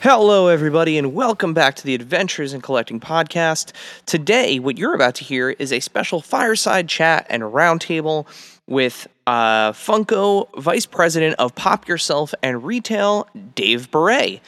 Hello, 0.00 0.46
everybody, 0.46 0.96
and 0.96 1.12
welcome 1.12 1.52
back 1.52 1.74
to 1.74 1.84
the 1.84 1.92
Adventures 1.92 2.52
in 2.52 2.60
Collecting 2.60 3.00
podcast. 3.00 3.72
Today, 4.06 4.60
what 4.60 4.78
you're 4.78 4.94
about 4.94 5.16
to 5.16 5.24
hear 5.24 5.50
is 5.50 5.72
a 5.72 5.80
special 5.80 6.20
fireside 6.20 6.88
chat 6.88 7.26
and 7.28 7.42
roundtable 7.42 8.24
with 8.68 9.08
uh, 9.26 9.72
Funko 9.72 10.46
Vice 10.56 10.86
President 10.86 11.34
of 11.40 11.52
Pop 11.56 11.88
Yourself 11.88 12.32
and 12.44 12.62
Retail, 12.62 13.26
Dave 13.56 13.90
Beré. 13.90 14.38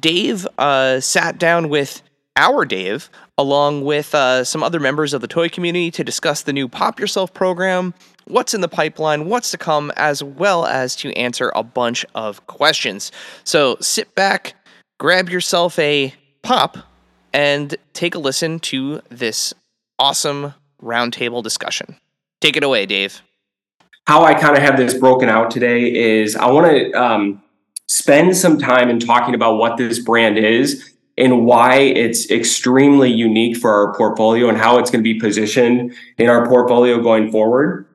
Dave 0.00 0.48
uh, 0.56 0.98
sat 0.98 1.36
down 1.36 1.68
with 1.68 2.00
our 2.36 2.64
Dave, 2.64 3.10
along 3.36 3.84
with 3.84 4.14
uh, 4.14 4.44
some 4.44 4.62
other 4.62 4.80
members 4.80 5.12
of 5.12 5.20
the 5.20 5.28
toy 5.28 5.50
community, 5.50 5.90
to 5.90 6.02
discuss 6.02 6.40
the 6.40 6.54
new 6.54 6.68
Pop 6.68 6.98
Yourself 6.98 7.34
program, 7.34 7.92
what's 8.26 8.54
in 8.54 8.60
the 8.60 8.68
pipeline, 8.68 9.26
what's 9.26 9.50
to 9.50 9.58
come, 9.58 9.92
as 9.96 10.22
well 10.22 10.66
as 10.66 10.96
to 10.96 11.12
answer 11.12 11.52
a 11.54 11.62
bunch 11.62 12.04
of 12.14 12.46
questions. 12.46 13.12
So 13.44 13.76
sit 13.80 14.14
back, 14.14 14.54
grab 14.98 15.28
yourself 15.28 15.78
a 15.78 16.14
pop, 16.42 16.78
and 17.32 17.76
take 17.92 18.14
a 18.14 18.18
listen 18.18 18.60
to 18.60 19.00
this 19.08 19.52
awesome 19.98 20.54
roundtable 20.82 21.42
discussion. 21.42 21.96
Take 22.40 22.56
it 22.56 22.62
away, 22.62 22.86
Dave. 22.86 23.22
how 24.06 24.24
I 24.24 24.34
kind 24.34 24.56
of 24.56 24.62
have 24.62 24.76
this 24.76 24.94
broken 24.94 25.28
out 25.28 25.50
today 25.50 25.92
is 25.92 26.36
I 26.36 26.50
want 26.50 26.66
to 26.66 26.92
um, 26.92 27.42
spend 27.86 28.36
some 28.36 28.58
time 28.58 28.90
in 28.90 28.98
talking 28.98 29.34
about 29.34 29.56
what 29.56 29.76
this 29.76 29.98
brand 29.98 30.38
is 30.38 30.92
and 31.16 31.46
why 31.46 31.76
it's 31.76 32.30
extremely 32.30 33.10
unique 33.10 33.56
for 33.56 33.70
our 33.72 33.94
portfolio 33.94 34.48
and 34.48 34.58
how 34.58 34.78
it's 34.78 34.90
going 34.90 35.02
to 35.02 35.12
be 35.12 35.18
positioned 35.18 35.94
in 36.18 36.28
our 36.28 36.46
portfolio 36.46 37.00
going 37.00 37.30
forward, 37.30 37.86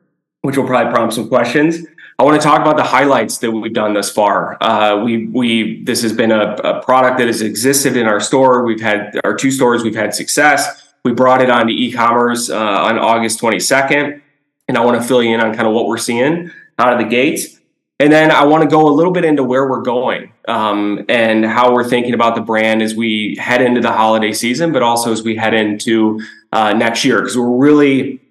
which 0.41 0.57
will 0.57 0.65
probably 0.65 0.91
prompt 0.91 1.13
some 1.13 1.27
questions. 1.27 1.85
I 2.17 2.23
want 2.23 2.41
to 2.41 2.45
talk 2.45 2.61
about 2.61 2.75
the 2.75 2.83
highlights 2.83 3.37
that 3.37 3.51
we've 3.51 3.73
done 3.73 3.93
thus 3.93 4.11
far. 4.11 4.57
Uh, 4.61 5.03
we 5.03 5.27
we 5.27 5.83
this 5.83 6.01
has 6.01 6.11
been 6.11 6.31
a, 6.31 6.55
a 6.55 6.83
product 6.83 7.17
that 7.19 7.27
has 7.27 7.41
existed 7.41 7.95
in 7.95 8.07
our 8.07 8.19
store. 8.19 8.65
We've 8.65 8.81
had 8.81 9.19
our 9.23 9.35
two 9.35 9.51
stores. 9.51 9.83
We've 9.83 9.95
had 9.95 10.13
success. 10.13 10.93
We 11.05 11.13
brought 11.13 11.41
it 11.41 11.49
onto 11.49 11.71
e-commerce 11.71 12.49
uh, 12.49 12.57
on 12.57 12.99
August 12.99 13.39
22nd 13.39 14.21
and 14.69 14.77
I 14.77 14.85
want 14.85 15.01
to 15.01 15.05
fill 15.05 15.21
you 15.21 15.33
in 15.33 15.41
on 15.41 15.53
kind 15.55 15.67
of 15.67 15.73
what 15.73 15.87
we're 15.87 15.97
seeing 15.97 16.51
out 16.77 16.93
of 16.93 16.99
the 16.99 17.05
gates. 17.05 17.59
And 17.99 18.13
then 18.13 18.31
I 18.31 18.45
want 18.45 18.63
to 18.63 18.69
go 18.69 18.87
a 18.87 18.93
little 18.93 19.11
bit 19.11 19.25
into 19.25 19.43
where 19.43 19.67
we're 19.67 19.81
going 19.81 20.31
um, 20.47 21.05
and 21.09 21.43
how 21.43 21.73
we're 21.73 21.83
thinking 21.83 22.13
about 22.13 22.35
the 22.35 22.41
brand 22.41 22.81
as 22.81 22.95
we 22.95 23.35
head 23.37 23.61
into 23.61 23.81
the 23.81 23.91
holiday 23.91 24.31
season, 24.31 24.71
but 24.71 24.81
also 24.81 25.11
as 25.11 25.23
we 25.23 25.35
head 25.35 25.53
into 25.53 26.21
uh, 26.53 26.71
next 26.73 27.03
year. 27.03 27.19
Because 27.19 27.35
we're 27.35 27.57
really, 27.57 28.21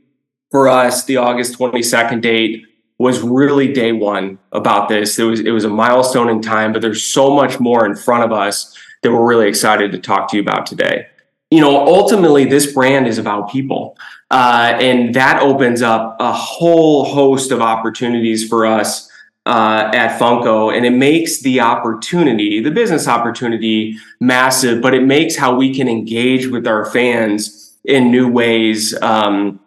for 0.51 0.69
us, 0.69 1.05
the 1.05 1.19
August 1.19 1.59
22nd 1.59 2.21
date 2.21 2.65
was 2.99 3.21
really 3.21 3.73
day 3.73 3.93
one 3.93 4.39
about 4.53 4.89
this. 4.89 5.19
It 5.19 5.25
was 5.25 5.41
it 5.41 5.51
was 5.51 5.65
a 5.65 5.69
milestone 5.69 6.29
in 6.29 6.43
time, 6.43 6.73
but 6.73 6.83
there's 6.83 7.03
so 7.03 7.35
much 7.35 7.61
more 7.61 7.87
in 7.87 7.95
front 7.95 8.25
of 8.25 8.33
us 8.33 8.77
that 9.03 9.13
we're 9.13 9.27
really 9.27 9.49
excited 9.49 9.93
to 9.93 9.99
talk 9.99 10.29
to 10.31 10.37
you 10.37 10.43
about 10.43 10.67
today. 10.67 11.07
You 11.51 11.61
know, 11.61 11.87
ultimately, 11.87 12.45
this 12.45 12.73
brand 12.73 13.07
is 13.07 13.19
about 13.19 13.51
people. 13.51 13.97
Uh, 14.31 14.77
and 14.81 15.15
that 15.15 15.41
opens 15.41 15.81
up 15.81 16.17
a 16.21 16.33
whole 16.33 17.05
host 17.05 17.51
of 17.51 17.63
opportunities 17.63 18.47
for 18.47 18.67
us 18.67 19.11
uh, 19.47 19.91
at 19.95 20.21
Funko. 20.21 20.77
And 20.77 20.85
it 20.85 20.91
makes 20.91 21.41
the 21.41 21.61
opportunity, 21.61 22.61
the 22.61 22.71
business 22.71 23.09
opportunity, 23.09 23.97
massive, 24.21 24.83
but 24.83 24.93
it 24.93 25.05
makes 25.05 25.37
how 25.37 25.57
we 25.57 25.75
can 25.75 25.89
engage 25.89 26.49
with 26.49 26.67
our 26.67 26.85
fans 26.85 27.79
in 27.85 28.11
new 28.11 28.29
ways 28.29 28.95
um, 29.01 29.59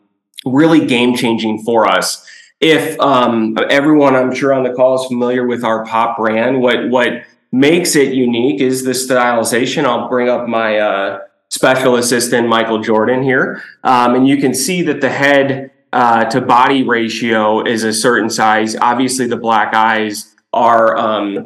really 0.46 0.85
game 0.85 1.16
changing 1.16 1.63
for 1.63 1.88
us. 1.88 2.28
If 2.59 3.00
um, 3.00 3.57
everyone, 3.69 4.16
I'm 4.16 4.34
sure 4.34 4.53
on 4.53 4.63
the 4.63 4.74
call 4.74 5.02
is 5.02 5.07
familiar 5.07 5.47
with 5.47 5.63
our 5.63 5.85
pop 5.85 6.18
brand, 6.18 6.62
what 6.62 6.90
what 6.90 7.24
makes 7.52 7.96
it 7.96 8.13
unique 8.13 8.62
is 8.62 8.84
the 8.84 8.91
stylization. 8.91 9.85
I'll 9.85 10.07
bring 10.07 10.29
up 10.29 10.47
my 10.47 10.78
uh, 10.78 11.19
special 11.50 11.96
assistant 11.96 12.47
Michael 12.47 12.79
Jordan 12.79 13.24
here, 13.24 13.63
um, 13.84 14.16
and 14.16 14.28
you 14.28 14.38
can 14.38 14.53
see 14.53 14.84
that 14.84 15.02
the 15.02 15.09
head 15.09 15.72
uh, 15.91 16.25
to 16.25 16.40
body 16.40 16.84
ratio 16.84 17.63
is 17.66 17.84
a 17.84 17.91
certain 17.91 18.29
size. 18.29 18.75
Obviously, 18.75 19.25
the 19.25 19.38
black 19.38 19.73
eyes 19.73 20.35
are 20.53 20.96
um, 20.97 21.44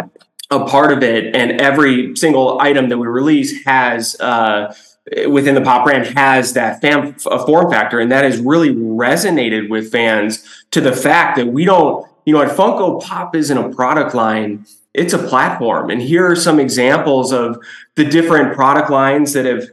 a 0.51 0.65
part 0.65 0.91
of 0.91 1.01
it, 1.01 1.33
and 1.33 1.61
every 1.61 2.15
single 2.15 2.59
item 2.59 2.89
that 2.89 2.97
we 2.97 3.07
release 3.07 3.63
has. 3.65 4.19
Uh, 4.19 4.73
within 5.29 5.53
the 5.53 5.61
pop 5.61 5.85
brand 5.85 6.17
has 6.17 6.53
that 6.53 6.83
a 6.83 7.45
form 7.45 7.69
factor 7.69 7.99
and 7.99 8.11
that 8.11 8.23
has 8.23 8.39
really 8.39 8.73
resonated 8.73 9.69
with 9.69 9.91
fans 9.91 10.63
to 10.71 10.81
the 10.81 10.91
fact 10.91 11.37
that 11.37 11.47
we 11.47 11.63
don't 11.63 12.07
you 12.25 12.33
know 12.33 12.41
at 12.41 12.57
funko 12.57 12.99
pop 13.03 13.35
isn't 13.35 13.57
a 13.57 13.69
product 13.69 14.15
line 14.15 14.65
it's 14.95 15.13
a 15.13 15.19
platform. 15.19 15.89
And 15.89 16.01
here 16.01 16.25
are 16.25 16.35
some 16.35 16.59
examples 16.59 17.31
of 17.31 17.59
the 17.95 18.05
different 18.05 18.55
product 18.55 18.89
lines 18.89 19.33
that 19.33 19.45
have 19.45 19.69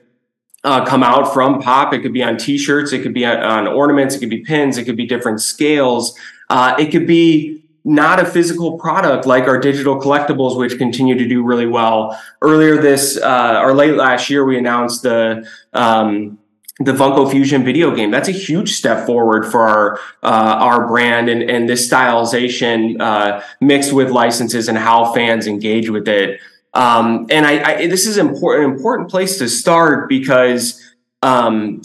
uh, 0.65 0.84
come 0.84 1.03
out 1.03 1.32
from 1.32 1.60
pop. 1.60 1.94
It 1.94 2.00
could 2.00 2.12
be 2.12 2.22
on 2.22 2.37
t-shirts 2.37 2.92
it 2.92 3.03
could 3.03 3.15
be 3.15 3.25
on, 3.25 3.38
on 3.38 3.66
ornaments 3.66 4.15
it 4.15 4.21
could 4.21 4.31
be 4.31 4.42
pins 4.42 4.78
it 4.78 4.84
could 4.84 4.97
be 4.97 5.06
different 5.06 5.41
scales. 5.41 6.19
Uh, 6.50 6.75
it 6.78 6.91
could 6.91 7.06
be 7.06 7.61
not 7.84 8.20
a 8.20 8.25
physical 8.25 8.78
product 8.78 9.26
like 9.26 9.44
our 9.44 9.59
digital 9.59 10.00
collectibles, 10.00 10.56
which 10.56 10.78
continue 10.78 11.16
to 11.19 11.26
do 11.26 11.43
really 11.43 11.66
well. 11.66 12.19
Earlier 12.41 12.81
this 12.81 13.16
uh, 13.16 13.60
or 13.62 13.74
late 13.74 13.95
last 13.95 14.30
year, 14.30 14.45
we 14.45 14.56
announced 14.56 15.03
the 15.03 15.48
um, 15.72 16.39
the 16.78 16.92
Funko 16.92 17.30
Fusion 17.30 17.65
video 17.65 17.95
game. 17.95 18.10
That's 18.10 18.28
a 18.28 18.33
huge 18.33 18.74
step 18.74 19.06
forward 19.06 19.51
for 19.51 19.60
our 19.60 19.98
uh, 20.22 20.56
our 20.60 20.86
brand 20.86 21.28
and 21.28 21.42
and 21.42 21.68
this 21.68 21.91
stylization 21.91 23.01
uh, 23.01 23.42
mixed 23.60 23.92
with 23.92 24.10
licenses 24.10 24.68
and 24.68 24.78
how 24.78 25.12
fans 25.12 25.47
engage 25.47 25.91
with 25.91 26.06
it. 26.06 26.41
Um, 26.74 27.27
and 27.30 27.47
I, 27.47 27.62
I 27.62 27.86
this 27.89 28.06
is 28.06 28.16
important 28.16 28.72
important 28.72 29.10
place 29.10 29.39
to 29.39 29.48
start 29.48 30.09
because. 30.09 30.80
Um, 31.24 31.83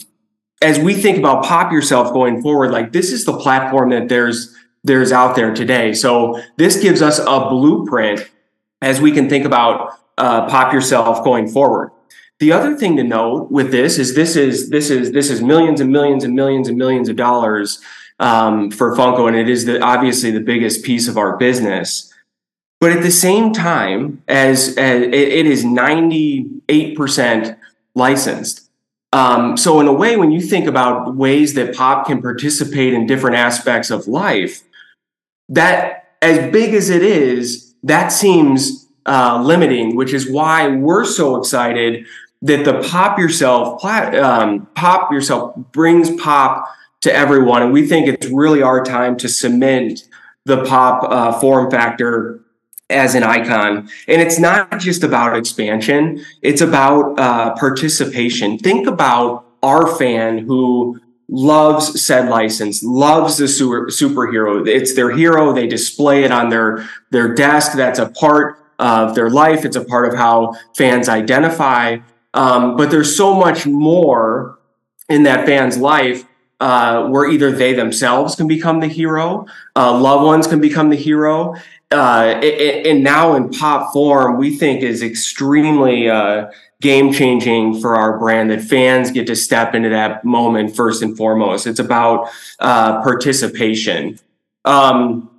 as 0.60 0.80
we 0.80 0.96
think 0.96 1.20
about 1.20 1.46
pop 1.46 1.72
yourself 1.72 2.12
going 2.12 2.42
forward, 2.42 2.72
like 2.72 2.92
this 2.92 3.12
is 3.12 3.26
the 3.26 3.38
platform 3.38 3.92
that 3.92 4.10
there's 4.10 4.58
there's 4.84 5.12
out 5.12 5.36
there 5.36 5.54
today. 5.54 5.94
So 5.94 6.42
this 6.58 6.82
gives 6.82 7.02
us 7.02 7.20
a 7.20 7.50
blueprint 7.50 8.30
as 8.82 9.02
we 9.02 9.12
can 9.12 9.30
think 9.30 9.46
about 9.46 9.94
uh, 10.18 10.48
pop 10.50 10.74
yourself 10.74 11.24
going 11.24 11.48
forward. 11.48 11.92
The 12.40 12.52
other 12.52 12.76
thing 12.76 12.98
to 12.98 13.04
note 13.04 13.52
with 13.52 13.72
this 13.72 13.98
is 13.98 14.16
this 14.16 14.36
is 14.36 14.70
this 14.70 14.90
is 14.90 15.12
this 15.12 15.32
is 15.32 15.42
millions 15.42 15.82
and 15.82 15.92
millions 15.92 16.24
and 16.24 16.36
millions 16.36 16.68
and 16.68 16.78
millions 16.78 17.10
of 17.10 17.16
dollars 17.16 17.82
um, 18.20 18.70
for 18.72 18.96
Funko, 18.96 19.28
and 19.28 19.36
it 19.36 19.50
is 19.50 19.66
the, 19.66 19.82
obviously 19.82 20.32
the 20.32 20.40
biggest 20.40 20.84
piece 20.84 21.08
of 21.08 21.18
our 21.18 21.38
business. 21.38 22.14
But 22.80 22.92
at 22.92 23.02
the 23.02 23.12
same 23.12 23.54
time, 23.54 24.22
as, 24.28 24.78
as 24.78 25.02
it 25.02 25.48
is 25.48 25.66
98% 25.66 27.58
licensed. 27.96 28.70
Um, 29.14 29.58
so, 29.58 29.80
in 29.80 29.88
a 29.88 29.94
way, 29.94 30.16
when 30.16 30.32
you 30.32 30.42
think 30.42 30.68
about 30.68 31.16
ways 31.16 31.56
that 31.56 31.76
pop 31.76 32.06
can 32.06 32.22
participate 32.22 32.94
in 32.94 33.08
different 33.08 33.38
aspects 33.38 33.90
of 33.90 34.08
life, 34.08 34.62
that 35.50 36.10
as 36.22 36.52
big 36.52 36.74
as 36.74 36.90
it 36.90 37.04
is, 37.04 37.74
that 37.84 38.10
seems 38.10 38.88
uh, 39.06 39.42
limiting, 39.44 39.96
which 39.96 40.14
is 40.14 40.30
why 40.30 40.68
we're 40.68 41.06
so 41.06 41.36
excited 41.38 42.06
that 42.42 42.66
the 42.66 42.82
pop 42.90 43.18
yourself 43.18 43.84
um, 43.84 44.68
pop 44.76 45.12
yourself 45.12 45.56
brings 45.72 46.12
pop 46.22 46.68
to 47.02 47.14
everyone, 47.14 47.62
and 47.62 47.72
we 47.72 47.88
think 47.88 48.08
it's 48.08 48.28
really 48.28 48.62
our 48.62 48.84
time 48.84 49.18
to 49.18 49.30
cement 49.30 50.08
the 50.46 50.64
pop 50.66 51.04
uh, 51.04 51.40
form 51.40 51.70
factor 51.70 52.40
as 52.90 53.16
an 53.16 53.24
icon. 53.24 53.90
And 54.08 54.22
it's 54.22 54.40
not 54.40 54.80
just 54.80 55.04
about 55.04 55.36
expansion, 55.36 56.24
it's 56.42 56.62
about 56.62 57.20
uh, 57.20 57.56
participation. 57.56 58.58
Think 58.58 58.88
about 58.88 59.46
our 59.64 59.96
fan 59.96 60.38
who 60.38 61.00
loves 61.30 62.02
said 62.02 62.30
license, 62.30 62.84
loves 62.84 63.38
the 63.38 63.48
super, 63.48 63.88
superhero. 63.88 64.66
It's 64.68 64.96
their 64.96 65.12
hero. 65.12 65.54
They 65.54 65.68
display 65.68 66.24
it 66.24 66.32
on 66.32 66.50
their, 66.50 66.88
their 67.12 67.34
desk. 67.34 67.74
That's 67.74 68.00
a 68.00 68.10
part 68.10 68.60
of 68.80 69.16
their 69.16 69.30
life. 69.30 69.66
It's 69.66 69.76
a 69.76 69.84
part 69.84 70.12
of 70.12 70.18
how 70.18 70.54
fans 70.76 71.10
identify. 71.10 71.98
Um, 72.34 72.78
but 72.78 72.92
there's 72.92 73.16
so 73.16 73.34
much 73.34 73.66
more 73.66 74.60
in 75.10 75.24
that 75.24 75.46
fan's 75.46 75.78
life 75.78 76.26
uh, 76.60 77.08
where 77.08 77.30
either 77.30 77.52
they 77.52 77.74
themselves 77.74 78.36
can 78.36 78.48
become 78.48 78.80
the 78.80 78.88
hero, 78.88 79.46
uh, 79.76 79.98
loved 79.98 80.26
ones 80.26 80.48
can 80.48 80.60
become 80.60 80.90
the 80.90 80.96
hero, 80.96 81.56
uh, 81.92 82.40
and 82.44 83.04
now 83.04 83.36
in 83.36 83.50
pop 83.50 83.94
form, 83.94 84.38
we 84.38 84.56
think 84.56 84.84
is 84.84 85.02
extremely 85.02 86.10
uh, 86.10 86.50
game 86.82 87.12
changing 87.12 87.80
for 87.80 87.96
our 87.96 88.20
brand 88.20 88.52
that 88.52 88.62
fans 88.62 89.12
get 89.12 89.28
to 89.28 89.36
step 89.36 89.74
into 89.74 89.90
that 89.90 90.24
moment 90.24 90.76
first 90.76 91.02
and 91.02 91.16
foremost. 91.16 91.66
It's 91.66 91.80
about 91.80 92.30
uh, 92.60 93.02
participation. 93.02 94.20
Um, 94.66 95.30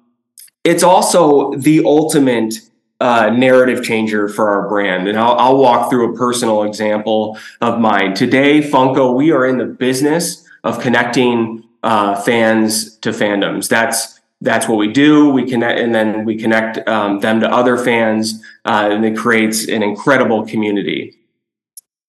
it's 0.65 0.83
also 0.83 1.53
the 1.53 1.85
ultimate 1.85 2.55
uh, 3.01 3.31
narrative 3.31 3.85
changer 3.85 4.29
for 4.29 4.49
our 4.49 4.69
brand. 4.69 5.07
And 5.07 5.19
I'll, 5.19 5.35
I'll, 5.35 5.59
walk 5.59 5.89
through 5.89 6.13
a 6.13 6.17
personal 6.17 6.65
example 6.65 7.39
of 7.61 7.79
mine. 7.79 8.15
Today, 8.15 8.61
Funko, 8.61 9.15
we 9.15 9.31
are 9.31 9.47
in 9.47 9.59
the 9.59 9.67
business 9.67 10.45
of 10.65 10.81
connecting 10.81 11.63
uh, 11.85 12.21
fans 12.21 12.97
to 12.99 13.11
fandoms. 13.11 13.69
That's 13.69 14.18
that's 14.41 14.69
what 14.69 14.79
we 14.79 14.93
do. 14.93 15.31
We 15.31 15.49
connect, 15.49 15.81
and 15.81 15.95
then 15.95 16.25
we 16.25 16.37
connect 16.37 16.87
um, 16.89 17.21
them 17.21 17.41
to 17.41 17.51
other 17.51 17.77
fans, 17.77 18.43
uh, 18.65 18.89
and 18.93 19.05
it 19.05 19.17
creates 19.17 19.69
an 19.69 19.83
incredible 19.83 20.47
community. 20.47 21.17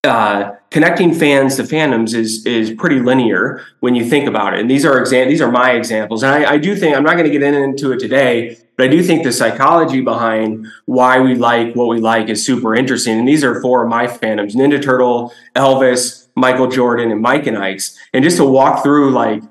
Uh, 0.03 0.51
connecting 0.71 1.13
fans 1.13 1.57
to 1.57 1.63
fandoms 1.63 2.13
is 2.13 2.45
is 2.45 2.71
pretty 2.71 2.99
linear 2.99 3.65
when 3.81 3.95
you 3.95 4.05
think 4.05 4.27
about 4.27 4.53
it. 4.53 4.61
And 4.61 4.69
these 4.69 4.85
are 4.85 4.97
exam- 4.99 5.27
these 5.27 5.41
are 5.41 5.51
my 5.51 5.71
examples. 5.71 6.23
And 6.23 6.31
I, 6.31 6.53
I 6.53 6.57
do 6.57 6.75
think 6.75 6.95
I'm 6.95 7.03
not 7.03 7.17
going 7.17 7.29
to 7.29 7.37
get 7.37 7.43
into 7.43 7.91
it 7.91 7.99
today, 7.99 8.57
but 8.77 8.85
I 8.85 8.87
do 8.87 9.03
think 9.03 9.23
the 9.23 9.33
psychology 9.33 9.99
behind 9.99 10.67
why 10.85 11.19
we 11.19 11.35
like 11.35 11.75
what 11.75 11.89
we 11.89 11.99
like 11.99 12.29
is 12.29 12.45
super 12.45 12.75
interesting. 12.75 13.19
And 13.19 13.27
these 13.27 13.43
are 13.43 13.59
four 13.61 13.83
of 13.83 13.89
my 13.89 14.07
fandoms: 14.07 14.55
Ninja 14.55 14.81
Turtle, 14.81 15.33
Elvis, 15.55 16.27
Michael 16.35 16.67
Jordan, 16.67 17.11
and 17.11 17.21
Mike 17.21 17.47
and 17.47 17.57
Ike's. 17.57 17.97
And 18.13 18.23
just 18.23 18.37
to 18.37 18.45
walk 18.45 18.83
through 18.83 19.11
like 19.11 19.41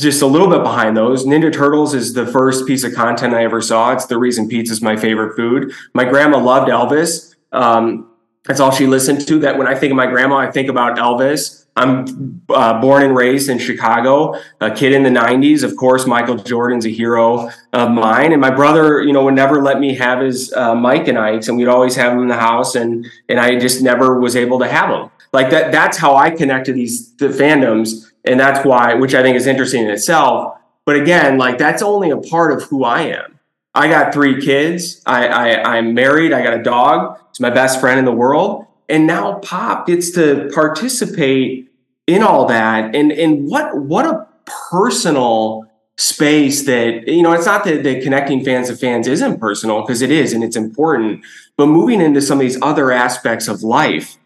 just 0.00 0.22
a 0.22 0.26
little 0.26 0.48
bit 0.48 0.62
behind 0.62 0.96
those. 0.96 1.24
Ninja 1.24 1.52
Turtles 1.52 1.94
is 1.94 2.14
the 2.14 2.26
first 2.26 2.66
piece 2.66 2.84
of 2.84 2.94
content 2.94 3.34
I 3.34 3.44
ever 3.44 3.60
saw. 3.60 3.92
It's 3.92 4.06
the 4.06 4.18
reason 4.18 4.48
pizza 4.48 4.72
is 4.72 4.82
my 4.82 4.96
favorite 4.96 5.36
food. 5.36 5.72
My 5.94 6.04
grandma 6.04 6.38
loved 6.38 6.70
Elvis. 6.70 7.34
Um, 7.52 8.10
that's 8.44 8.60
all 8.60 8.70
she 8.70 8.86
listened 8.86 9.26
to. 9.26 9.38
That 9.40 9.58
when 9.58 9.66
I 9.66 9.74
think 9.74 9.90
of 9.90 9.96
my 9.96 10.06
grandma, 10.06 10.36
I 10.36 10.50
think 10.50 10.68
about 10.68 10.96
Elvis. 10.96 11.60
I'm 11.76 12.42
uh, 12.48 12.80
born 12.80 13.04
and 13.04 13.16
raised 13.16 13.48
in 13.48 13.58
Chicago, 13.58 14.34
a 14.60 14.70
kid 14.70 14.92
in 14.92 15.02
the 15.02 15.10
90s. 15.10 15.62
Of 15.62 15.76
course, 15.76 16.06
Michael 16.06 16.36
Jordan's 16.36 16.84
a 16.84 16.90
hero 16.90 17.48
of 17.72 17.90
mine. 17.90 18.32
And 18.32 18.40
my 18.40 18.50
brother, 18.50 19.02
you 19.02 19.12
know, 19.12 19.24
would 19.24 19.34
never 19.34 19.62
let 19.62 19.78
me 19.78 19.94
have 19.94 20.20
his 20.20 20.52
uh, 20.52 20.74
Mike 20.74 21.06
and 21.08 21.18
Ike's, 21.18 21.48
and 21.48 21.56
we'd 21.56 21.68
always 21.68 21.94
have 21.94 22.12
them 22.12 22.22
in 22.22 22.28
the 22.28 22.36
house. 22.36 22.74
And, 22.74 23.06
and 23.28 23.38
I 23.38 23.58
just 23.58 23.82
never 23.82 24.20
was 24.20 24.36
able 24.36 24.58
to 24.58 24.68
have 24.68 24.90
them. 24.90 25.10
Like 25.32 25.50
that, 25.50 25.70
that's 25.70 25.96
how 25.96 26.16
I 26.16 26.30
connected 26.30 26.74
these 26.74 27.14
the 27.14 27.28
fandoms 27.28 28.09
and 28.24 28.38
that's 28.38 28.64
why 28.64 28.94
which 28.94 29.14
i 29.14 29.22
think 29.22 29.36
is 29.36 29.46
interesting 29.46 29.84
in 29.84 29.90
itself. 29.90 30.56
But 30.86 30.96
again 30.96 31.38
like 31.38 31.58
that's 31.58 31.82
only 31.82 32.10
a 32.10 32.16
part 32.16 32.52
of 32.52 32.62
who 32.64 32.84
i 32.84 33.02
am. 33.02 33.38
I 33.74 33.88
got 33.88 34.12
three 34.12 34.40
kids. 34.40 35.02
I, 35.06 35.26
I 35.26 35.76
i'm 35.76 35.94
married. 35.94 36.32
I 36.32 36.42
got 36.42 36.54
a 36.54 36.62
dog. 36.62 37.18
It's 37.30 37.40
my 37.40 37.50
best 37.50 37.80
friend 37.80 37.98
in 37.98 38.04
the 38.04 38.12
world. 38.12 38.66
And 38.88 39.06
now 39.06 39.38
pop 39.38 39.86
gets 39.86 40.10
to 40.12 40.50
participate 40.52 41.70
in 42.06 42.22
all 42.22 42.46
that. 42.46 42.94
And 42.94 43.12
and 43.12 43.48
what 43.48 43.76
what 43.76 44.06
a 44.06 44.26
personal 44.70 45.66
space 45.96 46.64
that 46.64 47.06
you 47.06 47.22
know 47.22 47.32
it's 47.32 47.46
not 47.46 47.62
that, 47.64 48.00
connecting 48.02 48.42
fans 48.42 48.68
to 48.68 48.76
fans 48.76 49.06
isn't 49.06 49.38
personal 49.38 49.82
because 49.82 50.02
it 50.02 50.10
is 50.10 50.32
and 50.32 50.42
it's 50.42 50.56
important. 50.56 51.24
But 51.56 51.66
moving 51.66 52.00
into 52.00 52.20
some 52.20 52.38
of 52.38 52.40
these 52.40 52.60
other 52.62 52.90
aspects 52.90 53.46
of 53.48 53.62
life 53.62 54.16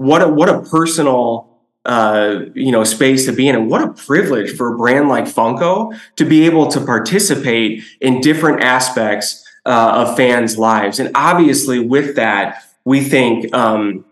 what 0.00 0.22
a 0.22 0.28
what 0.28 0.48
a 0.48 0.62
personal 0.62 1.49
uh, 1.84 2.40
you 2.54 2.70
know 2.70 2.84
space 2.84 3.24
to 3.26 3.32
be 3.32 3.48
in. 3.48 3.54
And 3.54 3.70
what 3.70 3.82
a 3.82 3.92
privilege 3.92 4.56
for 4.56 4.74
a 4.74 4.76
brand 4.76 5.08
like 5.08 5.24
funko 5.24 5.98
to 6.16 6.24
be 6.24 6.44
able 6.46 6.68
to 6.68 6.80
participate 6.80 7.82
in 8.00 8.20
different 8.20 8.62
aspects 8.62 9.46
uh, 9.66 10.06
of 10.06 10.16
fans 10.16 10.58
lives. 10.58 10.98
And 10.98 11.10
obviously 11.14 11.78
with 11.78 12.16
that 12.16 12.62
we 12.84 13.02
think 13.02 13.52
um, 13.54 14.04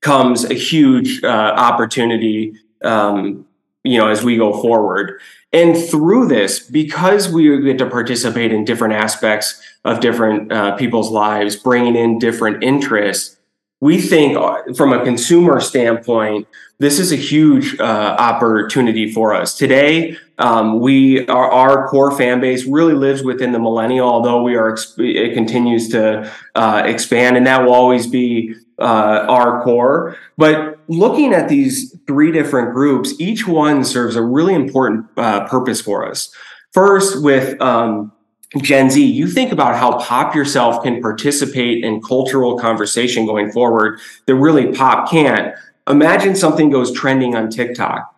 comes 0.00 0.44
a 0.44 0.54
huge 0.54 1.22
uh, 1.22 1.26
opportunity 1.26 2.54
um, 2.82 3.46
you 3.82 3.98
know 3.98 4.08
as 4.08 4.22
we 4.22 4.36
go 4.36 4.52
forward. 4.60 5.20
And 5.52 5.76
through 5.76 6.28
this 6.28 6.60
because 6.60 7.32
we 7.32 7.62
get 7.62 7.78
to 7.78 7.88
participate 7.88 8.52
in 8.52 8.64
different 8.64 8.94
aspects 8.94 9.62
of 9.84 10.00
different 10.00 10.52
uh, 10.52 10.76
people's 10.76 11.10
lives 11.10 11.56
bringing 11.56 11.96
in 11.96 12.18
different 12.18 12.62
interests 12.62 13.37
we 13.80 14.00
think 14.00 14.36
uh, 14.36 14.74
from 14.74 14.92
a 14.92 15.04
consumer 15.04 15.60
standpoint 15.60 16.46
this 16.80 17.00
is 17.00 17.10
a 17.10 17.16
huge 17.16 17.78
uh, 17.80 18.16
opportunity 18.18 19.12
for 19.12 19.34
us 19.34 19.56
today. 19.56 20.16
Um, 20.38 20.78
we 20.78 21.26
our, 21.26 21.50
our, 21.50 21.88
core 21.88 22.16
fan 22.16 22.40
base 22.40 22.66
really 22.66 22.94
lives 22.94 23.24
within 23.24 23.50
the 23.50 23.58
millennial, 23.58 24.08
although 24.08 24.42
we 24.42 24.54
are 24.54 24.76
it 24.98 25.34
continues 25.34 25.88
to 25.88 26.32
uh, 26.54 26.82
expand, 26.86 27.36
and 27.36 27.46
that 27.48 27.64
will 27.64 27.74
always 27.74 28.06
be 28.06 28.54
uh, 28.78 29.26
our 29.28 29.64
core. 29.64 30.16
But 30.36 30.78
looking 30.86 31.34
at 31.34 31.48
these 31.48 31.96
three 32.06 32.30
different 32.30 32.72
groups, 32.72 33.12
each 33.18 33.48
one 33.48 33.82
serves 33.82 34.14
a 34.14 34.22
really 34.22 34.54
important 34.54 35.06
uh, 35.16 35.48
purpose 35.48 35.80
for 35.80 36.08
us. 36.08 36.32
First, 36.72 37.24
with 37.24 37.60
um, 37.60 38.12
Gen 38.56 38.88
Z, 38.88 39.04
you 39.04 39.28
think 39.28 39.52
about 39.52 39.76
how 39.76 39.98
pop 39.98 40.34
yourself 40.34 40.82
can 40.82 41.02
participate 41.02 41.84
in 41.84 42.00
cultural 42.00 42.58
conversation 42.58 43.26
going 43.26 43.52
forward 43.52 44.00
that 44.26 44.34
really 44.34 44.72
pop 44.72 45.10
can't 45.10 45.54
imagine 45.88 46.34
something 46.34 46.70
goes 46.70 46.92
trending 46.92 47.34
on 47.34 47.50
TikTok, 47.50 48.14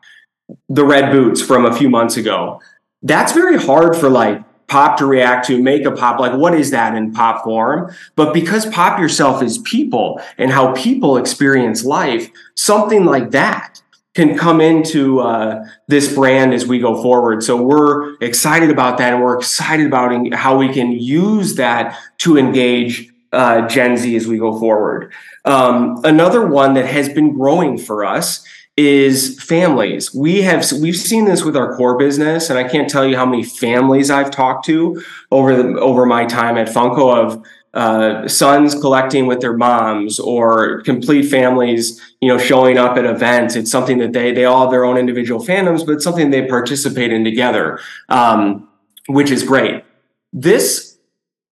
the 0.69 0.85
red 0.85 1.11
boots 1.11 1.43
from 1.43 1.65
a 1.65 1.75
few 1.75 1.91
months 1.91 2.17
ago. 2.17 2.61
That's 3.03 3.33
very 3.33 3.59
hard 3.59 3.97
for 3.97 4.09
like 4.09 4.43
pop 4.69 4.97
to 4.99 5.07
react 5.07 5.47
to, 5.49 5.61
make 5.61 5.85
a 5.85 5.91
pop. 5.91 6.21
Like, 6.21 6.35
what 6.35 6.55
is 6.55 6.71
that 6.71 6.95
in 6.95 7.13
pop 7.13 7.43
form? 7.43 7.93
But 8.15 8.33
because 8.33 8.67
pop 8.67 9.01
yourself 9.01 9.43
is 9.43 9.59
people 9.59 10.21
and 10.39 10.53
how 10.53 10.73
people 10.75 11.17
experience 11.17 11.85
life, 11.85 12.31
something 12.55 13.05
like 13.05 13.33
that 13.33 13.83
can 14.15 14.37
come 14.37 14.61
into 14.61 15.21
uh, 15.21 15.65
this 15.87 16.15
brand 16.15 16.53
as 16.53 16.67
we 16.67 16.79
go 16.81 17.01
forward. 17.01 17.43
So 17.43 17.61
we're 17.61 18.17
excited 18.17 18.71
about 18.71 18.99
that, 18.99 19.13
and 19.15 19.23
we're 19.23 19.39
excited 19.39 19.87
about 19.87 20.35
how 20.35 20.59
we 20.59 20.73
can 20.73 20.93
use 20.93 21.55
that 21.57 21.99
to 22.19 22.37
engage 22.37 23.11
uh, 23.33 23.69
Gen 23.69 23.97
Z 23.97 24.17
as 24.17 24.27
we 24.27 24.39
go 24.39 24.59
forward. 24.59 25.13
Um, 25.45 26.01
another 26.05 26.47
one 26.47 26.75
that 26.75 26.87
has 26.87 27.09
been 27.09 27.35
growing 27.35 27.79
for 27.79 28.05
us 28.05 28.45
is 28.77 29.41
families. 29.43 30.15
We 30.15 30.43
have 30.43 30.65
we've 30.73 30.97
seen 30.97 31.27
this 31.27 31.45
with 31.45 31.57
our 31.57 31.77
core 31.77 31.99
business, 31.99 32.51
and 32.51 32.59
I 32.59 32.65
can't 32.65 32.89
tell 32.89 33.07
you 33.07 33.17
how 33.17 33.27
many 33.27 33.45
families 33.45 34.11
I've 34.11 34.31
talked 34.31 34.65
to 34.67 35.03
over 35.31 35.55
the 35.55 35.79
over 35.79 36.07
my 36.07 36.25
time 36.25 36.57
at 36.57 36.69
Funko 36.69 37.15
of 37.15 37.47
uh, 37.75 38.27
sons 38.27 38.75
collecting 38.75 39.27
with 39.27 39.41
their 39.41 39.57
moms 39.57 40.19
or 40.19 40.83
complete 40.83 41.23
families, 41.29 42.01
you 42.21 42.29
know, 42.29 42.39
showing 42.39 42.79
up 42.79 42.97
at 42.97 43.05
events. 43.05 43.55
It's 43.55 43.71
something 43.71 43.99
that 43.99 44.13
they 44.13 44.33
they 44.33 44.45
all 44.45 44.63
have 44.63 44.71
their 44.71 44.85
own 44.85 44.97
individual 44.97 45.45
fandoms, 45.45 45.87
but 45.87 46.03
something 46.03 46.31
they 46.31 46.47
participate 46.47 47.13
in 47.13 47.23
together, 47.25 47.79
um, 48.09 48.69
which 49.07 49.31
is 49.31 49.45
great. 49.45 49.85
This 50.33 50.99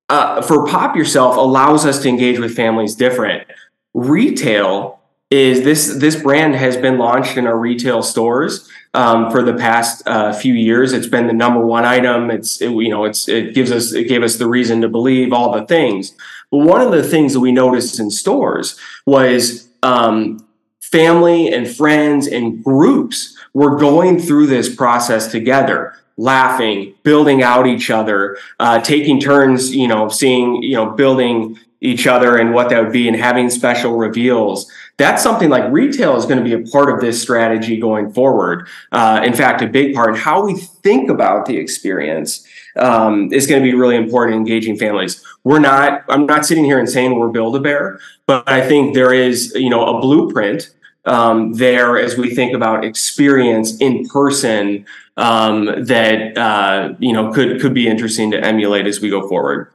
uh, 0.08 0.42
for 0.42 0.66
Pop 0.66 0.96
Yourself 0.96 1.36
allows 1.36 1.86
us 1.86 2.02
to 2.02 2.08
engage 2.08 2.38
with 2.38 2.54
families 2.54 2.94
different. 2.94 3.46
Retail 3.94 4.98
is 5.30 5.62
this 5.62 5.98
this 5.98 6.16
brand 6.20 6.54
has 6.54 6.76
been 6.76 6.98
launched 6.98 7.36
in 7.36 7.46
our 7.46 7.58
retail 7.58 8.02
stores 8.02 8.68
um, 8.94 9.30
for 9.30 9.42
the 9.42 9.54
past 9.54 10.06
uh, 10.06 10.32
few 10.32 10.54
years. 10.54 10.92
It's 10.92 11.06
been 11.06 11.26
the 11.26 11.32
number 11.32 11.64
one 11.64 11.84
item. 11.84 12.30
It's 12.30 12.60
it, 12.60 12.70
you 12.70 12.88
know 12.88 13.04
it's 13.04 13.28
it 13.28 13.54
gives 13.54 13.70
us 13.70 13.92
it 13.92 14.08
gave 14.08 14.22
us 14.22 14.36
the 14.36 14.48
reason 14.48 14.80
to 14.82 14.88
believe 14.88 15.32
all 15.32 15.52
the 15.52 15.66
things. 15.66 16.14
But 16.50 16.58
one 16.58 16.80
of 16.80 16.92
the 16.92 17.02
things 17.02 17.34
that 17.34 17.40
we 17.40 17.52
noticed 17.52 18.00
in 18.00 18.10
stores 18.10 18.78
was 19.06 19.68
um, 19.82 20.46
family 20.80 21.52
and 21.52 21.68
friends 21.68 22.26
and 22.26 22.62
groups 22.64 23.36
were 23.52 23.76
going 23.76 24.18
through 24.18 24.46
this 24.46 24.74
process 24.74 25.30
together 25.30 25.94
laughing 26.16 26.94
building 27.04 27.44
out 27.44 27.66
each 27.66 27.90
other 27.90 28.36
uh, 28.58 28.80
taking 28.80 29.20
turns 29.20 29.74
you 29.74 29.86
know 29.86 30.08
seeing 30.08 30.60
you 30.62 30.74
know 30.74 30.90
building 30.90 31.56
each 31.80 32.08
other 32.08 32.36
and 32.36 32.52
what 32.52 32.70
that 32.70 32.82
would 32.82 32.92
be 32.92 33.06
and 33.06 33.16
having 33.16 33.48
special 33.48 33.96
reveals 33.96 34.70
that's 34.98 35.22
something 35.22 35.48
like 35.48 35.72
retail 35.72 36.16
is 36.16 36.26
going 36.26 36.38
to 36.38 36.44
be 36.44 36.52
a 36.52 36.70
part 36.70 36.92
of 36.92 37.00
this 37.00 37.22
strategy 37.22 37.78
going 37.78 38.12
forward. 38.12 38.66
Uh, 38.92 39.22
in 39.24 39.32
fact, 39.32 39.62
a 39.62 39.66
big 39.66 39.94
part. 39.94 40.18
How 40.18 40.44
we 40.44 40.56
think 40.56 41.08
about 41.08 41.46
the 41.46 41.56
experience 41.56 42.46
um, 42.76 43.32
is 43.32 43.46
going 43.46 43.62
to 43.62 43.64
be 43.64 43.76
really 43.76 43.96
important 43.96 44.34
in 44.34 44.40
engaging 44.40 44.76
families. 44.76 45.24
We're 45.44 45.60
not. 45.60 46.04
I'm 46.08 46.26
not 46.26 46.44
sitting 46.44 46.64
here 46.64 46.78
and 46.78 46.88
saying 46.88 47.18
we're 47.18 47.28
Build 47.28 47.54
a 47.56 47.60
Bear, 47.60 48.00
but 48.26 48.48
I 48.48 48.66
think 48.66 48.94
there 48.94 49.14
is, 49.14 49.54
you 49.54 49.70
know, 49.70 49.96
a 49.96 50.00
blueprint 50.00 50.70
um, 51.04 51.54
there 51.54 51.96
as 51.96 52.16
we 52.16 52.34
think 52.34 52.52
about 52.52 52.84
experience 52.84 53.78
in 53.78 54.06
person 54.08 54.84
um, 55.16 55.84
that 55.84 56.36
uh, 56.36 56.94
you 56.98 57.12
know 57.12 57.32
could 57.32 57.60
could 57.60 57.72
be 57.72 57.88
interesting 57.88 58.30
to 58.32 58.44
emulate 58.44 58.86
as 58.86 59.00
we 59.00 59.10
go 59.10 59.28
forward. 59.28 59.70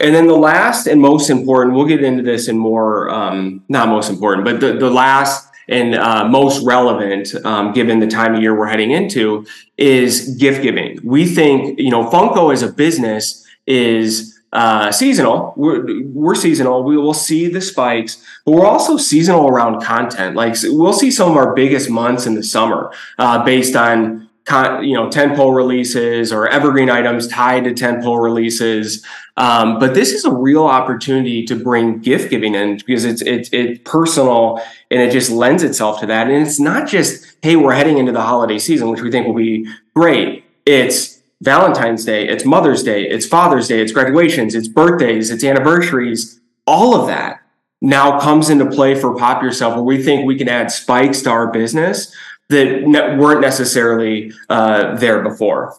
And 0.00 0.14
then 0.14 0.26
the 0.26 0.36
last 0.36 0.86
and 0.86 1.00
most 1.00 1.30
important, 1.30 1.76
we'll 1.76 1.86
get 1.86 2.02
into 2.02 2.22
this 2.22 2.48
in 2.48 2.58
more, 2.58 3.08
um, 3.10 3.62
not 3.68 3.88
most 3.88 4.10
important, 4.10 4.44
but 4.44 4.60
the, 4.60 4.72
the 4.72 4.90
last 4.90 5.48
and 5.68 5.94
uh, 5.94 6.28
most 6.28 6.64
relevant, 6.64 7.34
um, 7.44 7.72
given 7.72 8.00
the 8.00 8.06
time 8.06 8.34
of 8.34 8.42
year 8.42 8.58
we're 8.58 8.66
heading 8.66 8.90
into, 8.90 9.46
is 9.78 10.36
gift 10.36 10.62
giving. 10.62 10.98
We 11.02 11.26
think, 11.26 11.78
you 11.78 11.90
know, 11.90 12.10
Funko 12.10 12.52
as 12.52 12.62
a 12.62 12.72
business 12.72 13.46
is 13.66 14.38
uh, 14.52 14.92
seasonal. 14.92 15.52
We're, 15.56 16.04
we're 16.06 16.34
seasonal. 16.34 16.84
We 16.84 16.96
will 16.96 17.14
see 17.14 17.48
the 17.48 17.60
spikes, 17.60 18.24
but 18.44 18.52
we're 18.52 18.66
also 18.66 18.96
seasonal 18.96 19.48
around 19.48 19.82
content. 19.82 20.36
Like 20.36 20.54
we'll 20.64 20.92
see 20.92 21.10
some 21.10 21.30
of 21.30 21.36
our 21.36 21.54
biggest 21.54 21.90
months 21.90 22.26
in 22.26 22.34
the 22.34 22.42
summer 22.42 22.92
uh, 23.18 23.44
based 23.44 23.74
on 23.74 24.23
you 24.46 24.92
know 24.94 25.08
tentpole 25.08 25.54
releases 25.54 26.32
or 26.32 26.46
evergreen 26.48 26.90
items 26.90 27.26
tied 27.28 27.64
to 27.64 27.72
tentpole 27.72 28.22
releases. 28.22 29.04
Um, 29.36 29.78
but 29.78 29.94
this 29.94 30.12
is 30.12 30.24
a 30.24 30.32
real 30.32 30.64
opportunity 30.64 31.44
to 31.46 31.56
bring 31.56 32.00
gift 32.00 32.30
giving 32.30 32.54
in 32.54 32.76
because 32.86 33.04
it's 33.04 33.22
it's 33.22 33.48
it's 33.52 33.80
personal 33.84 34.60
and 34.90 35.00
it 35.00 35.12
just 35.12 35.30
lends 35.30 35.62
itself 35.62 36.00
to 36.00 36.06
that. 36.06 36.28
And 36.28 36.46
it's 36.46 36.60
not 36.60 36.88
just 36.88 37.36
hey 37.42 37.56
we're 37.56 37.74
heading 37.74 37.98
into 37.98 38.12
the 38.12 38.20
holiday 38.20 38.58
season, 38.58 38.90
which 38.90 39.00
we 39.00 39.10
think 39.10 39.26
will 39.26 39.34
be 39.34 39.66
great. 39.94 40.44
It's 40.66 41.22
Valentine's 41.40 42.04
Day, 42.04 42.28
it's 42.28 42.44
Mother's 42.44 42.82
Day, 42.82 43.04
it's 43.04 43.26
Father's 43.26 43.68
Day, 43.68 43.80
it's 43.80 43.92
graduations, 43.92 44.54
it's 44.54 44.68
birthdays, 44.68 45.30
it's 45.30 45.44
anniversaries, 45.44 46.40
all 46.66 46.98
of 46.98 47.06
that 47.08 47.40
now 47.82 48.18
comes 48.18 48.48
into 48.48 48.64
play 48.64 48.94
for 48.94 49.14
Pop 49.14 49.42
Yourself, 49.42 49.74
where 49.74 49.84
we 49.84 50.02
think 50.02 50.26
we 50.26 50.38
can 50.38 50.48
add 50.48 50.70
spikes 50.70 51.20
to 51.22 51.30
our 51.30 51.50
business 51.50 52.14
that 52.48 52.82
ne- 52.82 53.16
weren't 53.16 53.40
necessarily 53.40 54.32
uh, 54.48 54.96
there 54.96 55.22
before. 55.22 55.76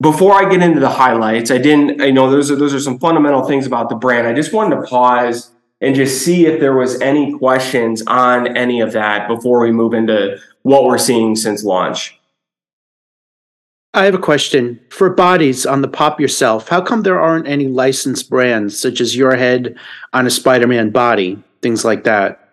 Before 0.00 0.34
I 0.34 0.50
get 0.50 0.62
into 0.62 0.80
the 0.80 0.90
highlights, 0.90 1.50
I 1.50 1.58
didn't. 1.58 2.02
I 2.02 2.10
know 2.10 2.30
those 2.30 2.50
are 2.50 2.56
those 2.56 2.74
are 2.74 2.80
some 2.80 2.98
fundamental 2.98 3.44
things 3.44 3.66
about 3.66 3.88
the 3.88 3.94
brand. 3.94 4.26
I 4.26 4.34
just 4.34 4.52
wanted 4.52 4.76
to 4.76 4.82
pause 4.82 5.52
and 5.80 5.94
just 5.94 6.22
see 6.22 6.46
if 6.46 6.60
there 6.60 6.74
was 6.74 7.00
any 7.00 7.36
questions 7.38 8.02
on 8.06 8.56
any 8.56 8.80
of 8.80 8.92
that 8.92 9.28
before 9.28 9.60
we 9.60 9.72
move 9.72 9.94
into 9.94 10.38
what 10.62 10.84
we're 10.84 10.98
seeing 10.98 11.36
since 11.36 11.64
launch. 11.64 12.18
I 13.94 14.04
have 14.04 14.14
a 14.14 14.18
question 14.18 14.80
for 14.90 15.08
bodies 15.08 15.64
on 15.64 15.80
the 15.80 15.88
pop 15.88 16.20
yourself. 16.20 16.68
How 16.68 16.82
come 16.82 17.02
there 17.02 17.20
aren't 17.20 17.48
any 17.48 17.66
licensed 17.66 18.28
brands 18.28 18.78
such 18.78 19.00
as 19.00 19.16
your 19.16 19.36
head 19.36 19.76
on 20.12 20.26
a 20.26 20.30
Spider-Man 20.30 20.90
body, 20.90 21.42
things 21.62 21.82
like 21.82 22.04
that? 22.04 22.45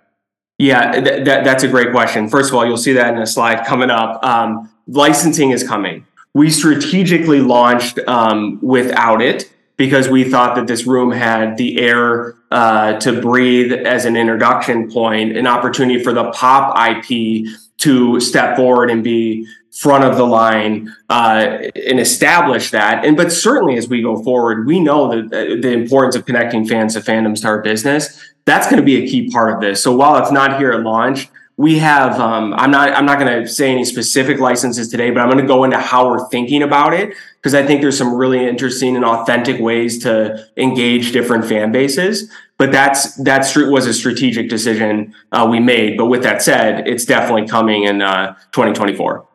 Yeah, 0.63 0.93
th- 0.93 1.25
that, 1.25 1.43
that's 1.43 1.63
a 1.63 1.67
great 1.67 1.91
question. 1.91 2.29
First 2.29 2.49
of 2.49 2.55
all, 2.55 2.65
you'll 2.65 2.77
see 2.77 2.93
that 2.93 3.13
in 3.13 3.21
a 3.21 3.27
slide 3.27 3.65
coming 3.65 3.89
up. 3.89 4.23
Um, 4.23 4.71
licensing 4.87 5.51
is 5.51 5.61
coming. 5.61 6.05
We 6.33 6.49
strategically 6.49 7.41
launched 7.41 7.99
um, 8.07 8.59
without 8.61 9.21
it 9.21 9.51
because 9.75 10.07
we 10.07 10.23
thought 10.23 10.55
that 10.55 10.67
this 10.67 10.87
room 10.87 11.11
had 11.11 11.57
the 11.57 11.81
air 11.81 12.35
uh, 12.49 12.93
to 12.99 13.19
breathe 13.19 13.73
as 13.73 14.05
an 14.05 14.15
introduction 14.15 14.89
point, 14.89 15.35
an 15.35 15.47
opportunity 15.47 16.01
for 16.01 16.13
the 16.13 16.31
pop 16.31 16.77
IP 16.79 17.45
to 17.79 18.21
step 18.21 18.55
forward 18.55 18.89
and 18.89 19.03
be 19.03 19.45
front 19.73 20.05
of 20.05 20.15
the 20.15 20.25
line 20.25 20.95
uh, 21.09 21.57
and 21.75 21.99
establish 21.99 22.71
that. 22.71 23.03
And 23.03 23.17
but 23.17 23.33
certainly 23.33 23.75
as 23.75 23.89
we 23.89 24.01
go 24.01 24.23
forward, 24.23 24.65
we 24.65 24.79
know 24.79 25.09
that 25.09 25.61
the 25.61 25.71
importance 25.73 26.15
of 26.15 26.25
connecting 26.25 26.65
fans 26.65 26.93
to 26.93 27.01
fandoms 27.01 27.41
to 27.41 27.47
our 27.47 27.61
business. 27.61 28.32
That's 28.45 28.67
going 28.67 28.77
to 28.77 28.83
be 28.83 29.03
a 29.03 29.07
key 29.07 29.29
part 29.29 29.53
of 29.53 29.61
this. 29.61 29.81
So 29.81 29.95
while 29.95 30.21
it's 30.21 30.31
not 30.31 30.57
here 30.59 30.71
at 30.71 30.81
launch, 30.81 31.29
we 31.55 31.77
have 31.77 32.19
um, 32.19 32.53
i'm 32.55 32.71
not 32.71 32.89
i'm 32.93 33.05
not 33.05 33.19
going 33.19 33.43
to 33.43 33.47
say 33.47 33.71
any 33.71 33.85
specific 33.85 34.39
licenses 34.39 34.89
today 34.89 35.11
but 35.11 35.19
i'm 35.19 35.29
going 35.29 35.39
to 35.41 35.47
go 35.47 35.63
into 35.63 35.77
how 35.77 36.09
we're 36.09 36.27
thinking 36.29 36.63
about 36.63 36.93
it 36.93 37.13
because 37.35 37.53
i 37.53 37.63
think 37.63 37.79
there's 37.81 37.97
some 37.97 38.13
really 38.13 38.43
interesting 38.43 38.95
and 38.95 39.05
authentic 39.05 39.59
ways 39.61 40.01
to 40.01 40.47
engage 40.57 41.11
different 41.11 41.45
fan 41.45 41.71
bases. 41.71 42.31
But 42.57 42.71
that's 42.71 43.15
that 43.23 43.51
was 43.55 43.87
a 43.87 43.93
strategic 43.93 44.47
decision 44.47 45.13
uh, 45.31 45.47
we 45.49 45.59
made. 45.59 45.97
But 45.97 46.05
with 46.05 46.23
that 46.23 46.41
said 46.41 46.87
it's 46.87 47.03
definitely 47.03 47.47
coming 47.47 47.83
in 47.83 48.01
uh, 48.01 48.35
2024 48.51 49.25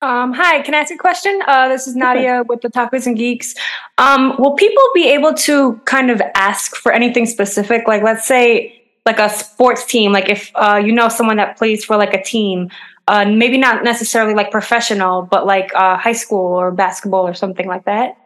um, 0.00 0.32
hi, 0.32 0.62
can 0.62 0.74
I 0.74 0.78
ask 0.78 0.92
a 0.92 0.96
question? 0.96 1.40
Uh, 1.46 1.68
this 1.68 1.88
is 1.88 1.96
Nadia 1.96 2.44
with 2.48 2.60
the 2.60 2.68
Tacos 2.68 3.06
and 3.06 3.16
Geeks. 3.16 3.54
Um, 3.98 4.36
will 4.38 4.54
people 4.54 4.82
be 4.94 5.08
able 5.08 5.34
to 5.34 5.74
kind 5.86 6.10
of 6.10 6.22
ask 6.34 6.76
for 6.76 6.92
anything 6.92 7.26
specific? 7.26 7.88
Like, 7.88 8.02
let's 8.02 8.26
say, 8.26 8.80
like 9.04 9.18
a 9.18 9.28
sports 9.28 9.86
team, 9.86 10.12
like 10.12 10.28
if 10.28 10.52
uh, 10.54 10.80
you 10.84 10.92
know 10.92 11.08
someone 11.08 11.38
that 11.38 11.56
plays 11.56 11.84
for 11.84 11.96
like 11.96 12.14
a 12.14 12.22
team, 12.22 12.68
uh, 13.08 13.24
maybe 13.24 13.56
not 13.56 13.82
necessarily 13.82 14.34
like 14.34 14.50
professional, 14.50 15.22
but 15.22 15.46
like 15.46 15.74
uh, 15.74 15.96
high 15.96 16.12
school 16.12 16.54
or 16.54 16.70
basketball 16.70 17.26
or 17.26 17.34
something 17.34 17.66
like 17.66 17.84
that? 17.86 18.16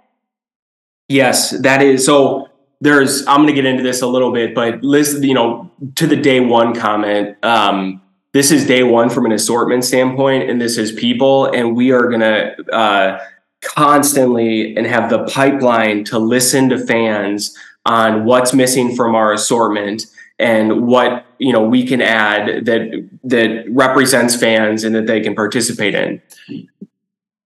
Yes, 1.08 1.50
that 1.60 1.82
is. 1.82 2.04
So 2.04 2.48
there's, 2.80 3.26
I'm 3.28 3.42
going 3.42 3.46
to 3.46 3.52
get 3.54 3.64
into 3.64 3.82
this 3.82 4.02
a 4.02 4.06
little 4.06 4.32
bit, 4.32 4.54
but 4.54 4.82
listen, 4.82 5.22
you 5.22 5.34
know, 5.34 5.70
to 5.94 6.06
the 6.06 6.16
day 6.16 6.40
one 6.40 6.74
comment, 6.74 7.36
um, 7.44 8.02
this 8.32 8.50
is 8.50 8.66
day 8.66 8.82
one 8.82 9.10
from 9.10 9.26
an 9.26 9.32
assortment 9.32 9.84
standpoint, 9.84 10.48
and 10.48 10.60
this 10.60 10.78
is 10.78 10.92
people, 10.92 11.46
and 11.46 11.76
we 11.76 11.92
are 11.92 12.08
going 12.08 12.20
to 12.20 12.74
uh, 12.74 13.24
constantly 13.62 14.74
and 14.76 14.86
have 14.86 15.10
the 15.10 15.24
pipeline 15.26 16.04
to 16.04 16.18
listen 16.18 16.68
to 16.70 16.78
fans 16.78 17.56
on 17.84 18.24
what's 18.24 18.52
missing 18.54 18.96
from 18.96 19.14
our 19.14 19.32
assortment 19.32 20.06
and 20.38 20.86
what 20.86 21.26
you 21.38 21.52
know 21.52 21.62
we 21.62 21.86
can 21.86 22.00
add 22.00 22.64
that 22.64 23.08
that 23.24 23.64
represents 23.68 24.34
fans 24.34 24.82
and 24.82 24.94
that 24.94 25.06
they 25.06 25.20
can 25.20 25.34
participate 25.34 25.94
in. 25.94 26.20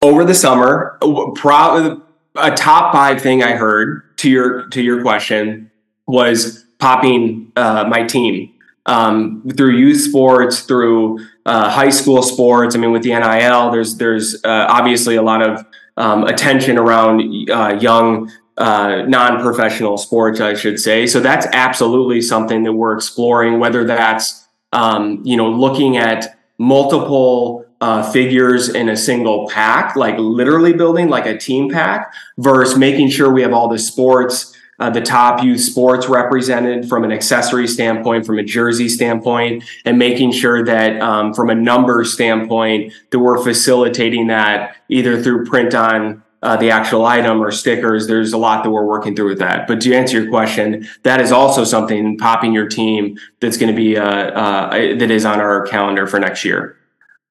Over 0.02 0.24
the 0.24 0.34
summer, 0.34 0.98
probably 1.34 2.02
a 2.36 2.52
top 2.52 2.92
five 2.92 3.20
thing 3.20 3.42
I 3.42 3.52
heard 3.52 4.16
to 4.18 4.30
your 4.30 4.68
to 4.68 4.82
your 4.82 5.02
question 5.02 5.70
was 6.06 6.64
popping 6.78 7.50
uh, 7.56 7.84
my 7.88 8.04
team 8.04 8.52
um, 8.86 9.42
through 9.56 9.76
youth 9.76 10.00
sports, 10.00 10.60
through 10.60 11.18
uh, 11.44 11.68
high 11.68 11.90
school 11.90 12.22
sports. 12.22 12.74
I 12.74 12.78
mean, 12.78 12.92
with 12.92 13.02
the 13.02 13.10
NIL, 13.10 13.70
there's 13.70 13.96
there's 13.96 14.42
uh, 14.44 14.66
obviously 14.68 15.16
a 15.16 15.22
lot 15.22 15.42
of 15.42 15.66
um, 15.96 16.24
attention 16.24 16.78
around 16.78 17.50
uh, 17.50 17.78
young 17.80 18.30
uh, 18.56 19.02
non-professional 19.06 19.98
sports, 19.98 20.40
I 20.40 20.54
should 20.54 20.78
say. 20.78 21.06
So 21.06 21.20
that's 21.20 21.46
absolutely 21.52 22.22
something 22.22 22.62
that 22.62 22.72
we're 22.72 22.94
exploring. 22.94 23.58
Whether 23.58 23.84
that's 23.84 24.46
um, 24.72 25.20
you 25.24 25.36
know 25.36 25.50
looking 25.50 25.96
at 25.96 26.38
multiple 26.58 27.66
uh, 27.80 28.10
figures 28.10 28.70
in 28.70 28.88
a 28.88 28.96
single 28.96 29.48
pack, 29.48 29.96
like 29.96 30.16
literally 30.18 30.72
building 30.72 31.08
like 31.08 31.26
a 31.26 31.36
team 31.36 31.70
pack, 31.70 32.14
versus 32.38 32.78
making 32.78 33.10
sure 33.10 33.30
we 33.32 33.42
have 33.42 33.52
all 33.52 33.68
the 33.68 33.78
sports 33.78 34.55
uh, 34.78 34.90
the 34.90 35.00
top 35.00 35.42
youth 35.42 35.60
sports 35.60 36.08
represented 36.08 36.88
from 36.88 37.04
an 37.04 37.12
accessory 37.12 37.66
standpoint, 37.66 38.26
from 38.26 38.38
a 38.38 38.42
jersey 38.42 38.88
standpoint, 38.88 39.64
and 39.84 39.98
making 39.98 40.32
sure 40.32 40.64
that 40.64 41.00
um, 41.00 41.32
from 41.32 41.50
a 41.50 41.54
number 41.54 42.04
standpoint 42.04 42.92
that 43.10 43.18
we're 43.18 43.42
facilitating 43.42 44.26
that 44.26 44.76
either 44.88 45.22
through 45.22 45.44
print 45.46 45.74
on 45.74 46.22
uh, 46.42 46.56
the 46.56 46.70
actual 46.70 47.04
item 47.04 47.42
or 47.42 47.50
stickers. 47.50 48.06
There's 48.06 48.32
a 48.32 48.38
lot 48.38 48.62
that 48.62 48.70
we're 48.70 48.84
working 48.84 49.16
through 49.16 49.30
with 49.30 49.38
that. 49.38 49.66
But 49.66 49.80
to 49.80 49.94
answer 49.94 50.20
your 50.20 50.30
question, 50.30 50.86
that 51.02 51.20
is 51.20 51.32
also 51.32 51.64
something 51.64 52.18
popping 52.18 52.52
your 52.52 52.68
team 52.68 53.18
that's 53.40 53.56
going 53.56 53.74
to 53.74 53.76
be 53.76 53.96
uh, 53.96 54.04
uh, 54.04 54.70
that 54.96 55.10
is 55.10 55.24
on 55.24 55.40
our 55.40 55.66
calendar 55.66 56.06
for 56.06 56.20
next 56.20 56.44
year. 56.44 56.76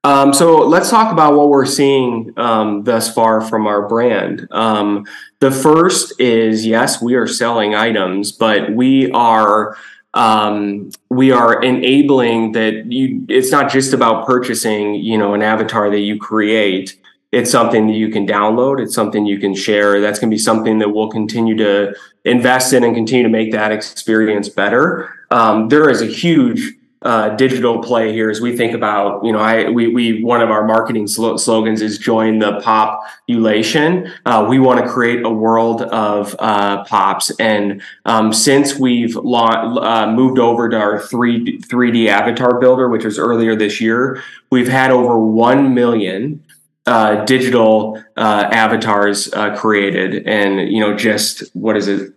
Um, 0.06 0.36
so 0.36 0.58
let's 0.58 0.92
talk 0.92 1.12
about 1.12 1.34
what 1.34 1.50
we're 1.50 1.66
seeing 1.66 2.32
um, 2.38 2.84
thus 2.84 3.12
far 3.12 3.42
from 3.42 3.66
our 3.66 3.88
brand. 3.88 4.48
Um, 4.52 5.08
the 5.40 5.50
first 5.50 6.22
is 6.22 6.64
yes, 6.64 7.02
we 7.02 7.16
are 7.16 7.26
selling 7.26 7.74
items, 7.74 8.32
but 8.32 8.72
we 8.72 9.10
are 9.14 9.76
um, 10.14 10.92
we 11.10 11.32
are 11.32 11.60
enabling 11.64 12.52
that 12.52 12.86
you 12.92 13.26
it's 13.30 13.50
not 13.52 13.72
just 13.72 13.94
about 13.94 14.28
purchasing 14.28 14.94
you 14.94 15.18
know 15.18 15.34
an 15.34 15.42
avatar 15.42 15.90
that 15.90 16.02
you 16.02 16.20
create. 16.20 17.02
It's 17.32 17.50
something 17.50 17.88
that 17.88 17.94
you 17.94 18.10
can 18.10 18.28
download. 18.28 18.80
It's 18.80 18.94
something 18.94 19.26
you 19.26 19.40
can 19.40 19.56
share. 19.56 20.00
That's 20.02 20.20
going 20.20 20.30
to 20.30 20.36
be 20.36 20.38
something 20.38 20.78
that 20.78 20.90
we'll 20.90 21.10
continue 21.10 21.58
to 21.58 21.96
invest 22.26 22.74
in 22.74 22.84
and 22.84 22.94
continue 22.94 23.24
to 23.24 23.30
make 23.30 23.52
that 23.54 23.72
experience 23.72 24.50
better. 24.50 25.12
Um, 25.32 25.68
there 25.70 25.90
is 25.90 26.04
a 26.04 26.06
huge 26.06 26.76
uh, 27.06 27.30
digital 27.36 27.84
play 27.84 28.12
here 28.12 28.32
as 28.32 28.42
we 28.42 28.58
think 28.58 28.74
about 28.74 29.24
you 29.24 29.32
know 29.32 29.38
i 29.38 29.70
we, 29.70 29.88
we 29.88 30.24
one 30.24 30.42
of 30.42 30.50
our 30.50 30.66
marketing 30.66 31.06
sl- 31.06 31.38
slogans 31.38 31.84
is 31.84 32.00
join 32.00 32.40
the 32.40 32.60
pop 32.62 33.04
ulation 33.30 34.12
uh, 34.26 34.44
we 34.50 34.58
want 34.58 34.84
to 34.84 34.92
create 34.92 35.24
a 35.24 35.30
world 35.30 35.84
of 35.84 36.36
uh, 36.40 36.84
pops. 36.86 37.30
And 37.40 37.84
um, 38.06 38.34
since 38.34 38.80
we've 38.80 39.16
la- 39.16 39.78
uh, 39.78 40.12
moved 40.12 40.40
over 40.40 40.68
to 40.68 40.78
our 40.78 41.00
3 41.00 41.60
3d 41.60 42.08
avatar 42.08 42.60
builder 42.60 42.90
which 42.90 43.06
was 43.06 43.20
earlier 43.20 43.56
this 43.56 43.80
year 43.80 44.24
we've 44.50 44.68
had 44.68 44.90
over 44.90 45.20
1 45.20 45.76
million 45.76 46.44
uh, 46.88 47.24
digital 47.26 48.04
uh, 48.18 48.50
avatars 48.52 49.30
created 49.56 50.28
and 50.28 50.72
you 50.72 50.80
know 50.80 50.96
just 50.96 51.44
what 51.54 51.78
is 51.78 51.88
it? 51.88 52.14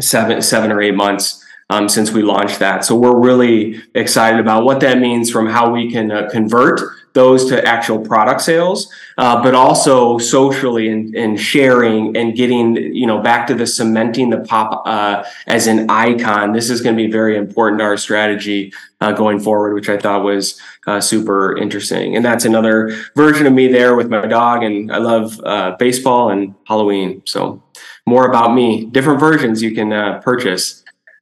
Seven 0.00 0.40
seven 0.40 0.72
or 0.72 0.80
eight 0.80 0.94
months 0.94 1.44
um, 1.70 1.88
since 1.88 2.10
we 2.10 2.20
launched 2.22 2.58
that. 2.58 2.84
So 2.84 2.96
we're 2.96 3.18
really 3.18 3.80
excited 3.94 4.40
about 4.40 4.64
what 4.64 4.80
that 4.80 4.98
means 4.98 5.30
from 5.30 5.46
how 5.46 5.70
we 5.70 5.90
can 5.90 6.10
uh, 6.10 6.28
convert 6.30 6.80
those 7.12 7.48
to 7.48 7.64
actual 7.66 7.98
product 7.98 8.40
sales, 8.40 8.92
uh, 9.18 9.42
but 9.42 9.54
also 9.54 10.18
socially 10.18 10.88
and, 10.88 11.14
and, 11.16 11.40
sharing 11.40 12.16
and 12.16 12.36
getting, 12.36 12.76
you 12.76 13.06
know, 13.06 13.20
back 13.20 13.46
to 13.48 13.54
the 13.54 13.66
cementing 13.66 14.30
the 14.30 14.38
pop 14.40 14.82
uh, 14.86 15.24
as 15.46 15.66
an 15.66 15.90
icon. 15.90 16.52
This 16.52 16.70
is 16.70 16.80
going 16.80 16.96
to 16.96 17.02
be 17.02 17.10
very 17.10 17.36
important 17.36 17.80
to 17.80 17.84
our 17.84 17.96
strategy 17.96 18.72
uh, 19.00 19.10
going 19.12 19.40
forward, 19.40 19.74
which 19.74 19.88
I 19.88 19.96
thought 19.96 20.22
was 20.22 20.60
uh, 20.86 21.00
super 21.00 21.56
interesting. 21.56 22.14
And 22.14 22.24
that's 22.24 22.44
another 22.44 22.96
version 23.16 23.46
of 23.46 23.52
me 23.52 23.66
there 23.66 23.96
with 23.96 24.08
my 24.08 24.26
dog. 24.26 24.62
And 24.62 24.92
I 24.92 24.98
love 24.98 25.40
uh, 25.44 25.76
baseball 25.78 26.30
and 26.30 26.54
Halloween. 26.64 27.22
So 27.26 27.62
more 28.06 28.28
about 28.28 28.54
me, 28.54 28.86
different 28.86 29.18
versions 29.18 29.62
you 29.62 29.74
can 29.74 30.20
purchase. 30.22 30.79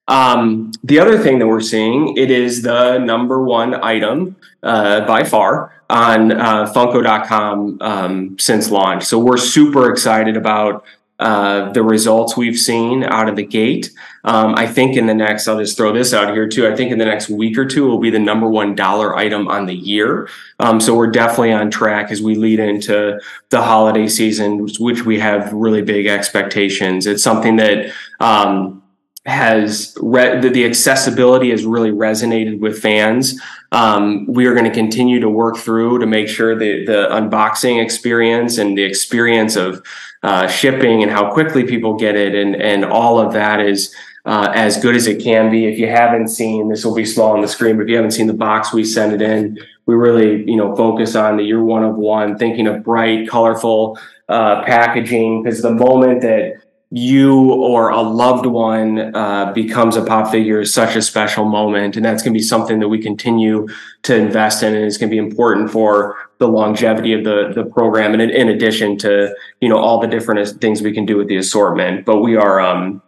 Um, 0.09 0.73
the 0.83 0.99
other 0.99 1.19
thing 1.19 1.39
that 1.39 1.47
we're 1.47 1.61
seeing, 1.61 2.17
it 2.17 2.31
is 2.31 2.63
the 2.63 2.99
number 2.99 3.43
one 3.43 3.75
item 3.85 4.37
uh, 4.63 5.03
by 5.03 5.23
far 5.23 5.73
on 5.91 6.33
uh, 6.33 6.73
Funko.com 6.73 7.79
um, 7.81 8.39
since 8.39 8.71
launch. 8.71 9.05
So 9.05 9.19
we're 9.19 9.37
super 9.37 9.91
excited 9.91 10.37
about 10.37 10.85
uh, 11.19 11.73
the 11.73 11.83
results 11.83 12.37
we've 12.37 12.59
seen 12.59 13.03
out 13.03 13.29
of 13.29 13.35
the 13.35 13.45
gate. 13.45 13.91
Um, 14.25 14.55
I 14.57 14.67
think 14.69 14.97
in 14.97 15.07
the 15.07 15.15
next, 15.15 15.49
I'll 15.49 15.59
just 15.59 15.77
throw 15.77 15.93
this 15.93 16.15
out 16.15 16.33
here 16.33 16.47
too. 16.47 16.69
I 16.69 16.77
think 16.77 16.93
in 16.93 16.99
the 16.99 17.05
next 17.05 17.29
week 17.29 17.59
or 17.59 17.65
two 17.65 17.87
will 17.87 17.99
be 17.99 18.11
the 18.11 18.21
number 18.21 18.49
one 18.49 18.77
dollar 18.77 19.17
item 19.17 19.49
on 19.49 19.67
the 19.67 19.75
year. 19.75 20.29
Um, 20.61 20.81
so 20.81 20.95
we're 20.95 21.11
definitely 21.11 21.53
on 21.53 21.73
track 21.73 22.13
as 22.13 22.23
we 22.23 22.37
lead 22.37 22.61
into 22.61 23.21
the 23.51 23.61
holiday 23.61 24.07
season, 24.07 24.69
which 24.79 25.05
we 25.05 25.19
have 25.19 25.53
really 25.53 25.83
big 25.83 26.07
expectations. 26.07 27.07
It's 27.07 27.23
something 27.23 27.57
that 27.57 27.93
um, 28.21 28.83
has 29.29 29.95
re- 30.01 30.41
the, 30.41 30.49
the, 30.49 30.65
accessibility 30.65 31.51
has 31.51 31.65
really 31.65 31.91
resonated 31.91 32.61
with 32.61 32.81
fans. 32.81 33.39
Um, 33.73 34.27
we 34.27 34.47
are 34.47 34.55
going 34.55 34.65
to 34.65 34.73
continue 34.73 35.21
to 35.21 35.29
work 35.29 35.59
through 35.59 35.99
to 35.99 36.07
make 36.07 36.29
sure 36.29 36.59
that 36.59 36.85
the 36.87 37.09
unboxing 37.11 37.83
experience 37.83 38.57
and 38.57 38.77
the 38.77 38.85
experience 38.85 39.55
of 39.55 39.85
uh, 40.23 40.49
shipping 40.49 41.03
and 41.03 41.13
how 41.13 41.31
quickly 41.31 41.65
people 41.65 41.97
get 41.97 42.17
it 42.17 42.35
and 42.35 42.57
and 42.57 42.85
all 42.85 43.21
of 43.21 43.35
that 43.35 43.61
is 43.61 43.95
uh, 44.25 44.51
as 44.55 44.79
good 44.79 44.97
as 44.97 45.07
it 45.07 45.23
can 45.23 45.51
be. 45.51 45.67
If 45.67 45.79
you 45.79 45.89
haven't 45.89 46.29
seen, 46.29 46.69
this 46.69 46.85
will 46.85 46.95
be 46.95 47.05
small 47.05 47.33
on 47.33 47.41
the 47.41 47.49
screen, 47.49 47.77
but 47.77 47.83
if 47.83 47.89
you 47.89 47.97
haven't 47.97 48.13
seen 48.13 48.27
the 48.27 48.33
box 48.33 48.73
we 48.73 48.85
send 48.85 49.13
it 49.13 49.23
in, 49.23 49.59
we 49.87 49.95
really 49.95 50.49
you 50.51 50.57
know 50.57 50.75
focus 50.75 51.15
on 51.15 51.37
the 51.37 51.45
you're 51.45 51.63
one 51.63 51.85
of 51.85 51.97
one, 51.97 52.39
thinking 52.39 52.67
of 52.67 52.83
bright, 52.83 53.29
colorful 53.29 53.99
uh, 54.29 54.63
packaging 54.65 55.43
because 55.43 55.63
the 55.63 55.71
moment 55.71 56.23
that 56.23 56.58
you 56.91 57.53
or 57.53 57.91
a 57.91 58.01
loved 58.01 58.47
one 58.47 59.15
uh, 59.15 59.53
becomes 59.53 59.97
a 59.97 60.03
pop 60.03 60.31
figure 60.31 60.61
is 60.61 60.73
such 60.73 60.97
a 60.97 61.03
special 61.03 61.45
moment 61.45 61.97
and 61.97 62.05
that's 62.05 62.23
going 62.23 62.33
to 62.33 62.39
be 62.39 62.43
something 62.43 62.79
that 62.79 62.89
we 62.89 62.99
continue 62.99 63.69
to 64.03 64.17
invest 64.17 64.63
in 64.63 64.75
and 64.75 64.85
it's 64.85 64.97
going 64.97 65.11
to 65.11 65.15
be 65.15 65.19
important 65.19 65.71
for 65.71 66.17
the 66.39 66.49
longevity 66.49 67.13
of 67.13 67.25
the 67.25 67.53
the 67.55 67.65
program 67.65 68.15
and 68.15 68.23
in, 68.23 68.31
in 68.31 68.49
addition 68.49 68.97
to 68.97 69.35
you 69.61 69.69
know 69.69 69.77
all 69.77 70.01
the 70.01 70.07
different 70.07 70.49
things 70.61 70.81
we 70.81 70.93
can 70.93 71.05
do 71.05 71.17
with 71.17 71.29
the 71.29 71.37
assortment. 71.37 72.07
But 72.07 72.23
we 72.23 72.37
are 72.37 72.59
um, 72.59 73.03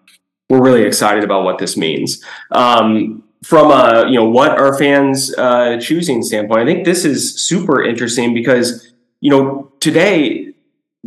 we're 0.51 0.63
really 0.63 0.83
excited 0.83 1.25
about 1.25 1.45
what 1.45 1.59
this 1.59 1.77
means. 1.77 2.23
Um, 2.51 3.23
from 3.43 3.71
a 3.71 4.07
you 4.09 4.17
know 4.17 4.29
what 4.29 4.59
are 4.59 4.77
fans 4.77 5.35
uh, 5.39 5.79
choosing 5.81 6.23
standpoint 6.23 6.61
i 6.61 6.65
think 6.67 6.85
this 6.85 7.07
is 7.07 7.43
super 7.43 7.83
interesting 7.83 8.35
because 8.35 8.93
you 9.21 9.31
know 9.31 9.73
today 9.81 10.50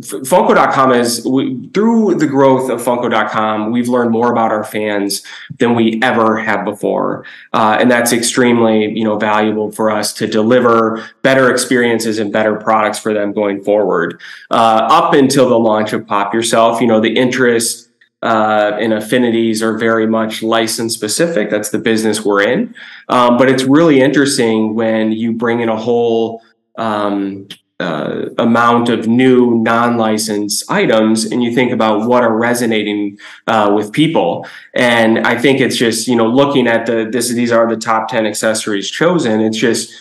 Funko.com 0.00 0.90
is 0.90 1.24
we, 1.24 1.68
through 1.68 2.16
the 2.16 2.26
growth 2.26 2.68
of 2.68 2.82
Funko.com, 2.82 3.70
we've 3.70 3.88
learned 3.88 4.10
more 4.10 4.32
about 4.32 4.50
our 4.50 4.64
fans 4.64 5.22
than 5.58 5.76
we 5.76 6.00
ever 6.02 6.36
have 6.36 6.64
before, 6.64 7.24
uh, 7.52 7.76
and 7.78 7.88
that's 7.88 8.12
extremely 8.12 8.90
you 8.90 9.04
know 9.04 9.16
valuable 9.16 9.70
for 9.70 9.92
us 9.92 10.12
to 10.14 10.26
deliver 10.26 11.08
better 11.22 11.48
experiences 11.48 12.18
and 12.18 12.32
better 12.32 12.56
products 12.56 12.98
for 12.98 13.14
them 13.14 13.32
going 13.32 13.62
forward. 13.62 14.20
Uh, 14.50 14.88
up 14.90 15.14
until 15.14 15.48
the 15.48 15.58
launch 15.58 15.92
of 15.92 16.04
Pop 16.08 16.34
Yourself, 16.34 16.80
you 16.80 16.88
know 16.88 16.98
the 16.98 17.16
interest 17.16 17.88
uh, 18.22 18.76
and 18.80 18.92
affinities 18.92 19.62
are 19.62 19.78
very 19.78 20.08
much 20.08 20.42
license 20.42 20.92
specific. 20.92 21.50
That's 21.50 21.70
the 21.70 21.78
business 21.78 22.24
we're 22.24 22.42
in, 22.42 22.74
um, 23.08 23.36
but 23.36 23.48
it's 23.48 23.62
really 23.62 24.00
interesting 24.00 24.74
when 24.74 25.12
you 25.12 25.34
bring 25.34 25.60
in 25.60 25.68
a 25.68 25.76
whole 25.76 26.42
um, 26.78 27.46
uh, 27.80 28.26
amount 28.38 28.88
of 28.88 29.08
new 29.08 29.56
non-licensed 29.56 30.70
items 30.70 31.24
and 31.24 31.42
you 31.42 31.52
think 31.52 31.72
about 31.72 32.08
what 32.08 32.22
are 32.22 32.36
resonating 32.36 33.18
uh, 33.48 33.72
with 33.74 33.92
people. 33.92 34.46
And 34.74 35.26
i 35.26 35.36
think 35.36 35.60
it's 35.60 35.76
just 35.76 36.06
you 36.06 36.16
know 36.16 36.26
looking 36.26 36.66
at 36.68 36.86
the 36.86 37.08
this 37.10 37.28
these 37.32 37.52
are 37.52 37.68
the 37.68 37.76
top 37.76 38.08
10 38.08 38.26
accessories 38.26 38.90
chosen. 38.90 39.40
It's 39.40 39.58
just 39.58 39.92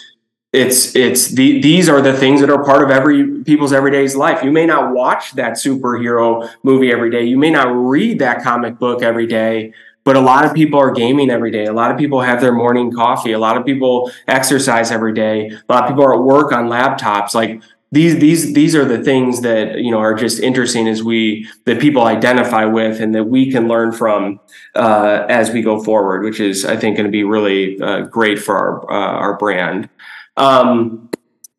it's 0.53 0.95
it's 0.95 1.29
the 1.29 1.59
these 1.61 1.89
are 1.89 1.99
the 1.99 2.13
things 2.13 2.39
that 2.41 2.51
are 2.51 2.63
part 2.63 2.83
of 2.83 2.91
every 2.91 3.41
people's 3.43 3.73
everyday's 3.73 4.15
life. 4.15 4.43
You 4.43 4.51
may 4.51 4.67
not 4.67 4.93
watch 4.93 5.31
that 5.33 5.53
superhero 5.53 6.47
movie 6.61 6.91
every 6.91 7.09
day. 7.09 7.23
You 7.23 7.39
may 7.39 7.49
not 7.49 7.69
read 7.69 8.19
that 8.19 8.43
comic 8.43 8.77
book 8.77 9.01
every 9.01 9.25
day 9.25 9.73
but 10.03 10.15
a 10.15 10.19
lot 10.19 10.45
of 10.45 10.53
people 10.53 10.79
are 10.79 10.91
gaming 10.91 11.29
every 11.29 11.51
day. 11.51 11.65
A 11.65 11.73
lot 11.73 11.91
of 11.91 11.97
people 11.97 12.21
have 12.21 12.41
their 12.41 12.53
morning 12.53 12.91
coffee. 12.91 13.31
A 13.31 13.39
lot 13.39 13.57
of 13.57 13.65
people 13.65 14.11
exercise 14.27 14.91
every 14.91 15.13
day. 15.13 15.47
A 15.47 15.73
lot 15.73 15.83
of 15.83 15.89
people 15.89 16.03
are 16.03 16.13
at 16.13 16.21
work 16.21 16.51
on 16.51 16.67
laptops. 16.67 17.33
Like 17.33 17.61
these 17.91 18.17
these 18.17 18.53
these 18.53 18.75
are 18.75 18.85
the 18.85 19.03
things 19.03 19.41
that 19.41 19.77
you 19.77 19.91
know 19.91 19.99
are 19.99 20.15
just 20.15 20.39
interesting 20.39 20.87
as 20.87 21.03
we 21.03 21.47
that 21.65 21.79
people 21.79 22.03
identify 22.03 22.65
with 22.65 22.99
and 22.99 23.13
that 23.15 23.25
we 23.25 23.51
can 23.51 23.67
learn 23.67 23.91
from 23.91 24.39
uh, 24.75 25.25
as 25.29 25.51
we 25.51 25.61
go 25.61 25.81
forward, 25.81 26.23
which 26.23 26.39
is 26.39 26.65
I 26.65 26.75
think 26.75 26.97
going 26.97 27.05
to 27.05 27.11
be 27.11 27.23
really 27.23 27.79
uh, 27.79 28.01
great 28.01 28.39
for 28.39 28.57
our 28.57 28.91
uh, 28.91 29.17
our 29.19 29.37
brand. 29.37 29.89
Um, 30.35 31.09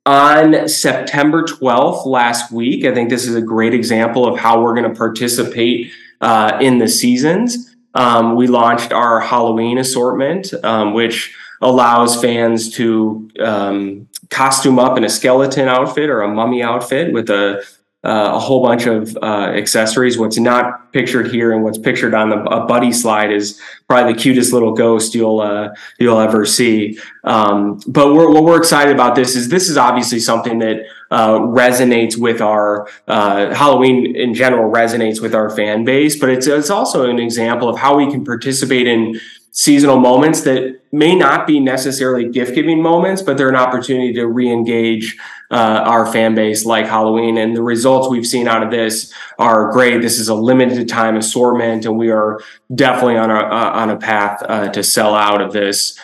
on 0.06 0.68
September 0.68 1.44
12th 1.44 2.04
last 2.04 2.52
week, 2.52 2.84
I 2.84 2.92
think 2.92 3.08
this 3.08 3.26
is 3.26 3.36
a 3.36 3.40
great 3.40 3.72
example 3.72 4.26
of 4.26 4.38
how 4.38 4.60
we're 4.60 4.74
going 4.74 4.92
to 4.92 4.98
participate 4.98 5.92
uh, 6.20 6.58
in 6.60 6.78
the 6.78 6.88
seasons 6.88 7.73
um, 7.94 8.36
we 8.36 8.46
launched 8.46 8.92
our 8.92 9.20
Halloween 9.20 9.78
assortment, 9.78 10.52
um, 10.64 10.94
which 10.94 11.34
allows 11.60 12.20
fans 12.20 12.74
to 12.74 13.30
um, 13.40 14.08
costume 14.30 14.78
up 14.78 14.98
in 14.98 15.04
a 15.04 15.08
skeleton 15.08 15.68
outfit 15.68 16.10
or 16.10 16.22
a 16.22 16.28
mummy 16.28 16.62
outfit 16.62 17.12
with 17.12 17.30
a 17.30 17.64
uh, 18.04 18.32
a 18.34 18.38
whole 18.38 18.62
bunch 18.62 18.84
of 18.84 19.16
uh, 19.22 19.50
accessories. 19.54 20.18
What's 20.18 20.38
not 20.38 20.92
pictured 20.92 21.28
here 21.28 21.52
and 21.52 21.64
what's 21.64 21.78
pictured 21.78 22.12
on 22.12 22.28
the 22.28 22.36
a 22.42 22.66
buddy 22.66 22.92
slide 22.92 23.32
is 23.32 23.58
probably 23.88 24.12
the 24.12 24.18
cutest 24.18 24.52
little 24.52 24.72
ghost 24.72 25.14
you'll 25.14 25.40
uh, 25.40 25.70
you'll 25.98 26.20
ever 26.20 26.44
see. 26.44 26.98
Um, 27.24 27.80
but 27.86 28.12
we're, 28.12 28.30
what 28.30 28.44
we're 28.44 28.58
excited 28.58 28.94
about 28.94 29.14
this 29.14 29.34
is 29.34 29.48
this 29.48 29.70
is 29.70 29.78
obviously 29.78 30.20
something 30.20 30.58
that 30.58 30.84
uh, 31.10 31.38
resonates 31.38 32.16
with 32.16 32.40
our 32.40 32.88
uh, 33.08 33.54
Halloween 33.54 34.16
in 34.16 34.34
general 34.34 34.70
resonates 34.70 35.20
with 35.20 35.34
our 35.34 35.50
fan 35.50 35.84
base, 35.84 36.18
but 36.18 36.28
it's 36.28 36.46
it's 36.46 36.70
also 36.70 37.08
an 37.08 37.18
example 37.18 37.68
of 37.68 37.78
how 37.78 37.96
we 37.96 38.10
can 38.10 38.24
participate 38.24 38.86
in 38.86 39.20
seasonal 39.54 40.00
moments 40.00 40.40
that 40.40 40.80
may 40.90 41.14
not 41.14 41.46
be 41.46 41.60
necessarily 41.60 42.28
gift 42.28 42.56
giving 42.56 42.82
moments, 42.82 43.22
but 43.22 43.38
they're 43.38 43.48
an 43.48 43.54
opportunity 43.56 44.12
to 44.12 44.26
re 44.26 44.50
engage 44.50 45.16
uh, 45.50 45.82
our 45.84 46.10
fan 46.10 46.34
base 46.34 46.64
like 46.64 46.86
Halloween. 46.86 47.38
And 47.38 47.56
the 47.56 47.62
results 47.62 48.08
we've 48.08 48.26
seen 48.26 48.48
out 48.48 48.64
of 48.64 48.72
this 48.72 49.12
are 49.38 49.70
great. 49.70 50.02
This 50.02 50.18
is 50.18 50.28
a 50.28 50.34
limited 50.34 50.88
time 50.88 51.16
assortment, 51.16 51.86
and 51.86 51.96
we 51.96 52.10
are 52.10 52.40
definitely 52.74 53.16
on 53.16 53.30
a, 53.30 53.38
uh, 53.38 53.70
on 53.74 53.90
a 53.90 53.96
path 53.96 54.42
uh, 54.48 54.68
to 54.70 54.82
sell 54.82 55.14
out 55.14 55.40
of 55.40 55.52
this. 55.52 55.98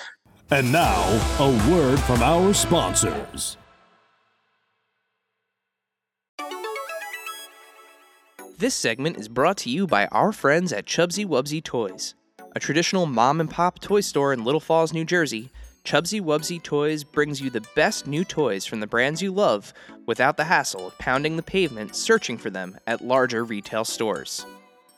And 0.51 0.71
now, 0.73 1.03
a 1.39 1.71
word 1.71 1.99
from 2.01 2.23
our 2.23 2.55
sponsors. 2.55 3.57
This 8.61 8.75
segment 8.75 9.17
is 9.17 9.27
brought 9.27 9.57
to 9.59 9.71
you 9.71 9.87
by 9.87 10.05
our 10.09 10.33
friends 10.33 10.71
at 10.71 10.85
Chubsy 10.85 11.25
Wubsy 11.25 11.65
Toys. 11.65 12.15
A 12.55 12.61
traditional 12.61 13.07
mom 13.07 13.41
and 13.41 13.51
pop 13.51 13.79
toy 13.79 14.03
store 14.03 14.35
in 14.35 14.45
Little 14.45 14.61
Falls, 14.61 14.93
New 14.93 15.07
Jersey, 15.07 15.49
Chubsy 15.83 16.21
Wubsy 16.21 16.63
Toys 16.63 17.03
brings 17.03 17.41
you 17.41 17.49
the 17.49 17.67
best 17.75 18.07
new 18.07 18.23
toys 18.23 18.67
from 18.67 18.81
the 18.81 18.87
brands 18.87 19.23
you 19.23 19.33
love 19.33 19.73
without 20.05 20.37
the 20.37 20.45
hassle 20.45 20.89
of 20.89 20.99
pounding 20.99 21.39
the 21.39 21.43
pavement 21.43 21.97
searching 21.97 22.37
for 22.37 22.51
them 22.51 22.77
at 22.87 23.01
larger 23.01 23.45
retail 23.45 23.83
stores. 23.83 24.45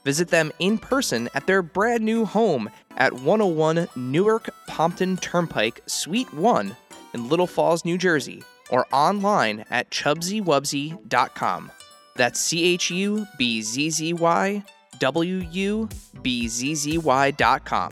Visit 0.04 0.26
them 0.26 0.50
in 0.58 0.76
person 0.76 1.28
at 1.32 1.46
their 1.46 1.62
brand 1.62 2.02
new 2.02 2.24
home 2.24 2.68
at 2.96 3.12
101 3.12 3.86
Newark 3.94 4.50
Pompton 4.66 5.16
Turnpike, 5.18 5.82
Suite 5.86 6.34
1 6.34 6.76
in 7.14 7.28
Little 7.28 7.46
Falls, 7.46 7.84
New 7.84 7.96
Jersey, 7.96 8.42
or 8.70 8.88
online 8.90 9.64
at 9.70 9.88
chubzywubsy.com. 9.90 11.70
That's 12.16 12.38
C 12.40 12.64
H 12.64 12.90
U 12.90 13.26
B 13.38 13.62
Z 13.62 13.90
Z 13.90 14.12
Y 14.14 14.62
W 14.98 15.46
U 15.50 15.88
B 16.22 16.48
Z 16.48 16.74
Z 16.74 16.98
Y.com. 16.98 17.90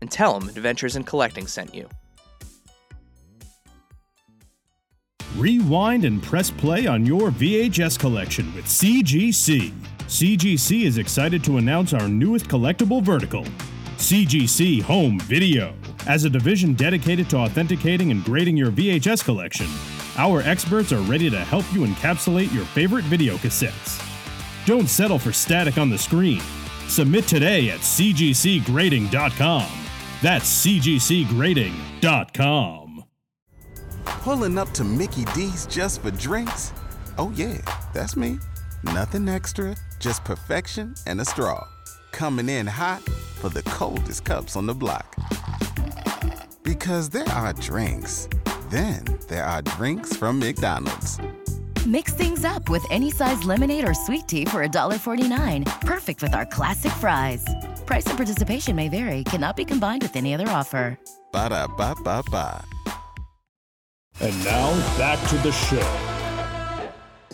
And 0.00 0.10
tell 0.10 0.38
them 0.38 0.48
Adventures 0.48 0.96
in 0.96 1.04
Collecting 1.04 1.46
sent 1.46 1.74
you. 1.74 1.88
Rewind 5.36 6.04
and 6.04 6.22
press 6.22 6.50
play 6.50 6.86
on 6.86 7.06
your 7.06 7.30
VHS 7.30 7.98
collection 7.98 8.54
with 8.54 8.66
CGC. 8.66 9.72
CGC 10.06 10.82
is 10.82 10.98
excited 10.98 11.42
to 11.44 11.56
announce 11.56 11.94
our 11.94 12.06
newest 12.06 12.48
collectible 12.48 13.02
vertical, 13.02 13.44
CGC 13.96 14.82
Home 14.82 15.18
Video. 15.20 15.74
As 16.06 16.24
a 16.24 16.30
division 16.30 16.74
dedicated 16.74 17.30
to 17.30 17.38
authenticating 17.38 18.10
and 18.10 18.22
grading 18.24 18.58
your 18.58 18.70
VHS 18.70 19.24
collection, 19.24 19.66
our 20.16 20.42
experts 20.42 20.92
are 20.92 21.00
ready 21.00 21.30
to 21.30 21.38
help 21.38 21.64
you 21.72 21.86
encapsulate 21.86 22.52
your 22.52 22.64
favorite 22.66 23.04
video 23.04 23.36
cassettes. 23.36 24.00
Don't 24.66 24.88
settle 24.88 25.18
for 25.18 25.32
static 25.32 25.78
on 25.78 25.88
the 25.90 25.98
screen. 25.98 26.40
Submit 26.88 27.26
today 27.26 27.70
at 27.70 27.80
cgcgrading.com. 27.80 29.66
That's 30.20 30.66
cgcgrading.com. 30.66 33.04
Pulling 34.04 34.58
up 34.58 34.70
to 34.72 34.84
Mickey 34.84 35.24
D's 35.34 35.66
just 35.66 36.02
for 36.02 36.10
drinks? 36.12 36.72
Oh, 37.18 37.32
yeah, 37.34 37.58
that's 37.92 38.16
me. 38.16 38.38
Nothing 38.84 39.28
extra, 39.28 39.76
just 39.98 40.24
perfection 40.24 40.94
and 41.06 41.20
a 41.20 41.24
straw. 41.24 41.66
Coming 42.10 42.48
in 42.48 42.66
hot 42.66 43.02
for 43.02 43.48
the 43.48 43.62
coldest 43.62 44.24
cups 44.24 44.56
on 44.56 44.66
the 44.66 44.74
block. 44.74 45.16
Because 46.62 47.08
there 47.08 47.28
are 47.28 47.52
drinks, 47.54 48.28
then 48.72 49.04
there 49.28 49.44
are 49.44 49.62
drinks 49.62 50.16
from 50.16 50.38
McDonald's. 50.38 51.20
Mix 51.86 52.14
things 52.14 52.44
up 52.44 52.68
with 52.68 52.84
any 52.90 53.10
size 53.10 53.44
lemonade 53.44 53.86
or 53.88 53.94
sweet 53.94 54.26
tea 54.26 54.44
for 54.44 54.66
$1.49. 54.66 55.80
Perfect 55.82 56.22
with 56.22 56.34
our 56.34 56.46
classic 56.46 56.92
fries. 56.92 57.44
Price 57.86 58.06
and 58.06 58.16
participation 58.16 58.74
may 58.74 58.88
vary, 58.88 59.24
cannot 59.24 59.56
be 59.56 59.64
combined 59.64 60.02
with 60.02 60.16
any 60.16 60.32
other 60.34 60.48
offer. 60.48 60.98
Ba 61.32 61.48
da 61.48 61.66
ba 61.66 61.94
ba 62.02 62.22
ba. 62.30 62.64
And 64.20 64.44
now 64.44 64.70
back 64.98 65.18
to 65.30 65.36
the 65.38 65.50
show. 65.52 66.12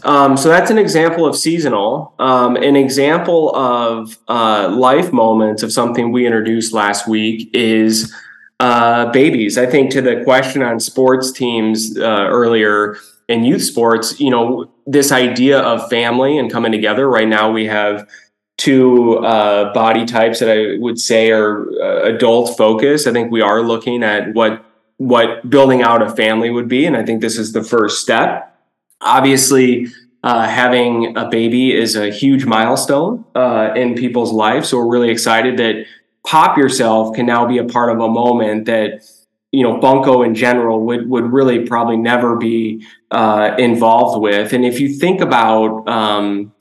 Um, 0.05 0.37
so 0.37 0.49
that's 0.49 0.71
an 0.71 0.79
example 0.79 1.27
of 1.27 1.37
seasonal. 1.37 2.15
Um, 2.19 2.57
an 2.57 2.77
example 2.77 3.55
of 3.55 4.17
uh, 4.29 4.75
life 4.75 5.13
moments 5.13 5.63
of 5.63 5.73
something 5.73 6.13
we 6.13 6.25
introduced 6.25 6.73
last 6.73 7.09
week 7.09 7.51
is 7.53 8.15
uh, 8.61 9.11
babies. 9.13 9.57
I 9.57 9.67
think 9.67 9.91
to 9.93 10.03
the 10.03 10.23
question 10.25 10.63
on 10.63 10.81
sports 10.81 11.31
teams 11.31 11.97
uh, 11.99 12.27
earlier 12.29 12.97
in 13.29 13.45
youth 13.45 13.63
sports, 13.63 14.19
you 14.19 14.31
know, 14.31 14.71
this 14.87 15.13
idea 15.13 15.61
of 15.61 15.89
family 15.91 16.39
and 16.39 16.51
coming 16.51 16.73
together. 16.73 17.09
Right 17.09 17.29
now, 17.29 17.51
we 17.51 17.67
have 17.67 18.09
two 18.57 19.19
uh, 19.19 19.73
body 19.73 20.05
types 20.05 20.41
that 20.41 20.51
I 20.51 20.79
would 20.79 20.99
say 20.99 21.31
are 21.31 21.69
uh, 21.81 22.15
adult 22.15 22.57
focused. 22.57 23.07
I 23.07 23.13
think 23.13 23.31
we 23.31 23.43
are 23.43 23.63
looking 23.63 24.03
at 24.03 24.35
what 24.35 24.65
what 24.97 25.49
building 25.49 25.83
out 25.83 26.03
a 26.03 26.11
family 26.11 26.51
would 26.51 26.67
be, 26.67 26.85
and 26.85 26.97
I 26.97 27.05
think 27.05 27.21
this 27.21 27.39
is 27.39 27.53
the 27.53 27.63
first 27.63 28.03
step. 28.03 28.53
Obviously, 29.01 29.87
uh, 30.25 30.49
having 30.49 31.17
a 31.17 31.29
baby 31.29 31.73
is 31.73 31.95
a 31.95 32.11
huge 32.11 32.45
milestone 32.45 33.25
uh, 33.37 33.73
in 33.77 33.95
people's 33.95 34.33
lives. 34.33 34.69
So 34.69 34.79
we're 34.79 34.91
really 34.91 35.11
excited 35.11 35.57
that 35.59 35.85
Pop 36.27 36.59
Yourself 36.59 37.15
can 37.15 37.27
now 37.27 37.47
be 37.47 37.59
a 37.59 37.65
part 37.65 37.91
of 37.91 38.01
a 38.01 38.09
moment 38.09 38.67
that 38.67 39.03
you 39.53 39.63
know 39.63 39.81
Funko 39.81 40.25
in 40.25 40.35
general 40.35 40.85
would 40.87 41.09
would 41.09 41.33
really 41.33 41.67
probably 41.67 41.97
never 41.97 42.37
be 42.37 42.85
uh, 43.11 43.55
involved 43.59 44.21
with. 44.21 44.53
And 44.53 44.65
if 44.65 44.81
you 44.81 44.89
think 44.95 45.21
about 45.21 45.89
um, 45.89 46.53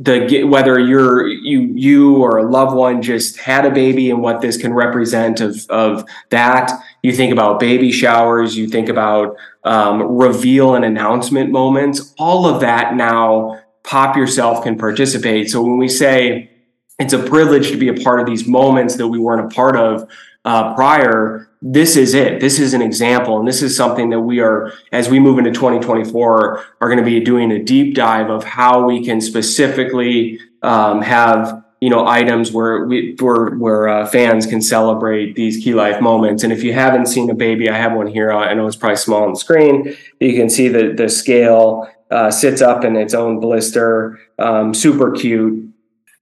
the 0.00 0.42
whether 0.44 0.78
you're 0.80 1.28
you 1.28 1.60
you 1.74 2.16
or 2.16 2.38
a 2.38 2.50
loved 2.50 2.74
one 2.74 3.00
just 3.00 3.38
had 3.38 3.64
a 3.64 3.70
baby 3.70 4.10
and 4.10 4.20
what 4.20 4.40
this 4.40 4.56
can 4.56 4.72
represent 4.72 5.40
of 5.40 5.64
of 5.70 6.04
that 6.30 6.72
you 7.04 7.12
think 7.12 7.32
about 7.32 7.60
baby 7.60 7.92
showers 7.92 8.56
you 8.56 8.66
think 8.66 8.88
about 8.88 9.36
um, 9.62 10.02
reveal 10.02 10.74
and 10.74 10.84
announcement 10.84 11.52
moments 11.52 12.12
all 12.18 12.44
of 12.44 12.60
that 12.60 12.96
now 12.96 13.56
pop 13.84 14.16
yourself 14.16 14.64
can 14.64 14.76
participate 14.76 15.48
so 15.48 15.62
when 15.62 15.78
we 15.78 15.88
say 15.88 16.50
it's 16.98 17.12
a 17.12 17.18
privilege 17.18 17.70
to 17.70 17.76
be 17.76 17.88
a 17.88 17.94
part 17.94 18.20
of 18.20 18.26
these 18.26 18.46
moments 18.46 18.96
that 18.96 19.08
we 19.08 19.18
weren't 19.18 19.52
a 19.52 19.54
part 19.54 19.76
of 19.76 20.08
uh, 20.44 20.74
prior 20.74 21.48
this 21.66 21.96
is 21.96 22.12
it. 22.12 22.40
This 22.40 22.60
is 22.60 22.74
an 22.74 22.82
example. 22.82 23.38
And 23.38 23.48
this 23.48 23.62
is 23.62 23.74
something 23.74 24.10
that 24.10 24.20
we 24.20 24.40
are, 24.40 24.70
as 24.92 25.08
we 25.08 25.18
move 25.18 25.38
into 25.38 25.50
2024, 25.50 26.64
are 26.82 26.88
going 26.88 26.98
to 26.98 27.04
be 27.04 27.20
doing 27.20 27.50
a 27.52 27.62
deep 27.62 27.94
dive 27.94 28.28
of 28.28 28.44
how 28.44 28.86
we 28.86 29.02
can 29.02 29.18
specifically 29.22 30.38
um, 30.62 31.00
have 31.00 31.64
you 31.80 31.90
know 31.90 32.06
items 32.06 32.52
where 32.52 32.84
we 32.84 33.16
where 33.18 33.50
where 33.56 33.88
uh, 33.88 34.06
fans 34.06 34.46
can 34.46 34.60
celebrate 34.60 35.36
these 35.36 35.62
key 35.62 35.74
life 35.74 36.00
moments 36.00 36.42
and 36.42 36.50
if 36.50 36.62
you 36.62 36.72
haven't 36.72 37.04
seen 37.04 37.28
a 37.28 37.34
baby 37.34 37.68
i 37.68 37.76
have 37.76 37.92
one 37.92 38.06
here 38.06 38.32
i 38.32 38.54
know 38.54 38.66
it's 38.66 38.76
probably 38.76 38.96
small 38.96 39.24
on 39.24 39.34
the 39.34 39.38
screen 39.38 39.94
you 40.18 40.34
can 40.34 40.48
see 40.48 40.68
the 40.68 40.94
the 40.94 41.10
scale 41.10 41.86
uh, 42.10 42.30
sits 42.30 42.62
up 42.62 42.84
in 42.84 42.96
its 42.96 43.12
own 43.12 43.38
blister 43.38 44.18
um, 44.38 44.72
super 44.72 45.10
cute 45.10 45.73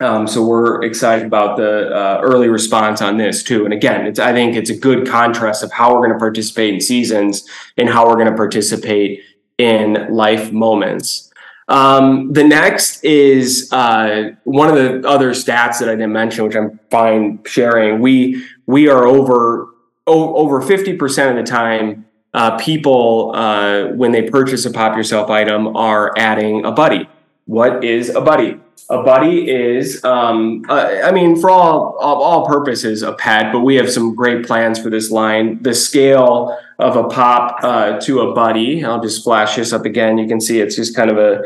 um, 0.02 0.26
so 0.26 0.44
we're 0.44 0.82
excited 0.82 1.26
about 1.26 1.56
the 1.56 1.94
uh, 1.94 2.20
early 2.22 2.48
response 2.48 3.00
on 3.00 3.16
this 3.16 3.42
too. 3.42 3.64
And 3.64 3.72
again, 3.72 4.06
it's 4.06 4.18
I 4.18 4.32
think 4.32 4.56
it's 4.56 4.70
a 4.70 4.76
good 4.76 5.06
contrast 5.06 5.62
of 5.62 5.72
how 5.72 5.92
we're 5.92 6.06
going 6.06 6.12
to 6.12 6.18
participate 6.18 6.74
in 6.74 6.80
seasons 6.80 7.48
and 7.76 7.88
how 7.88 8.06
we're 8.06 8.16
going 8.16 8.30
to 8.30 8.36
participate 8.36 9.20
in 9.58 10.08
life 10.10 10.52
moments. 10.52 11.30
Um, 11.68 12.32
the 12.32 12.44
next 12.44 13.02
is 13.04 13.68
uh, 13.72 14.32
one 14.44 14.68
of 14.68 14.74
the 14.74 15.08
other 15.08 15.30
stats 15.30 15.78
that 15.78 15.88
I 15.88 15.92
didn't 15.92 16.12
mention, 16.12 16.44
which 16.44 16.56
I'm 16.56 16.78
fine 16.90 17.38
sharing. 17.46 18.00
We 18.00 18.44
we 18.66 18.88
are 18.88 19.06
over 19.06 19.68
o- 20.06 20.34
over 20.34 20.60
fifty 20.60 20.96
percent 20.96 21.38
of 21.38 21.44
the 21.44 21.50
time. 21.50 22.06
Uh, 22.34 22.56
people, 22.56 23.32
uh, 23.34 23.88
when 23.88 24.10
they 24.10 24.22
purchase 24.22 24.64
a 24.64 24.70
Pop 24.70 24.96
Yourself 24.96 25.28
item, 25.28 25.76
are 25.76 26.12
adding 26.16 26.64
a 26.64 26.72
buddy. 26.72 27.06
What 27.52 27.84
is 27.84 28.08
a 28.08 28.22
buddy? 28.22 28.58
a 28.88 29.02
buddy 29.02 29.48
is 29.50 30.02
um, 30.04 30.64
uh, 30.68 31.00
i 31.04 31.12
mean 31.12 31.40
for 31.40 31.50
all, 31.50 31.96
all, 32.00 32.46
purposes 32.46 33.02
a 33.02 33.12
pet 33.12 33.52
but 33.52 33.60
we 33.60 33.76
have 33.76 33.90
some 33.90 34.14
great 34.14 34.44
plans 34.44 34.78
for 34.78 34.90
this 34.90 35.10
line 35.10 35.62
the 35.62 35.74
scale 35.74 36.58
of 36.78 36.96
a 36.96 37.04
pop 37.04 37.58
uh, 37.62 38.00
to 38.00 38.20
a 38.20 38.34
buddy 38.34 38.84
i'll 38.84 39.00
just 39.00 39.22
flash 39.22 39.56
this 39.56 39.72
up 39.72 39.84
again 39.84 40.18
you 40.18 40.26
can 40.26 40.40
see 40.40 40.60
it's 40.60 40.76
just 40.76 40.96
kind 40.96 41.10
of 41.10 41.16
a 41.16 41.42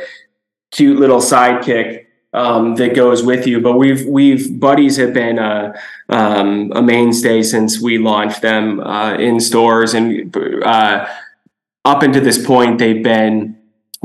cute 0.71 0.99
little 0.99 1.21
sidekick 1.21 2.07
um, 2.33 2.75
that 2.77 2.95
goes 2.95 3.23
with 3.23 3.47
you 3.47 3.61
but 3.61 3.77
we've 3.77 4.07
we've 4.07 4.59
buddies 4.59 4.97
have 4.97 5.13
been 5.13 5.39
a, 5.39 5.75
um, 6.09 6.73
a 6.75 6.83
mainstay 6.83 7.43
since 7.43 7.81
we 7.81 7.99
launched 7.99 8.43
them 8.43 8.81
uh, 8.81 9.15
in 9.15 9.39
stores 9.41 9.95
and 9.95 10.35
uh, 10.65 11.07
up 11.85 12.03
until 12.03 12.23
this 12.23 12.45
point 12.45 12.79
they've 12.79 13.05
been 13.05 13.56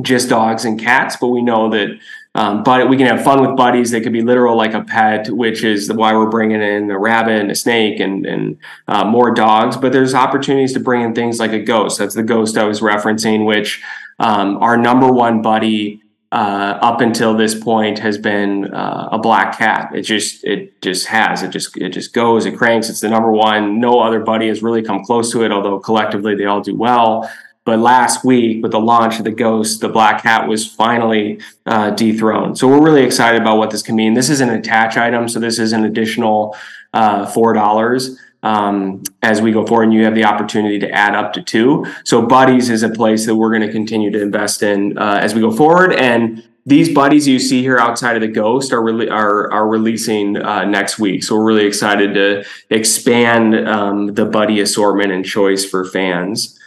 just 0.01 0.29
dogs 0.29 0.65
and 0.65 0.79
cats 0.79 1.17
but 1.19 1.27
we 1.27 1.41
know 1.41 1.69
that 1.69 1.97
um, 2.33 2.63
but 2.63 2.87
we 2.87 2.95
can 2.95 3.07
have 3.07 3.23
fun 3.23 3.45
with 3.45 3.57
buddies. 3.57 3.91
They 3.91 3.99
could 3.99 4.13
be 4.13 4.21
literal, 4.21 4.55
like 4.55 4.73
a 4.73 4.83
pet, 4.83 5.29
which 5.29 5.65
is 5.65 5.91
why 5.91 6.13
we're 6.13 6.29
bringing 6.29 6.61
in 6.61 6.89
a 6.89 6.97
rabbit 6.97 7.41
and 7.41 7.51
a 7.51 7.55
snake 7.55 7.99
and 7.99 8.25
and 8.25 8.57
uh, 8.87 9.03
more 9.03 9.31
dogs. 9.31 9.75
But 9.75 9.91
there's 9.91 10.13
opportunities 10.13 10.71
to 10.73 10.79
bring 10.79 11.01
in 11.01 11.13
things 11.13 11.39
like 11.39 11.51
a 11.51 11.59
ghost. 11.59 11.99
That's 11.99 12.15
the 12.15 12.23
ghost 12.23 12.57
I 12.57 12.63
was 12.63 12.79
referencing, 12.79 13.45
which 13.45 13.83
um, 14.19 14.57
our 14.57 14.77
number 14.77 15.11
one 15.11 15.41
buddy 15.41 16.01
uh, 16.31 16.79
up 16.81 17.01
until 17.01 17.35
this 17.35 17.53
point 17.53 17.99
has 17.99 18.17
been 18.17 18.73
uh, 18.73 19.09
a 19.11 19.19
black 19.19 19.57
cat. 19.57 19.91
It 19.93 20.03
just 20.03 20.45
it 20.45 20.81
just 20.81 21.07
has 21.07 21.43
it 21.43 21.49
just 21.49 21.75
it 21.75 21.89
just 21.89 22.13
goes 22.13 22.45
it 22.45 22.57
cranks. 22.57 22.89
It's 22.89 23.01
the 23.01 23.09
number 23.09 23.33
one. 23.33 23.81
No 23.81 23.99
other 23.99 24.21
buddy 24.21 24.47
has 24.47 24.63
really 24.63 24.83
come 24.83 25.03
close 25.03 25.33
to 25.33 25.43
it, 25.43 25.51
although 25.51 25.79
collectively 25.79 26.35
they 26.35 26.45
all 26.45 26.61
do 26.61 26.75
well. 26.77 27.29
But 27.63 27.79
last 27.79 28.25
week, 28.25 28.63
with 28.63 28.71
the 28.71 28.79
launch 28.79 29.19
of 29.19 29.23
the 29.23 29.31
Ghost, 29.31 29.81
the 29.81 29.89
Black 29.89 30.23
Cat 30.23 30.47
was 30.47 30.65
finally 30.65 31.39
uh, 31.67 31.91
dethroned. 31.91 32.57
So 32.57 32.67
we're 32.67 32.83
really 32.83 33.03
excited 33.03 33.39
about 33.39 33.57
what 33.57 33.69
this 33.69 33.83
can 33.83 33.95
mean. 33.95 34.15
This 34.15 34.31
is 34.31 34.41
an 34.41 34.49
attach 34.49 34.97
item, 34.97 35.29
so 35.29 35.39
this 35.39 35.59
is 35.59 35.71
an 35.71 35.85
additional 35.85 36.55
uh, 36.93 37.27
four 37.27 37.53
dollars 37.53 38.17
um, 38.41 39.03
as 39.21 39.41
we 39.41 39.51
go 39.51 39.65
forward, 39.65 39.83
and 39.83 39.93
you 39.93 40.03
have 40.03 40.15
the 40.15 40.25
opportunity 40.25 40.79
to 40.79 40.89
add 40.89 41.13
up 41.13 41.33
to 41.33 41.41
two. 41.43 41.85
So 42.03 42.25
Buddies 42.25 42.69
is 42.69 42.81
a 42.81 42.89
place 42.89 43.27
that 43.27 43.35
we're 43.35 43.49
going 43.49 43.67
to 43.67 43.71
continue 43.71 44.09
to 44.09 44.21
invest 44.21 44.63
in 44.63 44.97
uh, 44.97 45.19
as 45.21 45.35
we 45.35 45.41
go 45.41 45.51
forward, 45.51 45.93
and 45.93 46.43
these 46.65 46.93
buddies 46.93 47.27
you 47.27 47.39
see 47.39 47.61
here 47.61 47.77
outside 47.77 48.15
of 48.15 48.21
the 48.21 48.27
Ghost 48.27 48.71
are 48.71 48.83
really 48.83 49.09
are 49.09 49.51
are 49.51 49.67
releasing 49.67 50.37
uh, 50.37 50.65
next 50.65 50.99
week. 50.99 51.23
So 51.23 51.35
we're 51.35 51.45
really 51.45 51.65
excited 51.65 52.13
to 52.15 52.43
expand 52.69 53.67
um, 53.67 54.13
the 54.13 54.25
buddy 54.25 54.61
assortment 54.61 55.11
and 55.11 55.25
choice 55.25 55.63
for 55.63 55.85
fans. 55.85 56.57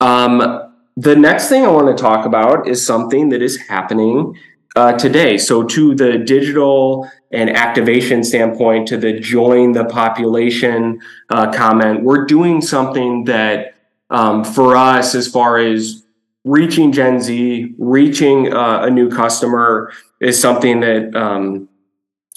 Um, 0.00 0.72
the 0.96 1.16
next 1.16 1.48
thing 1.48 1.64
I 1.64 1.68
want 1.68 1.94
to 1.94 2.02
talk 2.02 2.26
about 2.26 2.68
is 2.68 2.84
something 2.84 3.28
that 3.30 3.42
is 3.42 3.56
happening 3.56 4.38
uh, 4.76 4.92
today. 4.92 5.38
So, 5.38 5.62
to 5.62 5.94
the 5.94 6.18
digital 6.18 7.10
and 7.30 7.50
activation 7.50 8.22
standpoint, 8.22 8.88
to 8.88 8.96
the 8.96 9.18
join 9.18 9.72
the 9.72 9.84
population 9.84 11.00
uh, 11.30 11.52
comment, 11.52 12.02
we're 12.02 12.26
doing 12.26 12.60
something 12.60 13.24
that 13.24 13.74
um, 14.10 14.44
for 14.44 14.76
us, 14.76 15.14
as 15.14 15.26
far 15.26 15.58
as 15.58 16.04
reaching 16.44 16.92
Gen 16.92 17.20
Z, 17.20 17.74
reaching 17.78 18.52
uh, 18.52 18.82
a 18.82 18.90
new 18.90 19.10
customer, 19.10 19.92
is 20.20 20.40
something 20.40 20.80
that 20.80 21.14
um, 21.16 21.68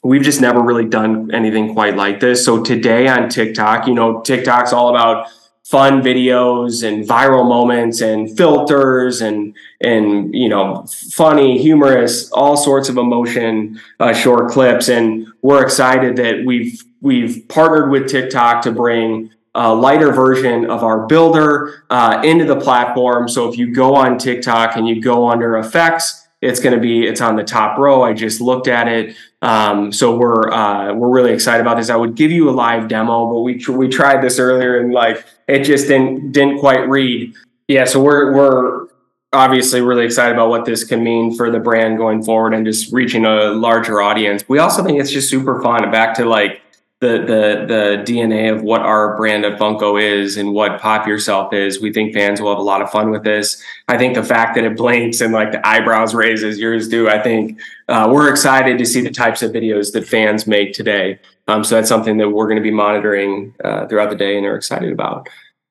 we've 0.03 0.23
just 0.23 0.41
never 0.41 0.61
really 0.61 0.85
done 0.85 1.29
anything 1.33 1.73
quite 1.73 1.95
like 1.95 2.19
this. 2.19 2.43
So, 2.43 2.63
today 2.63 3.07
on 3.07 3.29
TikTok, 3.29 3.87
you 3.87 3.93
know, 3.93 4.21
TikTok's 4.21 4.73
all 4.73 4.89
about 4.89 5.27
fun 5.69 6.01
videos 6.01 6.81
and 6.81 7.07
viral 7.07 7.47
moments 7.47 8.01
and 8.01 8.35
filters 8.35 9.21
and 9.21 9.55
and 9.81 10.33
you 10.33 10.49
know 10.49 10.83
funny 11.11 11.59
humorous 11.59 12.31
all 12.31 12.57
sorts 12.57 12.89
of 12.89 12.97
emotion 12.97 13.79
uh, 13.99 14.11
short 14.11 14.49
clips. 14.49 14.89
And 14.89 15.27
we're 15.43 15.63
excited 15.63 16.15
that 16.15 16.43
we've 16.43 16.83
we've 17.01 17.47
partnered 17.49 17.91
with 17.91 18.09
tiktok 18.09 18.63
to 18.63 18.71
bring 18.71 19.29
a 19.53 19.73
lighter 19.73 20.11
version 20.11 20.69
of 20.69 20.83
our 20.83 21.05
builder 21.05 21.83
uh, 21.91 22.21
into 22.23 22.45
the 22.45 22.59
platform. 22.59 23.27
So 23.27 23.47
if 23.47 23.57
you 23.57 23.71
go 23.71 23.95
on 23.95 24.17
tiktok 24.17 24.75
and 24.75 24.87
you 24.87 24.99
go 24.99 25.29
under 25.29 25.57
effects 25.57 26.27
it's 26.41 26.59
going 26.59 26.73
to 26.73 26.81
be 26.81 27.05
it's 27.05 27.21
on 27.21 27.35
the 27.35 27.43
top 27.43 27.77
row. 27.77 28.01
I 28.01 28.13
just 28.13 28.39
looked 28.41 28.67
at 28.67 28.87
it. 28.87 29.15
Um, 29.41 29.91
so 29.91 30.17
we're 30.17 30.51
uh, 30.51 30.93
we're 30.93 31.09
really 31.09 31.33
excited 31.33 31.61
about 31.61 31.77
this. 31.77 31.89
I 31.89 31.95
would 31.95 32.15
give 32.15 32.31
you 32.31 32.49
a 32.49 32.51
live 32.51 32.87
demo 32.87 33.27
but 33.31 33.41
we 33.41 33.63
we 33.69 33.87
tried 33.87 34.21
this 34.21 34.39
earlier 34.39 34.79
and 34.79 34.93
like 34.93 35.25
it 35.47 35.63
just 35.63 35.87
didn't 35.87 36.31
didn't 36.31 36.59
quite 36.59 36.87
read. 36.87 37.33
Yeah 37.67 37.85
so 37.85 38.01
we're 38.01 38.33
we're 38.33 38.87
obviously 39.31 39.81
really 39.81 40.05
excited 40.05 40.33
about 40.33 40.49
what 40.49 40.65
this 40.65 40.83
can 40.83 41.03
mean 41.03 41.35
for 41.35 41.51
the 41.51 41.59
brand 41.59 41.97
going 41.97 42.23
forward 42.23 42.53
and 42.53 42.65
just 42.65 42.91
reaching 42.91 43.25
a 43.25 43.51
larger 43.51 44.01
audience. 44.01 44.43
We 44.47 44.57
also 44.57 44.83
think 44.83 44.99
it's 44.99 45.11
just 45.11 45.29
super 45.29 45.61
fun. 45.61 45.89
Back 45.91 46.15
to 46.15 46.25
like 46.25 46.61
the 47.01 47.19
the 47.19 47.65
the 47.65 48.03
DNA 48.03 48.53
of 48.53 48.61
what 48.61 48.81
our 48.81 49.15
brand 49.15 49.45
of 49.45 49.57
Funko 49.57 50.01
is 50.01 50.35
and 50.35 50.51
what 50.53 50.81
Pop 50.81 51.07
Yourself 51.07 51.53
is. 51.53 51.79
We 51.79 51.93
think 51.93 52.13
fans 52.13 52.41
will 52.41 52.49
have 52.49 52.59
a 52.59 52.63
lot 52.63 52.81
of 52.81 52.91
fun 52.91 53.09
with 53.09 53.23
this. 53.23 53.63
I 53.87 53.97
think 53.97 54.15
the 54.15 54.23
fact 54.23 54.55
that 54.55 54.65
it 54.65 54.75
blinks 54.75 55.21
and 55.21 55.31
like 55.31 55.53
the 55.53 55.65
eyebrows 55.65 56.13
raise 56.13 56.43
as 56.43 56.59
yours 56.59 56.89
do, 56.89 57.09
I 57.09 57.21
think 57.21 57.59
uh, 57.87 58.09
we're 58.11 58.29
excited 58.29 58.77
to 58.77 58.85
see 58.85 58.99
the 58.99 59.11
types 59.11 59.41
of 59.41 59.51
videos 59.51 59.93
that 59.93 60.07
fans 60.07 60.45
make 60.45 60.73
today. 60.73 61.19
Um, 61.47 61.63
so 61.63 61.75
that's 61.75 61.87
something 61.87 62.17
that 62.17 62.29
we're 62.29 62.47
going 62.47 62.57
to 62.57 62.63
be 62.63 62.71
monitoring 62.71 63.55
uh, 63.63 63.87
throughout 63.87 64.09
the 64.09 64.15
day 64.15 64.37
and 64.37 64.45
are 64.45 64.55
excited 64.55 64.91
about. 64.91 65.27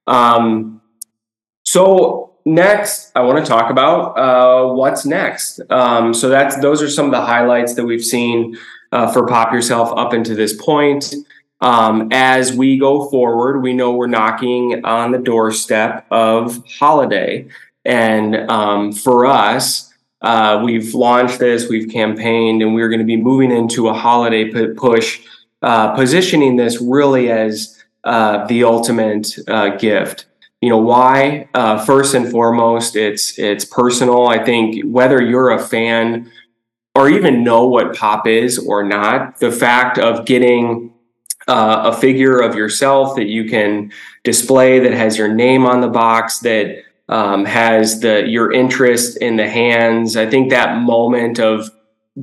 Um, 0.07 0.81
so 1.64 2.38
next, 2.47 3.12
I 3.14 3.21
want 3.21 3.45
to 3.45 3.49
talk 3.49 3.71
about 3.71 4.19
uh, 4.19 4.73
what's 4.73 5.05
next. 5.05 5.61
Um, 5.71 6.14
so 6.14 6.31
that's 6.31 6.59
those 6.61 6.81
are 6.81 6.88
some 6.88 7.05
of 7.05 7.12
the 7.12 7.21
highlights 7.21 7.75
that 7.75 7.85
we've 7.85 8.05
seen 8.05 8.57
uh, 8.92 9.12
for 9.12 9.27
Pop 9.27 9.53
Yourself 9.53 9.96
up 9.96 10.14
into 10.14 10.35
this 10.35 10.55
point. 10.55 11.14
Um, 11.61 12.09
as 12.12 12.53
we 12.53 12.79
go 12.79 13.09
forward, 13.11 13.61
we 13.61 13.72
know 13.72 13.92
we're 13.92 14.07
knocking 14.07 14.85
on 14.85 15.11
the 15.11 15.18
doorstep 15.18 16.07
of 16.11 16.62
holiday. 16.79 17.48
And 17.85 18.37
um, 18.51 18.92
for 18.92 19.27
us, 19.27 19.92
uh, 20.20 20.61
we've 20.64 20.94
launched 20.94 21.38
this, 21.38 21.68
we've 21.68 21.90
campaigned, 21.90 22.62
and 22.62 22.74
we're 22.74 22.88
going 22.88 23.01
to 23.01 23.05
be 23.05 23.16
moving 23.16 23.51
into 23.51 23.88
a 23.88 23.94
holiday 23.94 24.51
p- 24.51 24.74
push, 24.77 25.20
uh, 25.62 25.94
positioning 25.94 26.57
this 26.57 26.81
really 26.81 27.31
as 27.31 27.83
uh, 28.05 28.46
the 28.46 28.64
ultimate 28.64 29.37
uh, 29.48 29.77
gift. 29.77 30.27
You 30.61 30.70
know 30.70 30.79
why? 30.79 31.48
Uh, 31.55 31.85
first 31.85 32.14
and 32.14 32.29
foremost, 32.31 32.96
it's 32.96 33.38
it's 33.38 33.64
personal. 33.64 34.27
I 34.27 34.44
think 34.44 34.85
whether 34.85 35.22
you're 35.22 35.51
a 35.51 35.59
fan 35.62 36.33
or 36.99 37.09
even 37.09 37.45
know 37.45 37.65
what 37.65 37.95
pop 37.95 38.27
is 38.27 38.59
or 38.59 38.83
not, 38.83 39.39
the 39.39 39.53
fact 39.53 39.99
of 40.01 40.27
getting 40.27 40.93
uh, 41.47 41.93
a 41.93 41.97
figure 41.97 42.41
of 42.41 42.57
yourself 42.57 43.15
that 43.15 43.27
you 43.27 43.49
can 43.49 43.93
display 44.25 44.81
that 44.81 44.93
has 44.93 45.17
your 45.17 45.33
name 45.33 45.65
on 45.65 45.81
the 45.81 45.89
box 45.89 46.41
that 46.41 46.83
um, 47.09 47.45
has 47.45 48.01
the 48.01 48.27
your 48.27 48.53
interest 48.53 49.17
in 49.19 49.37
the 49.37 49.49
hands. 49.49 50.17
I 50.17 50.29
think 50.29 50.51
that 50.51 50.79
moment 50.79 51.39
of 51.39 51.71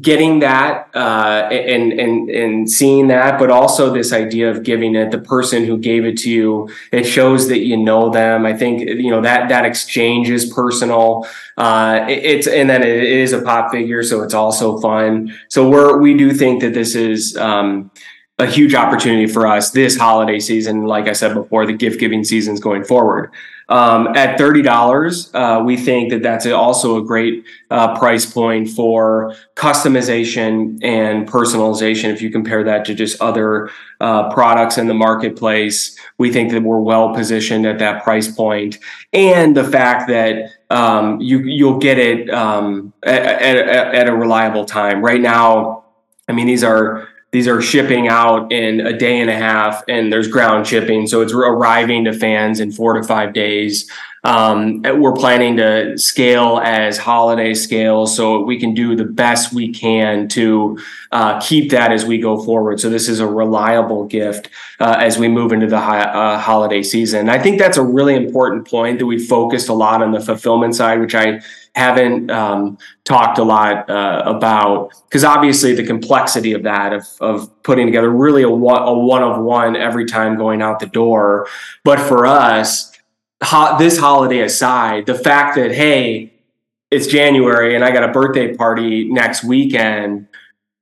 getting 0.02 0.40
that 0.40 0.90
uh, 0.96 1.48
and 1.52 1.94
and 1.94 2.30
and 2.30 2.70
seeing 2.70 3.08
that, 3.08 3.40
but 3.40 3.50
also 3.50 3.94
this 3.94 4.12
idea 4.12 4.50
of 4.50 4.64
giving 4.64 4.96
it 4.96 5.12
the 5.12 5.18
person 5.18 5.66
who 5.66 5.78
gave 5.78 6.06
it 6.06 6.18
to 6.20 6.30
you. 6.30 6.70
It 6.92 7.04
shows 7.04 7.48
that 7.50 7.60
you 7.60 7.78
know 7.78 8.10
them. 8.10 8.46
I 8.46 8.54
think 8.54 8.82
you 8.82 9.12
know 9.12 9.22
that 9.22 9.50
that 9.50 9.66
exchange 9.66 10.30
is 10.30 10.52
personal. 10.52 11.28
Uh, 11.58 12.06
it, 12.10 12.24
it's 12.24 12.48
and 12.48 12.70
then 12.70 12.84
it 12.84 13.04
is 13.04 13.34
a 13.34 13.42
pop 13.42 13.72
figure, 13.72 14.04
so 14.04 14.22
it's 14.22 14.34
also 14.34 14.80
fun. 14.80 15.34
So 15.50 15.70
we're 15.70 16.00
we 16.00 16.16
do 16.16 16.32
think 16.32 16.62
that 16.62 16.74
this 16.74 16.96
is. 16.96 17.38
Um, 17.38 17.92
a 18.38 18.46
huge 18.46 18.76
opportunity 18.76 19.28
for 19.28 19.48
us 19.48 19.72
this 19.72 19.96
holiday 19.96 20.42
season. 20.42 20.84
Like 20.84 21.08
I 21.08 21.14
said 21.14 21.34
before, 21.34 21.66
the 21.66 21.72
gift 21.72 22.02
giving 22.02 22.26
seasons 22.26 22.60
going 22.60 22.84
forward. 22.84 23.32
Um, 23.68 24.16
at 24.16 24.38
thirty 24.38 24.62
dollars, 24.62 25.32
uh, 25.34 25.62
we 25.66 25.76
think 25.76 26.12
that 26.12 26.22
that's 26.22 26.46
also 26.46 26.98
a 26.98 27.04
great 27.04 27.46
uh, 27.72 27.98
price 27.98 28.26
point 28.26 28.70
for 28.70 29.36
customization 29.56 30.78
and 30.84 31.28
personalization. 31.28 32.14
If 32.14 32.22
you 32.22 32.30
compare 32.30 32.64
that 32.64 32.86
to 32.86 32.94
just 32.94 33.20
other 33.22 33.72
uh, 34.00 34.32
products 34.32 34.78
in 34.78 34.88
the 34.88 34.94
marketplace, 34.94 36.00
we 36.20 36.32
think 36.32 36.52
that 36.52 36.62
we're 36.62 36.80
well 36.80 37.14
positioned 37.16 37.66
at 37.66 37.80
that 37.80 38.04
price 38.04 38.28
point, 38.28 38.78
and 39.14 39.58
the 39.58 39.64
fact 39.64 40.10
that 40.10 40.52
um, 40.70 41.20
you 41.20 41.40
you'll 41.40 41.80
get 41.80 41.98
it 41.98 42.30
um, 42.30 42.94
at, 43.04 43.24
at, 43.24 43.96
at 43.96 44.08
a 44.08 44.16
reliable 44.16 44.66
time. 44.66 45.04
Right 45.04 45.22
now, 45.22 45.86
I 46.30 46.34
mean 46.34 46.46
these 46.46 46.64
are 46.64 47.08
these 47.36 47.50
are 47.50 47.62
shipping 47.62 48.08
out 48.08 48.50
in 48.50 48.80
a 48.80 48.98
day 48.98 49.20
and 49.20 49.30
a 49.30 49.36
half 49.36 49.84
and 49.90 50.10
there's 50.10 50.30
ground 50.30 50.66
shipping. 50.66 51.06
So 51.06 51.20
it's 51.20 51.34
arriving 51.34 52.06
to 52.06 52.14
fans 52.14 52.62
in 52.62 52.72
four 52.72 52.94
to 52.94 53.04
five 53.04 53.34
days 53.34 53.92
um, 54.26 54.82
we're 54.82 55.14
planning 55.14 55.58
to 55.58 55.98
scale 56.00 56.60
as 56.64 56.98
holiday 56.98 57.54
scale 57.54 58.08
so 58.08 58.42
we 58.42 58.60
can 58.60 58.74
do 58.74 58.96
the 58.96 59.06
best 59.06 59.54
we 59.54 59.72
can 59.72 60.28
to 60.30 60.80
uh, 61.12 61.40
keep 61.40 61.70
that 61.70 61.92
as 61.92 62.06
we 62.06 62.18
go 62.18 62.44
forward. 62.44 62.80
So 62.80 62.90
this 62.90 63.08
is 63.08 63.20
a 63.20 63.28
reliable 63.28 64.06
gift 64.06 64.50
uh, 64.80 64.98
as 65.00 65.20
we 65.20 65.28
move 65.28 65.52
into 65.52 65.68
the 65.68 65.78
uh, 65.78 66.40
holiday 66.40 66.82
season. 66.82 67.30
I 67.30 67.38
think 67.38 67.60
that's 67.60 67.78
a 67.78 67.84
really 67.84 68.16
important 68.16 68.68
point 68.68 68.98
that 68.98 69.06
we 69.06 69.20
focused 69.24 69.70
a 69.70 69.74
lot 69.74 70.02
on 70.02 70.12
the 70.12 70.20
fulfillment 70.20 70.76
side 70.76 71.00
which 71.00 71.14
i 71.14 71.40
haven't 71.76 72.32
um, 72.32 72.78
talked 73.04 73.38
a 73.38 73.44
lot 73.44 73.90
uh, 73.90 74.24
about. 74.26 74.92
Because 75.08 75.24
obviously 75.24 75.76
the 75.76 75.86
complexity 75.86 76.54
of 76.54 76.64
that 76.64 76.94
of, 76.94 77.06
of 77.20 77.64
putting 77.64 77.86
together 77.86 78.10
really 78.10 78.44
a 78.44 78.50
one, 78.50 78.82
a 78.82 78.94
one 78.94 79.22
of 79.22 79.44
one 79.44 79.76
every 79.76 80.06
time 80.06 80.38
going 80.38 80.62
out 80.62 80.80
the 80.80 80.88
door. 80.88 81.48
But 81.84 82.00
for 82.00 82.26
us 82.26 82.95
ho- 83.44 83.78
this 83.78 83.98
holiday 83.98 84.42
aside 84.42 85.06
the 85.06 85.16
fact 85.16 85.56
that 85.56 85.72
hey 85.72 86.32
it's 86.92 87.08
january 87.08 87.76
and 87.76 87.84
i 87.84 87.92
got 87.92 88.08
a 88.08 88.12
birthday 88.12 88.56
party 88.56 89.10
next 89.12 89.44
weekend 89.44 90.28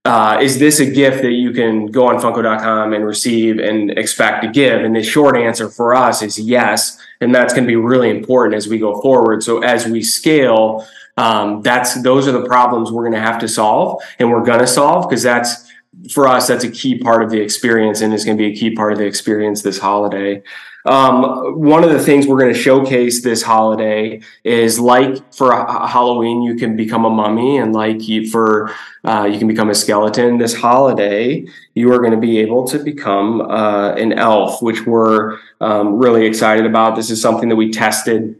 uh, 0.06 0.38
is 0.42 0.60
this 0.60 0.82
a 0.82 0.86
gift 0.86 1.22
that 1.22 1.32
you 1.32 1.54
can 1.54 1.86
go 1.86 2.08
on 2.08 2.18
funko.com 2.18 2.92
and 2.92 3.06
receive 3.06 3.58
and 3.58 3.89
expect 3.92 4.44
to 4.44 4.52
give 4.52 4.84
and 4.84 4.94
the 4.94 5.02
short 5.02 5.38
answer 5.38 5.70
for 5.70 5.96
us 5.96 6.22
is 6.22 6.38
yes 6.38 7.00
and 7.24 7.34
that's 7.34 7.54
going 7.54 7.63
to 7.63 7.68
be 7.68 7.76
really 7.76 8.10
important 8.10 8.56
as 8.56 8.68
we 8.68 8.78
go 8.78 9.02
forward. 9.02 9.44
So 9.44 9.63
as 9.63 9.88
we 9.88 10.04
scale, 10.04 10.86
um, 11.18 11.62
that's 11.62 12.02
those 12.04 12.28
are 12.28 12.32
the 12.32 12.46
problems 12.46 12.92
we're 12.92 13.04
going 13.04 13.13
to 13.13 13.20
have 13.20 13.39
to 13.39 13.48
solve, 13.48 14.02
and 14.20 14.30
we're 14.30 14.44
going 14.44 14.60
to 14.60 14.68
solve 14.68 15.10
because 15.10 15.24
that's 15.24 15.72
for 16.12 16.28
us 16.28 16.48
that's 16.48 16.63
a 16.63 16.72
key 16.72 16.98
part 16.98 17.24
of 17.24 17.30
the 17.30 17.39
experience, 17.39 18.02
and 18.02 18.13
is 18.13 18.26
going 18.26 18.38
to 18.38 18.44
be 18.44 18.52
a 18.52 18.56
key 18.56 18.76
part 18.76 18.94
of 18.94 19.00
the 19.00 19.06
experience 19.06 19.62
this 19.62 19.80
holiday. 19.80 20.42
Um, 20.86 21.62
one 21.62 21.84
of 21.84 21.91
the 21.91 22.00
things 22.00 22.28
we're 22.28 22.39
going 22.39 22.54
to 22.54 22.60
showcase 22.60 23.24
this 23.24 23.41
holiday 23.41 24.22
is 24.43 24.80
like 24.80 25.34
for 25.34 25.54
Halloween, 25.54 26.41
you 26.41 26.56
can 26.56 26.76
become 26.76 27.06
a 27.06 27.10
mummy, 27.10 27.58
and 27.58 27.74
like 27.74 28.08
you, 28.08 28.30
for 28.30 28.72
uh, 29.06 29.28
you 29.32 29.39
can 29.39 29.48
become 29.48 29.69
a 29.69 29.76
skeleton. 29.76 30.38
This 30.38 30.54
holiday, 30.54 31.46
you 31.74 31.91
are 31.93 32.00
going 32.00 32.12
to 32.12 32.17
be 32.17 32.39
able 32.39 32.67
to 32.67 32.80
become 32.80 33.41
uh, 33.41 33.93
an 33.93 34.13
elf, 34.13 34.62
which 34.62 34.86
we're 34.86 35.38
um, 35.62 35.98
really 35.98 36.26
excited 36.26 36.65
about. 36.65 36.96
This 36.96 37.10
is 37.10 37.22
something 37.22 37.50
that 37.50 37.56
we 37.56 37.72
tested 37.72 38.39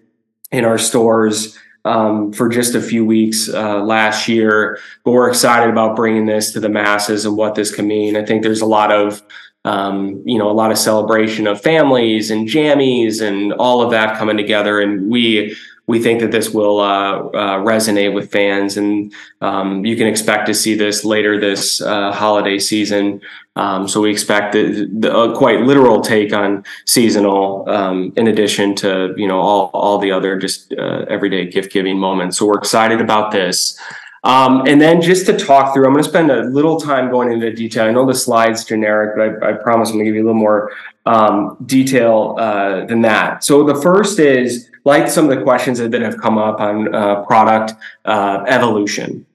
in 0.52 0.66
our 0.66 0.78
stores 0.78 1.58
um, 1.86 2.32
for 2.32 2.48
just 2.50 2.76
a 2.76 2.82
few 2.82 3.06
weeks 3.06 3.50
uh, 3.50 3.82
last 3.82 4.28
year, 4.28 4.80
but 5.04 5.12
we're 5.12 5.30
excited 5.30 5.70
about 5.70 5.96
bringing 5.96 6.26
this 6.26 6.54
to 6.54 6.60
the 6.60 6.70
masses 6.70 7.26
and 7.26 7.36
what 7.36 7.56
this 7.56 7.74
can 7.74 7.88
mean. 7.88 8.16
I 8.16 8.24
think 8.24 8.44
there's 8.44 8.62
a 8.62 8.66
lot 8.66 8.92
of 8.92 9.22
um, 9.66 10.22
you 10.26 10.38
know, 10.38 10.50
a 10.50 10.54
lot 10.54 10.72
of 10.72 10.78
celebration 10.78 11.48
of 11.48 11.62
families 11.62 12.32
and 12.32 12.48
jammies 12.48 13.22
and 13.22 13.54
all 13.54 13.82
of 13.82 13.92
that 13.92 14.18
coming 14.18 14.38
together. 14.38 14.82
And 14.82 15.10
we 15.10 15.56
we 15.86 16.02
think 16.02 16.22
that 16.22 16.32
this 16.32 16.52
will 16.52 16.80
uh, 16.80 17.18
uh, 17.18 17.58
resonate 17.58 18.14
with 18.14 18.32
fans, 18.32 18.78
and 18.78 19.14
um, 19.42 19.86
you 19.86 19.98
can 19.98 20.08
expect 20.08 20.46
to 20.46 20.54
see 20.54 20.76
this 20.76 21.04
later 21.04 21.38
this 21.38 21.82
uh, 21.82 22.12
holiday 22.14 22.58
season. 22.58 23.20
Um, 23.58 23.88
so 23.88 24.02
we 24.02 24.10
expect 24.10 24.54
the, 24.54 24.90
the, 24.98 25.16
a 25.16 25.36
quite 25.36 25.62
literal 25.62 26.02
take 26.02 26.34
on 26.34 26.64
seasonal, 26.86 27.70
um, 27.70 28.14
in 28.16 28.28
addition 28.28 28.76
to 28.76 29.14
you 29.18 29.28
know 29.28 29.40
all 29.42 29.72
all 29.74 29.98
the 29.98 30.12
other 30.12 30.38
just 30.38 30.74
uh, 30.74 31.06
everyday 31.10 31.50
gift 31.50 31.74
giving 31.74 32.00
moments. 32.00 32.38
So 32.38 32.46
we're 32.46 32.58
excited 32.58 33.02
about 33.02 33.32
this. 33.32 33.78
Um, 34.24 34.66
and 34.68 34.80
then 34.80 35.02
just 35.02 35.26
to 35.26 35.38
talk 35.38 35.74
through, 35.74 35.86
I'm 35.86 35.92
going 35.92 36.04
to 36.04 36.10
spend 36.10 36.32
a 36.32 36.44
little 36.44 36.80
time 36.80 37.12
going 37.12 37.32
into 37.32 37.52
detail. 37.52 37.86
I 37.86 37.92
know 37.92 38.06
the 38.06 38.14
slide's 38.14 38.64
generic, 38.64 39.16
but 39.18 39.44
I, 39.44 39.52
I 39.52 39.54
promise 39.54 39.90
I'm 39.90 39.96
going 39.96 40.06
to 40.06 40.12
give 40.12 40.16
you 40.16 40.24
a 40.24 40.28
little 40.28 40.40
more 40.40 40.72
um, 41.06 41.58
detail 41.66 42.36
uh, 42.40 42.86
than 42.86 43.02
that. 43.02 43.44
So 43.44 43.66
the 43.66 43.76
first 43.76 44.20
is 44.20 44.70
like 44.86 45.10
some 45.10 45.30
of 45.30 45.38
the 45.38 45.44
questions 45.44 45.80
that, 45.80 45.94
have 45.94 46.18
come 46.18 46.38
up 46.38 46.60
on 46.60 46.94
uh, 46.94 47.24
product 47.24 47.74
uh, 48.06 48.46
evolution. 48.48 49.26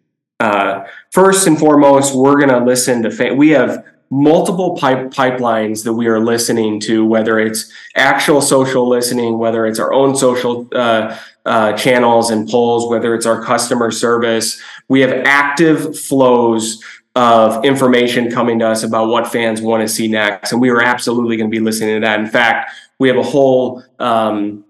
Uh, 0.40 0.84
first 1.10 1.46
and 1.46 1.58
foremost, 1.58 2.14
we're 2.14 2.36
going 2.36 2.48
to 2.48 2.64
listen 2.64 3.02
to. 3.02 3.10
Fa- 3.10 3.34
we 3.34 3.50
have 3.50 3.84
multiple 4.10 4.76
pipe 4.76 5.10
pipelines 5.10 5.84
that 5.84 5.92
we 5.92 6.06
are 6.06 6.20
listening 6.20 6.80
to, 6.80 7.04
whether 7.04 7.38
it's 7.38 7.70
actual 7.94 8.40
social 8.40 8.88
listening, 8.88 9.38
whether 9.38 9.66
it's 9.66 9.78
our 9.78 9.92
own 9.92 10.16
social 10.16 10.66
uh, 10.72 11.16
uh, 11.44 11.72
channels 11.74 12.30
and 12.30 12.48
polls, 12.48 12.88
whether 12.88 13.14
it's 13.14 13.26
our 13.26 13.42
customer 13.42 13.90
service. 13.90 14.60
We 14.88 15.00
have 15.00 15.12
active 15.24 15.98
flows 15.98 16.82
of 17.14 17.64
information 17.64 18.30
coming 18.30 18.58
to 18.60 18.66
us 18.68 18.82
about 18.82 19.08
what 19.08 19.26
fans 19.26 19.60
want 19.60 19.82
to 19.82 19.88
see 19.88 20.08
next, 20.08 20.52
and 20.52 20.60
we 20.60 20.70
are 20.70 20.82
absolutely 20.82 21.36
going 21.36 21.50
to 21.50 21.54
be 21.54 21.62
listening 21.62 21.96
to 21.96 22.06
that. 22.06 22.20
In 22.20 22.26
fact, 22.26 22.70
we 22.98 23.08
have 23.08 23.16
a 23.16 23.22
whole 23.22 23.82
um, 23.98 24.64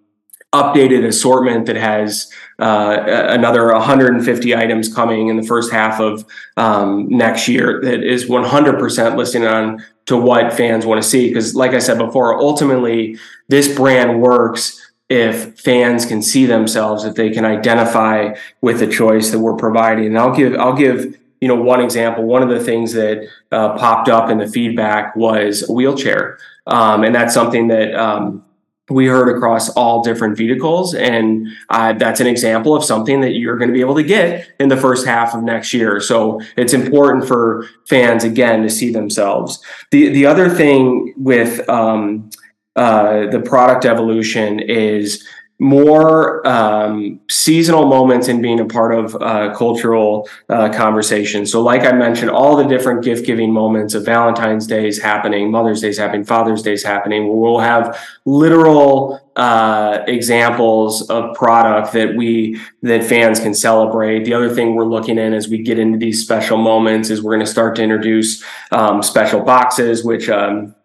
updated 0.55 1.07
assortment 1.07 1.67
that 1.67 1.77
has 1.77 2.33
uh, 2.59 3.27
another 3.29 3.71
150 3.73 4.57
items 4.57 4.93
coming 4.93 5.29
in 5.29 5.37
the 5.37 5.43
first 5.43 5.71
half 5.71 6.01
of 6.01 6.25
um, 6.57 7.07
next 7.09 7.49
year 7.49 7.81
that 7.83 8.03
is 8.03 8.25
100% 8.27 9.17
listening 9.17 9.47
on 9.47 9.85
to 10.07 10.17
what 10.17 10.53
fans 10.55 10.87
want 10.87 11.03
to 11.03 11.09
see. 11.09 11.29
Because, 11.29 11.55
like 11.55 11.73
I 11.73 11.79
said 11.79 11.99
before, 11.99 12.41
ultimately, 12.41 13.19
this 13.49 13.75
brand 13.75 14.23
works 14.23 14.88
if 15.09 15.59
fans 15.59 16.05
can 16.05 16.23
see 16.23 16.47
themselves, 16.47 17.05
if 17.05 17.15
they 17.15 17.31
can 17.31 17.45
identify 17.45 18.35
with 18.61 18.79
the 18.81 18.87
choice 18.87 19.31
that 19.31 19.39
we're 19.39 19.57
providing. 19.57 20.07
And 20.07 20.19
I'll 20.19 20.35
give 20.35 20.55
I'll 20.57 20.77
give 20.77 21.17
you 21.41 21.49
know 21.49 21.57
one 21.57 21.81
example. 21.81 22.25
One 22.25 22.43
of 22.43 22.49
the 22.49 22.61
things 22.61 22.93
that 22.93 23.27
uh, 23.53 23.77
popped 23.79 24.09
up 24.09 24.31
in 24.31 24.39
the 24.39 24.49
feedback 24.49 25.17
was 25.17 25.69
a 25.69 25.73
wheelchair, 25.73 26.39
um, 26.67 27.05
and 27.05 27.15
that's 27.15 27.35
something 27.35 27.69
that. 27.69 27.95
Um, 27.95 28.45
we 28.91 29.07
heard 29.07 29.35
across 29.35 29.69
all 29.71 30.03
different 30.03 30.37
vehicles 30.37 30.95
and 30.95 31.47
uh, 31.69 31.93
that's 31.95 32.21
an 32.21 32.27
example 32.27 32.75
of 32.75 32.83
something 32.83 33.21
that 33.21 33.33
you're 33.33 33.59
going 33.59 33.69
to 33.69 33.75
be 33.75 33.81
able 33.81 33.95
to 33.95 34.03
get 34.03 34.51
in 34.59 34.69
the 34.69 34.77
first 34.77 35.07
half 35.07 35.35
of 35.35 35.43
next 35.43 35.75
year 35.75 36.01
so 36.01 36.41
it's 36.57 36.73
important 36.73 37.27
for 37.27 37.67
fans 37.87 38.25
again 38.25 38.63
to 38.63 38.71
see 38.71 38.91
themselves 38.91 39.63
the 39.91 40.09
the 40.09 40.25
other 40.25 40.49
thing 40.49 41.13
with 41.19 41.69
um, 41.69 42.31
uh, 42.79 43.27
the 43.31 43.41
product 43.41 43.85
evolution 43.85 44.61
is 44.61 45.27
more 45.61 46.47
um, 46.47 47.19
seasonal 47.29 47.87
moments 47.87 48.29
in 48.29 48.41
being 48.41 48.61
a 48.61 48.65
part 48.65 48.95
of 48.95 49.17
uh, 49.21 49.53
cultural 49.57 50.29
uh, 50.49 50.69
conversation. 50.73 51.45
So, 51.45 51.61
like 51.61 51.83
I 51.83 51.91
mentioned, 51.91 52.31
all 52.31 52.55
the 52.55 52.65
different 52.65 53.03
gift 53.03 53.27
giving 53.27 53.53
moments 53.53 53.95
of 53.95 54.05
Valentine's 54.05 54.69
Day 54.69 54.87
is 54.87 55.03
happening, 55.03 55.51
Mother's 55.51 55.81
Day 55.81 55.89
is 55.89 55.99
happening, 55.99 56.25
Father's 56.25 56.63
Day 56.63 56.75
is 56.75 56.85
happening. 56.85 57.37
We'll 57.37 57.59
have 57.59 57.99
literal 58.25 59.21
uh, 59.35 60.05
examples 60.07 61.09
of 61.11 61.35
product 61.35 61.93
that 61.95 62.15
we 62.15 62.61
that 62.83 63.03
fans 63.03 63.41
can 63.41 63.55
celebrate. 63.55 64.25
The 64.25 64.35
other 64.35 64.55
thing 64.55 64.77
we're 64.77 64.85
looking 64.85 65.19
in 65.19 65.33
as 65.35 65.49
we 65.49 65.59
get 65.63 65.81
into 65.81 65.99
these 65.99 66.23
special 66.23 66.59
moments 66.59 67.11
is 67.11 67.21
we're 67.21 67.35
going 67.35 67.47
to 67.47 67.51
start 67.51 67.75
to 67.77 67.83
introduce 67.83 68.45
um, 68.71 69.03
special 69.03 69.41
boxes, 69.41 70.05
which 70.05 70.29
um, 70.29 70.77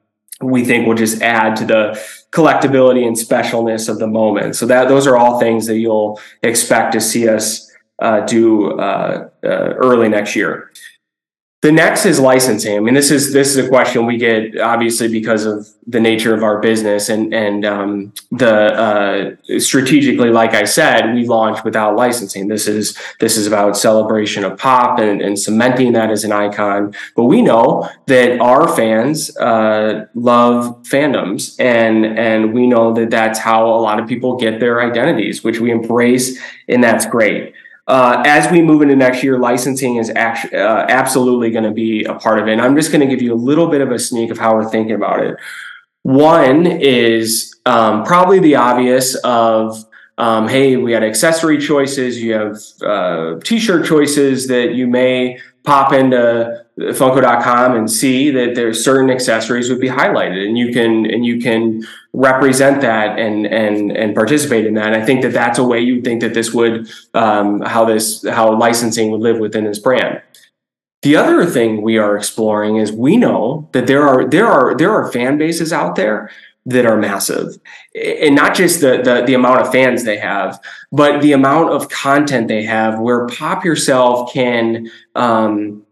we 0.44 0.66
think 0.66 0.88
will 0.88 0.96
just 0.96 1.22
add 1.22 1.56
to 1.58 1.66
the 1.66 2.02
collectability 2.32 3.06
and 3.06 3.16
specialness 3.16 3.88
of 3.88 4.00
the 4.00 4.08
moment. 4.08 4.56
So 4.56 4.66
that 4.66 4.88
those 4.88 5.08
are 5.08 5.18
all 5.18 5.40
things 5.40 5.68
that 5.68 5.78
you'll 5.78 6.20
expect 6.42 6.94
to 6.94 7.02
see 7.02 7.28
us 7.30 7.72
uh, 8.00 8.22
do 8.22 8.80
uh, 8.80 9.30
uh, 9.44 9.48
early 9.48 10.10
next 10.10 10.36
year. 10.36 10.72
The 11.64 11.72
next 11.72 12.06
is 12.06 12.20
licensing. 12.20 12.76
I 12.76 12.82
mean, 12.82 12.94
this 12.94 13.10
is 13.10 13.32
this 13.32 13.56
is 13.56 13.66
a 13.66 13.70
question 13.70 14.06
we 14.06 14.18
get 14.18 14.60
obviously 14.60 15.08
because 15.08 15.46
of 15.46 15.66
the 15.88 16.02
nature 16.02 16.34
of 16.34 16.44
our 16.44 16.60
business 16.60 17.08
and 17.08 17.34
and 17.34 17.64
um, 17.64 18.14
the 18.32 18.54
uh, 18.54 19.60
strategically, 19.60 20.30
like 20.30 20.54
I 20.54 20.66
said, 20.66 21.14
we 21.14 21.26
launched 21.26 21.64
without 21.64 21.96
licensing. 21.96 22.50
This 22.50 22.68
is 22.68 22.98
this 23.22 23.38
is 23.38 23.48
about 23.48 23.78
celebration 23.78 24.44
of 24.44 24.60
pop 24.60 25.00
and, 25.00 25.22
and 25.22 25.40
cementing 25.40 25.94
that 25.94 26.12
as 26.12 26.26
an 26.26 26.34
icon. 26.34 26.94
But 27.16 27.24
we 27.26 27.42
know 27.42 27.90
that 28.08 28.42
our 28.42 28.68
fans 28.68 29.34
uh, 29.38 30.08
love 30.16 30.84
fandoms, 30.84 31.58
and 31.62 32.06
and 32.06 32.54
we 32.54 32.68
know 32.68 32.92
that 32.94 33.10
that's 33.10 33.40
how 33.40 33.68
a 33.68 33.80
lot 33.80 34.02
of 34.02 34.08
people 34.10 34.36
get 34.36 34.60
their 34.60 34.82
identities, 34.82 35.46
which 35.46 35.62
we 35.62 35.72
embrace, 35.72 36.38
and 36.68 36.84
that's 36.84 37.06
great. 37.06 37.54
Uh, 37.86 38.24
as 38.26 38.50
we 38.52 38.62
move 38.62 38.82
into 38.82 38.96
next 38.96 39.24
year, 39.24 39.38
licensing 39.38 39.98
is 39.98 40.10
actually 40.16 40.58
uh, 40.58 40.86
absolutely 40.88 41.52
going 41.52 41.66
to 41.66 41.72
be 41.72 42.06
a 42.06 42.14
part 42.14 42.40
of 42.40 42.48
it. 42.48 42.54
And 42.54 42.62
I'm 42.62 42.76
just 42.76 42.92
going 42.92 43.02
to 43.02 43.14
give 43.14 43.22
you 43.22 43.34
a 43.34 43.36
little 43.36 43.68
bit 43.68 43.82
of 43.82 43.92
a 43.92 44.00
sneak 44.00 44.32
of 44.32 44.38
how 44.38 44.56
we're 44.56 44.70
thinking 44.70 44.96
about 44.96 45.22
it. 45.22 45.36
One 46.04 46.66
is 46.66 47.56
um, 47.66 48.04
probably 48.04 48.40
the 48.40 48.56
obvious 48.56 49.16
of 49.16 49.86
um, 50.18 50.48
hey, 50.48 50.78
we 50.78 50.92
had 50.92 51.04
accessory 51.04 51.58
choices, 51.58 52.22
you 52.22 52.34
have 52.34 52.58
uh, 52.86 53.40
t-shirt 53.44 53.86
choices 53.86 54.48
that 54.48 54.76
you 54.76 54.86
may 54.86 55.40
pop 55.64 55.92
into 55.92 56.63
funko.com 56.80 57.76
and 57.76 57.92
see 57.92 58.32
that 58.32 58.56
there's 58.56 58.84
certain 58.84 59.12
accessories 59.12 59.70
would 59.70 59.80
be 59.80 59.88
highlighted 59.88 60.48
and 60.48 60.58
you 60.58 60.74
can 60.74 61.06
and 61.06 61.26
you 61.26 61.40
can 61.40 61.84
represent 62.14 62.82
that 62.82 63.20
and 63.20 63.46
and 63.46 63.96
and 63.96 64.16
participate 64.16 64.66
in 64.66 64.74
that. 64.74 64.88
And 64.88 64.96
i 64.96 65.06
think 65.06 65.22
that 65.22 65.34
that's 65.34 65.60
a 65.60 65.64
way 65.64 65.80
you 65.80 66.02
think 66.02 66.22
that 66.22 66.34
this 66.34 66.54
would 66.54 66.90
um, 67.14 67.62
how 67.62 67.86
this 67.86 68.28
how 68.28 68.58
licensing 68.58 69.12
would 69.12 69.22
live 69.22 69.38
within 69.38 69.66
this 69.66 69.80
brand. 69.80 70.22
The 71.04 71.16
other 71.16 71.46
thing 71.46 71.82
we 71.82 71.98
are 71.98 72.18
exploring 72.18 72.78
is 72.78 72.92
we 72.92 73.18
know 73.18 73.70
that 73.74 73.88
there 73.88 74.08
are 74.08 74.28
there 74.28 74.48
are 74.48 74.76
there 74.76 74.92
are 74.92 75.12
fan 75.12 75.38
bases 75.38 75.72
out 75.72 75.96
there 75.96 76.32
that 76.66 76.86
are 76.86 76.98
massive. 76.98 77.58
And 77.94 78.36
not 78.36 78.56
just 78.56 78.80
the, 78.80 79.02
the, 79.04 79.24
the 79.26 79.34
amount 79.34 79.60
of 79.60 79.72
fans 79.72 80.06
they 80.06 80.18
have 80.18 80.64
but 80.92 81.22
the 81.22 81.34
amount 81.34 81.72
of 81.72 81.90
content 81.90 82.48
they 82.48 82.64
have 82.64 83.00
where 83.00 83.28
pop 83.28 83.66
yourself 83.66 84.32
can 84.34 84.90
um, 85.14 85.86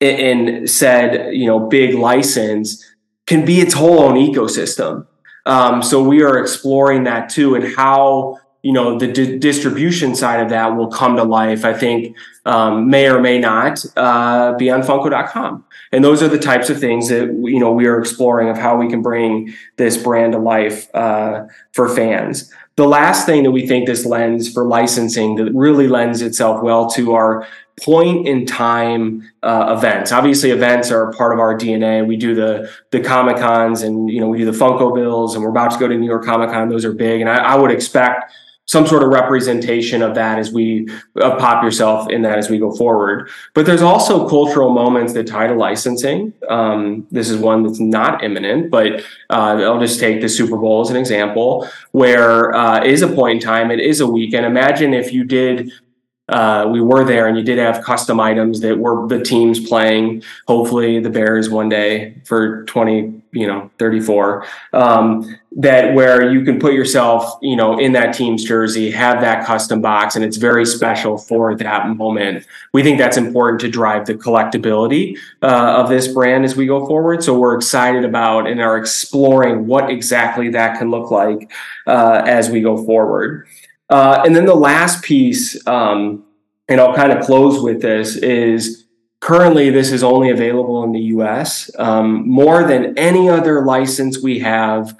in 0.00 0.66
said 0.66 1.34
you 1.34 1.46
know 1.46 1.60
big 1.60 1.94
license 1.94 2.84
can 3.26 3.44
be 3.44 3.60
its 3.60 3.74
whole 3.74 4.00
own 4.00 4.14
ecosystem. 4.14 5.06
Um, 5.46 5.82
so 5.82 6.02
we 6.02 6.22
are 6.22 6.38
exploring 6.38 7.04
that 7.04 7.28
too 7.28 7.54
and 7.54 7.64
how 7.74 8.38
you 8.62 8.72
know 8.72 8.98
the 8.98 9.06
di- 9.06 9.38
distribution 9.38 10.14
side 10.14 10.40
of 10.40 10.50
that 10.50 10.76
will 10.76 10.88
come 10.88 11.16
to 11.16 11.22
life 11.22 11.64
i 11.64 11.72
think 11.72 12.14
um, 12.44 12.90
may 12.90 13.08
or 13.08 13.18
may 13.18 13.38
not 13.38 13.82
uh, 13.96 14.52
be 14.56 14.70
on 14.70 14.82
funko.com 14.82 15.64
and 15.92 16.04
those 16.04 16.22
are 16.22 16.28
the 16.28 16.38
types 16.38 16.70
of 16.70 16.78
things 16.78 17.08
that 17.08 17.26
you 17.44 17.58
know 17.58 17.72
we 17.72 17.86
are 17.86 17.98
exploring 17.98 18.48
of 18.48 18.56
how 18.56 18.76
we 18.76 18.88
can 18.88 19.02
bring 19.02 19.52
this 19.76 19.96
brand 19.96 20.32
to 20.32 20.38
life 20.38 20.92
uh, 20.94 21.44
for 21.72 21.88
fans. 21.88 22.52
The 22.76 22.86
last 22.86 23.26
thing 23.26 23.42
that 23.42 23.50
we 23.50 23.66
think 23.66 23.86
this 23.86 24.06
lends 24.06 24.50
for 24.50 24.64
licensing 24.64 25.34
that 25.36 25.52
really 25.52 25.88
lends 25.88 26.22
itself 26.22 26.62
well 26.62 26.88
to 26.90 27.12
our 27.12 27.46
point 27.80 28.26
in 28.26 28.46
time 28.46 29.30
uh, 29.42 29.74
events. 29.76 30.12
Obviously, 30.12 30.50
events 30.50 30.90
are 30.90 31.10
a 31.10 31.12
part 31.12 31.32
of 31.32 31.38
our 31.38 31.56
DNA. 31.56 32.06
We 32.06 32.16
do 32.16 32.34
the 32.34 32.70
the 32.90 33.00
Comic 33.00 33.36
Cons 33.36 33.82
and 33.82 34.10
you 34.10 34.20
know 34.20 34.28
we 34.28 34.38
do 34.38 34.44
the 34.44 34.56
Funko 34.56 34.94
Bills, 34.94 35.34
and 35.34 35.44
we're 35.44 35.50
about 35.50 35.72
to 35.72 35.78
go 35.78 35.88
to 35.88 35.96
New 35.96 36.06
York 36.06 36.24
Comic 36.24 36.50
Con. 36.50 36.68
Those 36.68 36.84
are 36.84 36.92
big, 36.92 37.20
and 37.20 37.30
I, 37.30 37.36
I 37.36 37.54
would 37.56 37.70
expect 37.70 38.32
some 38.70 38.86
sort 38.86 39.02
of 39.02 39.08
representation 39.08 40.00
of 40.00 40.14
that 40.14 40.38
as 40.38 40.52
we 40.52 40.88
uh, 41.20 41.36
pop 41.38 41.64
yourself 41.64 42.08
in 42.08 42.22
that 42.22 42.38
as 42.38 42.48
we 42.48 42.56
go 42.56 42.70
forward. 42.70 43.28
But 43.52 43.66
there's 43.66 43.82
also 43.82 44.28
cultural 44.28 44.70
moments 44.70 45.12
that 45.14 45.26
tie 45.26 45.48
to 45.48 45.54
licensing. 45.54 46.32
Um, 46.48 47.04
this 47.10 47.30
is 47.30 47.36
one 47.38 47.64
that's 47.64 47.80
not 47.80 48.22
imminent, 48.22 48.70
but 48.70 49.00
uh, 49.28 49.58
I'll 49.58 49.80
just 49.80 49.98
take 49.98 50.20
the 50.20 50.28
Super 50.28 50.56
Bowl 50.56 50.82
as 50.82 50.90
an 50.90 50.94
example, 50.94 51.68
where 51.90 52.54
uh, 52.54 52.84
is 52.84 53.02
a 53.02 53.08
point 53.08 53.42
in 53.42 53.48
time, 53.48 53.72
it 53.72 53.80
is 53.80 53.98
a 53.98 54.06
weekend. 54.06 54.46
Imagine 54.46 54.94
if 54.94 55.12
you 55.12 55.24
did 55.24 55.72
uh, 56.30 56.68
we 56.70 56.80
were 56.80 57.04
there 57.04 57.26
and 57.26 57.36
you 57.36 57.44
did 57.44 57.58
have 57.58 57.82
custom 57.84 58.20
items 58.20 58.60
that 58.60 58.78
were 58.78 59.06
the 59.08 59.22
teams 59.22 59.60
playing. 59.68 60.22
Hopefully 60.46 61.00
the 61.00 61.10
bears 61.10 61.50
one 61.50 61.68
day 61.68 62.14
for 62.24 62.64
20 62.64 63.20
you 63.32 63.46
know 63.46 63.70
34 63.78 64.44
um, 64.72 65.38
that 65.52 65.94
where 65.94 66.32
you 66.32 66.44
can 66.44 66.58
put 66.58 66.72
yourself 66.72 67.38
you 67.42 67.54
know 67.54 67.78
in 67.78 67.92
that 67.92 68.12
team's 68.12 68.44
jersey 68.44 68.90
have 68.90 69.20
that 69.20 69.46
custom 69.46 69.80
box 69.80 70.16
and 70.16 70.24
it's 70.24 70.36
very 70.36 70.66
special 70.66 71.16
for 71.18 71.54
that 71.56 71.88
moment. 71.88 72.46
We 72.72 72.82
think 72.82 72.98
that's 72.98 73.16
important 73.16 73.60
to 73.60 73.68
drive 73.68 74.06
the 74.06 74.14
collectability 74.14 75.16
uh, 75.42 75.76
of 75.76 75.88
this 75.88 76.08
brand 76.08 76.44
as 76.44 76.56
we 76.56 76.66
go 76.66 76.86
forward. 76.86 77.22
So 77.22 77.38
we're 77.38 77.56
excited 77.56 78.04
about 78.04 78.48
and 78.48 78.60
are 78.60 78.76
exploring 78.76 79.66
what 79.66 79.90
exactly 79.90 80.50
that 80.50 80.78
can 80.78 80.90
look 80.90 81.10
like 81.10 81.50
uh, 81.86 82.22
as 82.26 82.50
we 82.50 82.60
go 82.60 82.84
forward 82.84 83.46
Uh, 83.90 84.22
and 84.24 84.34
then 84.34 84.46
the 84.46 84.54
last 84.54 85.02
piece, 85.02 85.66
um, 85.66 86.24
and 86.68 86.80
I'll 86.80 86.94
kind 86.94 87.12
of 87.12 87.24
close 87.24 87.60
with 87.60 87.82
this, 87.82 88.16
is 88.16 88.86
currently 89.20 89.70
this 89.70 89.90
is 89.90 90.02
only 90.02 90.30
available 90.30 90.84
in 90.84 90.92
the 90.92 91.00
US. 91.16 91.70
Um, 91.78 92.26
more 92.28 92.64
than 92.64 92.96
any 92.96 93.28
other 93.28 93.64
license 93.64 94.22
we 94.22 94.38
have, 94.38 94.96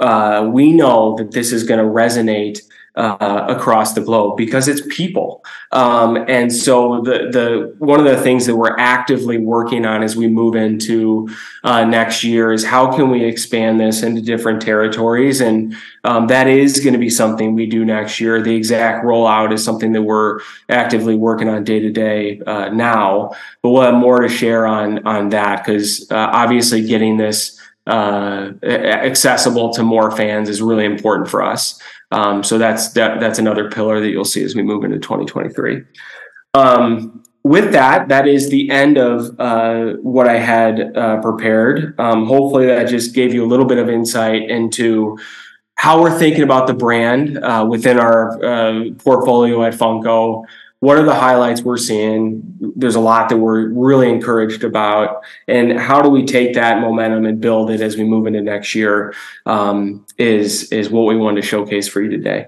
uh, 0.00 0.48
we 0.52 0.72
know 0.72 1.16
that 1.16 1.32
this 1.32 1.52
is 1.52 1.64
going 1.64 1.80
to 1.80 1.90
resonate 1.90 2.60
uh, 2.98 3.46
across 3.48 3.94
the 3.94 4.00
globe 4.00 4.36
because 4.36 4.66
it's 4.66 4.82
people. 4.94 5.44
Um, 5.70 6.16
and 6.28 6.52
so 6.52 7.00
the 7.02 7.28
the 7.30 7.74
one 7.78 8.00
of 8.00 8.06
the 8.06 8.20
things 8.20 8.44
that 8.46 8.56
we're 8.56 8.76
actively 8.76 9.38
working 9.38 9.86
on 9.86 10.02
as 10.02 10.16
we 10.16 10.26
move 10.26 10.56
into 10.56 11.28
uh, 11.62 11.84
next 11.84 12.24
year 12.24 12.52
is 12.52 12.64
how 12.64 12.94
can 12.94 13.08
we 13.08 13.24
expand 13.24 13.78
this 13.78 14.02
into 14.02 14.20
different 14.20 14.60
territories, 14.60 15.40
and 15.40 15.76
um, 16.02 16.26
that 16.26 16.48
is 16.48 16.80
going 16.80 16.92
to 16.92 16.98
be 16.98 17.10
something 17.10 17.54
we 17.54 17.66
do 17.66 17.84
next 17.84 18.18
year. 18.18 18.42
The 18.42 18.56
exact 18.56 19.04
rollout 19.04 19.52
is 19.52 19.62
something 19.62 19.92
that 19.92 20.02
we're 20.02 20.40
actively 20.68 21.14
working 21.14 21.48
on 21.48 21.62
day 21.62 21.78
to 21.78 21.90
day 21.90 22.40
uh, 22.46 22.70
now, 22.70 23.30
but 23.62 23.70
we'll 23.70 23.82
have 23.82 23.94
more 23.94 24.22
to 24.22 24.28
share 24.28 24.66
on 24.66 25.06
on 25.06 25.28
that 25.28 25.64
because 25.64 26.10
uh, 26.10 26.16
obviously 26.32 26.84
getting 26.84 27.16
this. 27.16 27.54
Uh, 27.86 28.52
accessible 28.64 29.72
to 29.72 29.82
more 29.82 30.10
fans 30.10 30.50
is 30.50 30.60
really 30.60 30.84
important 30.84 31.26
for 31.26 31.42
us. 31.42 31.80
Um, 32.10 32.42
so 32.42 32.58
that's 32.58 32.92
that, 32.92 33.20
that's 33.20 33.38
another 33.38 33.70
pillar 33.70 34.00
that 34.00 34.08
you'll 34.08 34.24
see 34.24 34.42
as 34.42 34.54
we 34.54 34.62
move 34.62 34.84
into 34.84 34.98
2023. 34.98 35.82
Um, 36.54 37.22
with 37.44 37.72
that, 37.72 38.08
that 38.08 38.26
is 38.26 38.50
the 38.50 38.70
end 38.70 38.98
of 38.98 39.38
uh, 39.38 39.94
what 40.02 40.28
I 40.28 40.38
had 40.38 40.96
uh, 40.96 41.20
prepared. 41.20 41.98
Um, 41.98 42.26
hopefully, 42.26 42.66
that 42.66 42.88
just 42.88 43.14
gave 43.14 43.32
you 43.32 43.44
a 43.44 43.48
little 43.48 43.66
bit 43.66 43.78
of 43.78 43.88
insight 43.88 44.50
into 44.50 45.18
how 45.76 46.02
we're 46.02 46.18
thinking 46.18 46.42
about 46.42 46.66
the 46.66 46.74
brand 46.74 47.38
uh, 47.38 47.64
within 47.68 47.98
our 47.98 48.44
uh, 48.44 48.90
portfolio 48.98 49.62
at 49.62 49.74
Funko 49.74 50.44
what 50.80 50.96
are 50.96 51.02
the 51.02 51.14
highlights 51.14 51.62
we're 51.62 51.76
seeing? 51.76 52.42
There's 52.76 52.94
a 52.94 53.00
lot 53.00 53.28
that 53.30 53.38
we're 53.38 53.68
really 53.68 54.08
encouraged 54.08 54.62
about, 54.62 55.22
and 55.48 55.78
how 55.78 56.00
do 56.00 56.08
we 56.08 56.24
take 56.24 56.54
that 56.54 56.80
momentum 56.80 57.24
and 57.24 57.40
build 57.40 57.70
it 57.70 57.80
as 57.80 57.96
we 57.96 58.04
move 58.04 58.26
into 58.26 58.40
next 58.40 58.74
year? 58.74 59.12
Um, 59.46 60.06
is 60.18 60.70
is 60.72 60.88
what 60.88 61.06
we 61.06 61.16
wanted 61.16 61.40
to 61.40 61.46
showcase 61.46 61.88
for 61.88 62.00
you 62.00 62.10
today. 62.10 62.46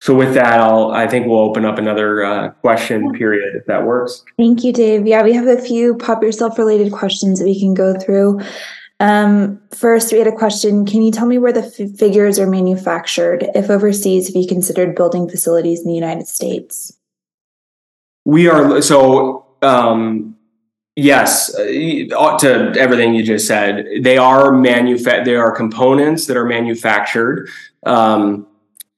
So 0.00 0.14
with 0.14 0.32
that, 0.34 0.60
I'll 0.60 0.92
I 0.92 1.06
think 1.06 1.26
we'll 1.26 1.40
open 1.40 1.66
up 1.66 1.76
another 1.76 2.24
uh, 2.24 2.50
question 2.50 3.12
period 3.12 3.56
if 3.56 3.66
that 3.66 3.84
works. 3.84 4.24
Thank 4.38 4.64
you, 4.64 4.72
Dave. 4.72 5.06
Yeah, 5.06 5.22
we 5.22 5.34
have 5.34 5.46
a 5.46 5.60
few 5.60 5.96
pop 5.96 6.22
yourself 6.22 6.56
related 6.56 6.92
questions 6.92 7.40
that 7.40 7.44
we 7.44 7.58
can 7.58 7.74
go 7.74 7.98
through. 7.98 8.40
Um, 9.00 9.60
first, 9.76 10.12
we 10.12 10.18
had 10.18 10.26
a 10.26 10.32
question. 10.32 10.84
Can 10.86 11.02
you 11.02 11.12
tell 11.12 11.26
me 11.26 11.38
where 11.38 11.52
the 11.52 11.64
f- 11.64 11.96
figures 11.96 12.38
are 12.38 12.48
manufactured? 12.48 13.46
If 13.54 13.70
overseas, 13.70 14.26
have 14.26 14.34
you 14.34 14.48
considered 14.48 14.96
building 14.96 15.28
facilities 15.28 15.80
in 15.80 15.86
the 15.86 15.94
United 15.94 16.26
States? 16.26 16.98
We 18.28 18.46
are 18.46 18.82
so 18.82 19.46
um, 19.62 20.36
yes 20.96 21.54
uh, 21.54 22.36
to 22.40 22.74
everything 22.78 23.14
you 23.14 23.22
just 23.22 23.46
said. 23.46 23.86
They 24.02 24.18
are 24.18 24.52
manufa- 24.52 25.24
They 25.24 25.34
are 25.34 25.50
components 25.50 26.26
that 26.26 26.36
are 26.36 26.44
manufactured 26.44 27.48
um, 27.86 28.46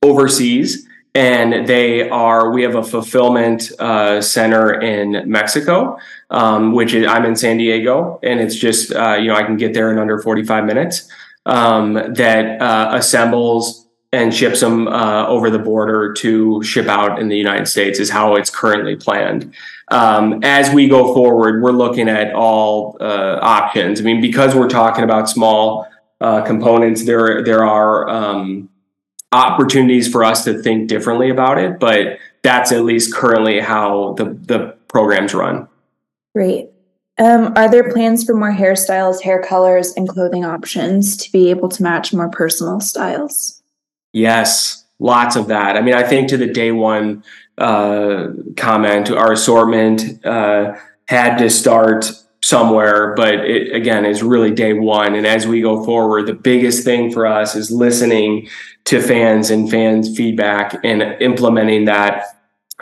overseas, 0.03 0.85
and 1.15 1.69
they 1.69 2.11
are. 2.11 2.51
We 2.51 2.63
have 2.63 2.75
a 2.75 2.83
fulfillment 2.83 3.71
uh, 3.79 4.21
center 4.21 4.81
in 4.81 5.23
Mexico, 5.31 5.97
um, 6.31 6.73
which 6.73 6.93
is 6.93 7.07
I'm 7.07 7.25
in 7.25 7.37
San 7.37 7.57
Diego, 7.57 8.19
and 8.25 8.41
it's 8.41 8.57
just 8.57 8.93
uh, 8.93 9.15
you 9.15 9.29
know 9.29 9.37
I 9.37 9.45
can 9.45 9.57
get 9.57 9.75
there 9.75 9.93
in 9.93 9.99
under 10.01 10.21
45 10.21 10.65
minutes. 10.65 11.09
Um, 11.47 11.95
that 12.15 12.61
uh, 12.61 12.91
assembles 12.95 13.87
and 14.13 14.35
ships 14.35 14.61
them 14.61 14.89
uh, 14.89 15.27
over 15.27 15.51
the 15.51 15.59
border 15.59 16.13
to 16.15 16.63
ship 16.63 16.87
out 16.87 17.21
in 17.21 17.29
the 17.29 17.37
United 17.37 17.67
States 17.67 18.01
is 18.01 18.11
how 18.11 18.35
it's 18.35 18.51
currently 18.51 18.97
planned. 18.97 19.55
Um, 19.89 20.41
as 20.43 20.73
we 20.75 20.89
go 20.89 21.15
forward, 21.15 21.63
we're 21.63 21.71
looking 21.73 22.09
at 22.09 22.33
all 22.35 22.97
uh, 23.01 23.39
options. 23.41 24.01
I 24.01 24.05
mean, 24.05 24.21
because 24.21 24.55
we're 24.55 24.69
talking 24.69 25.05
about 25.05 25.29
small 25.29 25.87
uh, 26.21 26.43
components, 26.43 27.05
there 27.05 27.43
there 27.45 27.65
are 27.65 28.09
um, 28.09 28.69
opportunities 29.33 30.09
for 30.09 30.25
us 30.25 30.45
to 30.45 30.61
think 30.61 30.89
differently 30.89 31.31
about 31.31 31.59
it, 31.59 31.79
but 31.79 32.19
that's 32.43 32.73
at 32.73 32.85
least 32.85 33.15
currently 33.15 33.61
how 33.61 34.15
the 34.15 34.25
the 34.25 34.77
programs 34.89 35.35
run. 35.35 35.69
Great. 36.35 36.69
Um, 37.19 37.53
are 37.57 37.71
there 37.71 37.93
plans 37.93 38.25
for 38.25 38.35
more 38.35 38.53
hairstyles, 38.53 39.23
hair 39.23 39.43
colors, 39.43 39.93
and 39.97 40.09
clothing 40.09 40.45
options 40.45 41.17
to 41.19 41.31
be 41.33 41.51
able 41.51 41.69
to 41.69 41.83
match 41.83 42.15
more 42.15 42.31
personal 42.31 42.81
styles? 42.81 43.60
Yes, 44.13 44.85
lots 44.99 45.37
of 45.37 45.49
that. 45.49 45.77
I 45.77 45.83
mean, 45.83 45.95
I 45.95 46.03
think 46.03 46.29
to 46.29 46.37
the 46.37 46.47
day 46.47 46.73
one 46.73 47.23
uh, 47.59 48.29
comment, 48.57 49.11
our 49.11 49.33
assortment 49.33 50.25
uh, 50.25 50.77
had 51.07 51.39
to 51.39 51.51
start 51.51 52.11
somewhere, 52.43 53.15
but 53.15 53.35
it 53.35 53.75
again 53.75 54.07
is 54.07 54.23
really 54.23 54.51
day 54.51 54.73
one. 54.73 55.15
And 55.15 55.27
as 55.27 55.47
we 55.47 55.61
go 55.61 55.85
forward, 55.85 56.27
the 56.27 56.35
biggest 56.35 56.85
thing 56.85 57.13
for 57.13 57.27
us 57.27 57.55
is 57.55 57.71
listening 57.71 58.49
to 58.87 59.01
fans 59.01 59.51
and 59.51 59.71
fans' 59.71 60.17
feedback 60.17 60.83
and 60.85 61.03
implementing 61.21 61.85
that 61.85 62.25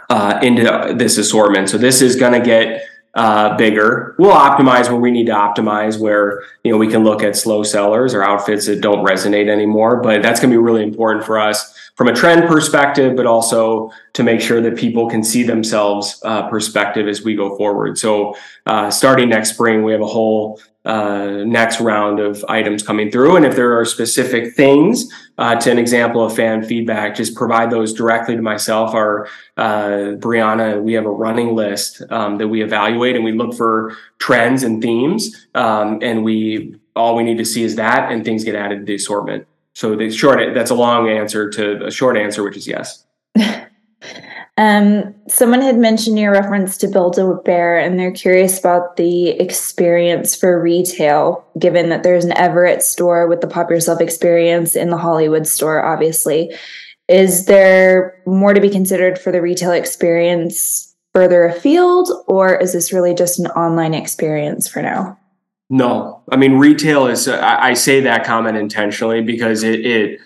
uh, 0.09 0.39
into 0.43 0.95
this 0.97 1.18
assortment. 1.18 1.68
So 1.68 1.76
this 1.76 2.01
is 2.01 2.16
going 2.16 2.33
to 2.33 2.41
get 2.41 2.88
uh, 3.14 3.56
bigger. 3.56 4.14
We'll 4.18 4.36
optimize 4.36 4.88
where 4.88 5.00
we 5.00 5.11
need 5.11 5.26
to 5.26 5.32
optimize, 5.32 5.98
where 5.98 6.42
you 6.62 6.72
know 6.72 6.78
we 6.78 6.88
can 6.88 7.04
look 7.04 7.22
at 7.22 7.36
slow 7.36 7.62
sellers 7.62 8.14
or 8.14 8.22
outfits 8.22 8.66
that 8.66 8.80
don't 8.80 9.04
resonate 9.04 9.48
anymore. 9.48 10.00
But 10.02 10.22
that's 10.22 10.40
going 10.40 10.50
to 10.50 10.54
be 10.54 10.62
really 10.62 10.82
important 10.82 11.24
for 11.24 11.38
us 11.38 11.90
from 11.96 12.06
a 12.06 12.14
trend 12.14 12.46
perspective, 12.48 13.16
but 13.16 13.26
also 13.26 13.90
to 14.12 14.22
make 14.22 14.40
sure 14.40 14.61
that 14.61 14.76
people 14.76 15.11
can 15.11 15.24
see 15.24 15.42
themselves 15.42 16.20
uh, 16.24 16.48
perspective 16.48 17.09
as 17.09 17.24
we 17.24 17.34
go 17.34 17.56
forward. 17.56 17.98
So 17.98 18.36
uh, 18.66 18.88
starting 18.90 19.30
next 19.30 19.54
spring, 19.54 19.82
we 19.82 19.90
have 19.90 20.00
a 20.00 20.06
whole 20.06 20.61
uh, 20.84 21.42
next 21.44 21.80
round 21.80 22.20
of 22.20 22.44
items 22.48 22.84
coming 22.84 23.11
through. 23.11 23.34
And 23.36 23.44
if 23.44 23.56
there 23.56 23.78
are 23.78 23.84
specific 23.84 24.54
things, 24.54 25.12
uh, 25.39 25.55
to 25.55 25.70
an 25.70 25.78
example 25.78 26.24
of 26.24 26.34
fan 26.34 26.62
feedback, 26.64 27.14
just 27.14 27.34
provide 27.34 27.70
those 27.70 27.95
directly 27.95 28.34
to 28.36 28.43
myself 28.43 28.93
or 28.93 29.28
uh, 29.57 30.16
Brianna. 30.18 30.82
We 30.82 30.93
have 30.95 31.07
a 31.07 31.11
running 31.11 31.55
list 31.55 32.03
um, 32.11 32.39
that 32.39 32.49
we 32.49 32.62
evaluate 32.62 33.14
and 33.16 33.24
we 33.24 33.32
look 33.32 33.55
for 33.55 33.97
trends 34.18 34.64
and 34.64 34.82
themes. 34.82 35.47
Um, 35.55 36.01
and 36.03 36.24
we 36.24 36.74
all 36.97 37.14
we 37.14 37.22
need 37.22 37.39
to 37.39 37.45
see 37.45 37.62
is 37.62 37.76
that, 37.76 38.11
and 38.11 38.24
things 38.24 38.43
get 38.43 38.57
added 38.57 38.80
to 38.80 38.84
the 38.84 38.97
assortment. 38.97 39.47
So 39.74 39.95
the 39.95 40.11
short 40.11 40.55
that's 40.55 40.70
a 40.70 40.74
long 40.74 41.09
answer 41.09 41.49
to 41.51 41.86
a 41.86 41.91
short 41.91 42.16
answer, 42.16 42.43
which 42.43 42.57
is 42.57 42.66
yes. 42.66 43.05
Um, 44.59 45.14
someone 45.28 45.62
had 45.62 45.78
mentioned 45.78 46.18
your 46.18 46.32
reference 46.32 46.76
to 46.78 46.88
Build 46.88 47.16
a 47.16 47.34
Bear, 47.44 47.78
and 47.78 47.96
they're 47.96 48.11
curious 48.11 48.59
about 48.59 48.96
the 48.96 49.28
experience 49.28 50.34
for 50.34 50.61
retail, 50.61 51.46
given 51.61 51.90
that 51.90 52.02
there's 52.02 52.24
an 52.24 52.36
Everett 52.36 52.82
store 52.82 53.28
with 53.28 53.40
the 53.40 53.46
Pop 53.46 53.70
Yourself 53.70 54.00
experience 54.00 54.74
in 54.74 54.90
the 54.90 54.96
Hollywood 54.96 55.46
store, 55.46 55.84
obviously. 55.84 56.52
Is 57.06 57.46
there 57.46 58.20
more 58.26 58.52
to 58.52 58.61
be 58.61 58.68
considered 58.68 59.16
for 59.16 59.30
the 59.30 59.40
retail 59.40 59.70
experience 59.70 60.92
further 61.14 61.44
afield, 61.44 62.11
or 62.26 62.56
is 62.56 62.72
this 62.72 62.92
really 62.92 63.14
just 63.14 63.38
an 63.38 63.46
online 63.52 63.94
experience 63.94 64.66
for 64.66 64.82
now? 64.82 65.16
No, 65.70 66.20
I 66.32 66.36
mean, 66.36 66.54
retail 66.54 67.06
is, 67.06 67.28
I, 67.28 67.68
I 67.68 67.74
say 67.74 68.00
that 68.00 68.24
comment 68.24 68.56
intentionally 68.56 69.22
because 69.22 69.62
it, 69.62 69.86
it 69.86 70.20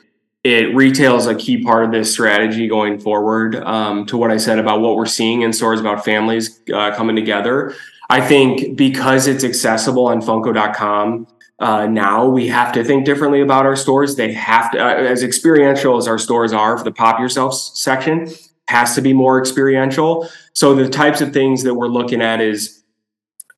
it 0.44 0.74
retails 0.74 1.26
a 1.26 1.34
key 1.34 1.62
part 1.62 1.84
of 1.84 1.92
this 1.92 2.12
strategy 2.12 2.66
going 2.66 2.98
forward. 2.98 3.56
Um, 3.56 4.06
to 4.06 4.16
what 4.16 4.30
I 4.30 4.36
said 4.36 4.58
about 4.58 4.80
what 4.80 4.96
we're 4.96 5.06
seeing 5.06 5.42
in 5.42 5.52
stores 5.52 5.80
about 5.80 6.04
families 6.04 6.60
uh, 6.72 6.94
coming 6.94 7.16
together, 7.16 7.74
I 8.10 8.20
think 8.20 8.76
because 8.76 9.26
it's 9.26 9.44
accessible 9.44 10.08
on 10.08 10.20
Funko.com 10.20 11.26
uh, 11.62 11.86
now, 11.86 12.26
we 12.26 12.48
have 12.48 12.72
to 12.72 12.82
think 12.82 13.04
differently 13.04 13.40
about 13.40 13.66
our 13.66 13.76
stores. 13.76 14.16
They 14.16 14.32
have 14.32 14.72
to, 14.72 14.84
uh, 14.84 14.94
as 14.94 15.22
experiential 15.22 15.96
as 15.96 16.08
our 16.08 16.18
stores 16.18 16.52
are 16.52 16.76
for 16.76 16.82
the 16.82 16.90
Pop 16.90 17.20
Yourself 17.20 17.54
section, 17.54 18.28
has 18.66 18.96
to 18.96 19.00
be 19.00 19.12
more 19.12 19.38
experiential. 19.38 20.28
So 20.54 20.74
the 20.74 20.88
types 20.88 21.20
of 21.20 21.32
things 21.32 21.62
that 21.62 21.74
we're 21.74 21.86
looking 21.86 22.20
at 22.20 22.40
is 22.40 22.82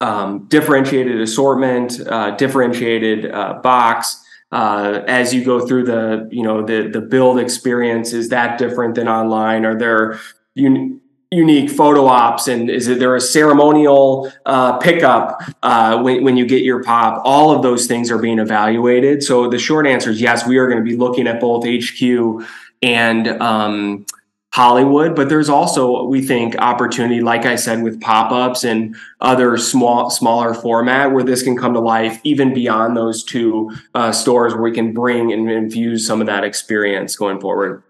um, 0.03 0.47
differentiated 0.49 1.19
assortment, 1.19 1.99
uh, 2.07 2.33
differentiated 2.33 3.31
uh, 3.31 3.55
box 3.63 4.23
uh, 4.53 5.03
as 5.07 5.35
you 5.35 5.45
go 5.45 5.67
through 5.67 5.85
the 5.85 6.29
you 6.31 6.43
know 6.43 6.65
the 6.65 6.89
the 6.89 7.01
build 7.01 7.39
experience 7.39 8.13
is 8.13 8.29
that 8.29 8.59
different 8.59 8.95
than 8.95 9.09
online? 9.09 9.65
Are 9.65 9.77
there 9.77 10.19
un- 10.57 11.01
unique 11.31 11.71
photo 11.71 12.07
ops 12.07 12.47
and 12.47 12.71
is 12.71 12.87
there 12.87 13.17
a 13.17 13.21
ceremonial 13.21 14.31
uh, 14.47 14.79
pickup 14.79 15.43
uh, 15.63 16.01
when, 16.01 16.23
when 16.23 16.37
you 16.37 16.47
get 16.47 16.63
your 16.63 16.83
pop? 16.83 17.21
All 17.25 17.51
of 17.51 17.63
those 17.63 17.87
things 17.87 18.11
are 18.11 18.19
being 18.19 18.39
evaluated. 18.39 19.23
So 19.23 19.49
the 19.49 19.59
short 19.59 19.87
answer 19.87 20.11
is 20.11 20.21
yes 20.21 20.47
we 20.47 20.59
are 20.59 20.69
going 20.69 20.79
to 20.79 20.89
be 20.89 20.97
looking 20.97 21.27
at 21.27 21.41
both 21.41 21.65
hq 21.65 22.47
and 22.83 23.29
um, 23.43 24.07
Hollywood, 24.55 25.17
but 25.17 25.29
there's 25.29 25.49
also 25.49 26.05
we 26.05 26.23
think 26.23 26.55
opportunity, 26.59 27.21
like 27.21 27.45
I 27.45 27.57
said, 27.57 27.83
with 27.83 28.01
pop-ups 28.01 28.63
and 28.63 28.95
other 29.21 29.57
small 29.57 30.11
smaller 30.11 30.55
format 30.55 31.11
where 31.11 31.25
this 31.25 31.43
can 31.43 31.57
come 31.57 31.73
to 31.73 31.81
life 31.81 32.21
even 32.23 32.55
beyond 32.55 32.97
those 32.97 33.25
two 33.25 33.73
uh, 33.97 34.13
stores 34.13 34.53
where 34.53 34.63
we 34.63 34.71
can 34.71 34.93
bring 34.93 35.33
and 35.33 35.51
infuse 35.51 36.07
some 36.07 36.21
of 36.21 36.29
that 36.29 36.45
experience 36.45 37.17
going 37.17 37.41
forward. 37.41 37.83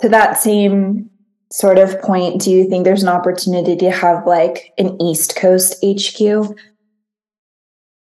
to 0.00 0.08
that 0.08 0.38
same 0.38 1.10
sort 1.50 1.78
of 1.78 2.00
point, 2.00 2.42
do 2.42 2.52
you 2.52 2.68
think 2.70 2.84
there's 2.84 3.02
an 3.02 3.08
opportunity 3.08 3.74
to 3.74 3.90
have 3.90 4.24
like 4.24 4.72
an 4.78 4.96
East 5.02 5.34
Coast 5.34 5.84
HQ? 5.84 6.56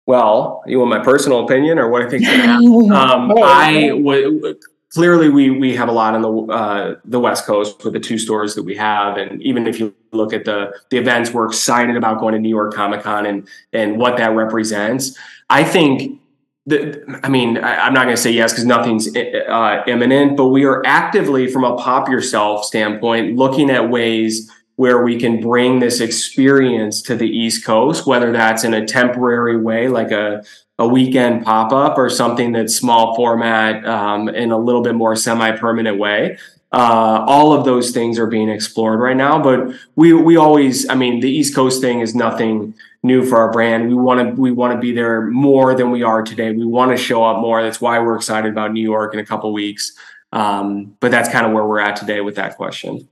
Well, 0.06 0.64
you 0.68 0.80
want 0.80 0.90
my 0.90 1.00
personal 1.00 1.46
opinion 1.46 1.80
or 1.80 1.88
what 1.88 2.02
I 2.02 2.10
think? 2.10 2.28
um, 2.92 3.32
I 3.42 3.94
would 3.94 4.58
clearly 4.90 5.30
we 5.30 5.50
we 5.50 5.76
have 5.76 5.90
a 5.90 5.92
lot 5.92 6.14
on 6.14 6.22
the 6.22 6.54
uh, 6.54 6.96
the 7.06 7.20
West 7.20 7.46
Coast 7.46 7.84
with 7.84 7.94
the 7.94 8.00
two 8.00 8.18
stores 8.18 8.56
that 8.56 8.64
we 8.64 8.76
have, 8.76 9.18
and 9.18 9.42
even 9.42 9.68
if 9.68 9.80
you 9.80 9.94
look 10.12 10.34
at 10.34 10.46
the 10.46 10.74
the 10.90 10.98
events, 10.98 11.32
we're 11.32 11.46
excited 11.46 11.96
about 11.96 12.20
going 12.20 12.34
to 12.34 12.40
New 12.40 12.50
York 12.50 12.74
Comic 12.74 13.04
Con 13.04 13.26
and 13.26 13.48
and 13.74 13.98
what 13.98 14.18
that 14.18 14.36
represents. 14.36 15.18
I 15.50 15.64
think. 15.64 16.20
The, 16.66 17.20
I 17.24 17.30
mean, 17.30 17.58
I, 17.58 17.88
am 17.88 17.94
not 17.94 18.04
going 18.04 18.16
to 18.16 18.22
say 18.22 18.32
yes 18.32 18.52
because 18.52 18.66
nothing's 18.66 19.08
uh, 19.16 19.84
imminent, 19.88 20.38
but 20.38 20.50
we 20.50 20.66
are 20.66 20.86
actively, 20.86 21.48
from 21.48 21.64
a 21.64 21.76
pop 21.78 22.08
yourself 22.10 22.64
standpoint, 22.64 23.38
looking 23.38 23.72
at 23.72 23.90
ways 23.90 24.52
where 24.80 25.04
we 25.04 25.20
can 25.20 25.42
bring 25.42 25.80
this 25.80 26.00
experience 26.00 27.02
to 27.02 27.14
the 27.14 27.28
East 27.28 27.66
Coast, 27.66 28.08
whether 28.08 28.32
that's 28.32 28.64
in 28.64 28.74
a 28.74 28.88
temporary 28.88 29.58
way, 29.58 29.90
like 29.90 30.10
a 30.10 30.42
a 30.78 30.88
weekend 30.88 31.44
pop 31.44 31.74
up 31.74 31.98
or 31.98 32.10
something 32.10 32.54
that's 32.54 32.78
small 32.78 33.14
format 33.14 33.86
um, 33.86 34.30
in 34.30 34.52
a 34.54 34.58
little 34.58 34.82
bit 34.82 34.96
more 34.96 35.18
semi 35.18 35.52
permanent 35.52 35.98
way. 35.98 36.38
Uh, 36.72 37.26
all 37.28 37.52
of 37.52 37.66
those 37.66 37.92
things 37.92 38.18
are 38.18 38.28
being 38.28 38.48
explored 38.48 39.02
right 39.02 39.18
now, 39.18 39.38
but 39.44 39.68
we 39.98 40.14
we 40.14 40.38
always, 40.38 40.88
I 40.88 40.96
mean, 40.96 41.20
the 41.20 41.30
East 41.30 41.54
Coast 41.54 41.82
thing 41.82 42.00
is 42.00 42.16
nothing 42.16 42.74
new 43.04 43.26
for 43.26 43.38
our 43.38 43.52
brand. 43.52 43.90
We 43.90 43.96
want 43.96 44.30
to 44.30 44.42
we 44.42 44.52
want 44.52 44.76
to 44.76 44.80
be 44.80 44.94
there 44.94 45.24
more 45.24 45.76
than 45.76 45.92
we 45.92 46.04
are 46.04 46.22
today. 46.22 46.54
We 46.54 46.66
want 46.66 46.92
to 46.92 46.98
show 46.98 47.26
up 47.26 47.42
more. 47.42 47.62
That's 47.62 47.82
why 47.82 48.00
we're 48.00 48.16
excited 48.16 48.50
about 48.50 48.72
New 48.72 48.90
York 48.96 49.14
in 49.14 49.20
a 49.20 49.26
couple 49.26 49.52
weeks. 49.52 49.92
Um, 50.32 50.96
but 51.02 51.12
that's 51.12 51.28
kind 51.28 51.46
of 51.46 51.52
where 51.52 51.66
we're 51.66 51.82
at 51.82 51.98
today 51.98 52.22
with 52.22 52.36
that 52.36 52.56
question. 52.56 53.10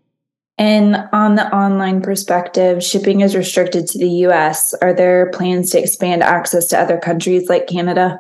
And 0.58 1.08
on 1.14 1.36
the 1.36 1.54
online 1.56 2.02
perspective, 2.02 2.84
shipping 2.84 3.22
is 3.22 3.36
restricted 3.36 3.86
to 3.88 4.00
the 4.00 4.10
US. 4.28 4.74
Are 4.76 4.94
there 4.94 5.30
plans 5.32 5.70
to 5.72 5.80
expand 5.80 6.24
access 6.24 6.66
to 6.68 6.80
other 6.80 6.98
countries 6.98 7.48
like 7.48 7.68
Canada? 7.68 8.20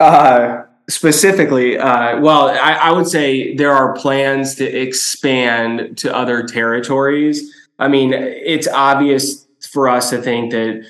Uh, 0.00 0.62
specifically, 0.88 1.78
uh, 1.78 2.20
well, 2.20 2.48
I, 2.48 2.72
I, 2.74 2.92
would 2.92 3.06
say 3.06 3.54
there 3.54 3.72
are 3.72 3.94
plans 3.94 4.54
to 4.56 4.64
expand 4.64 5.96
to 5.98 6.14
other 6.14 6.42
territories. 6.42 7.50
I 7.78 7.88
mean, 7.88 8.12
it's 8.12 8.68
obvious 8.68 9.46
for 9.70 9.88
us 9.88 10.10
to 10.10 10.20
think 10.20 10.52
that 10.52 10.86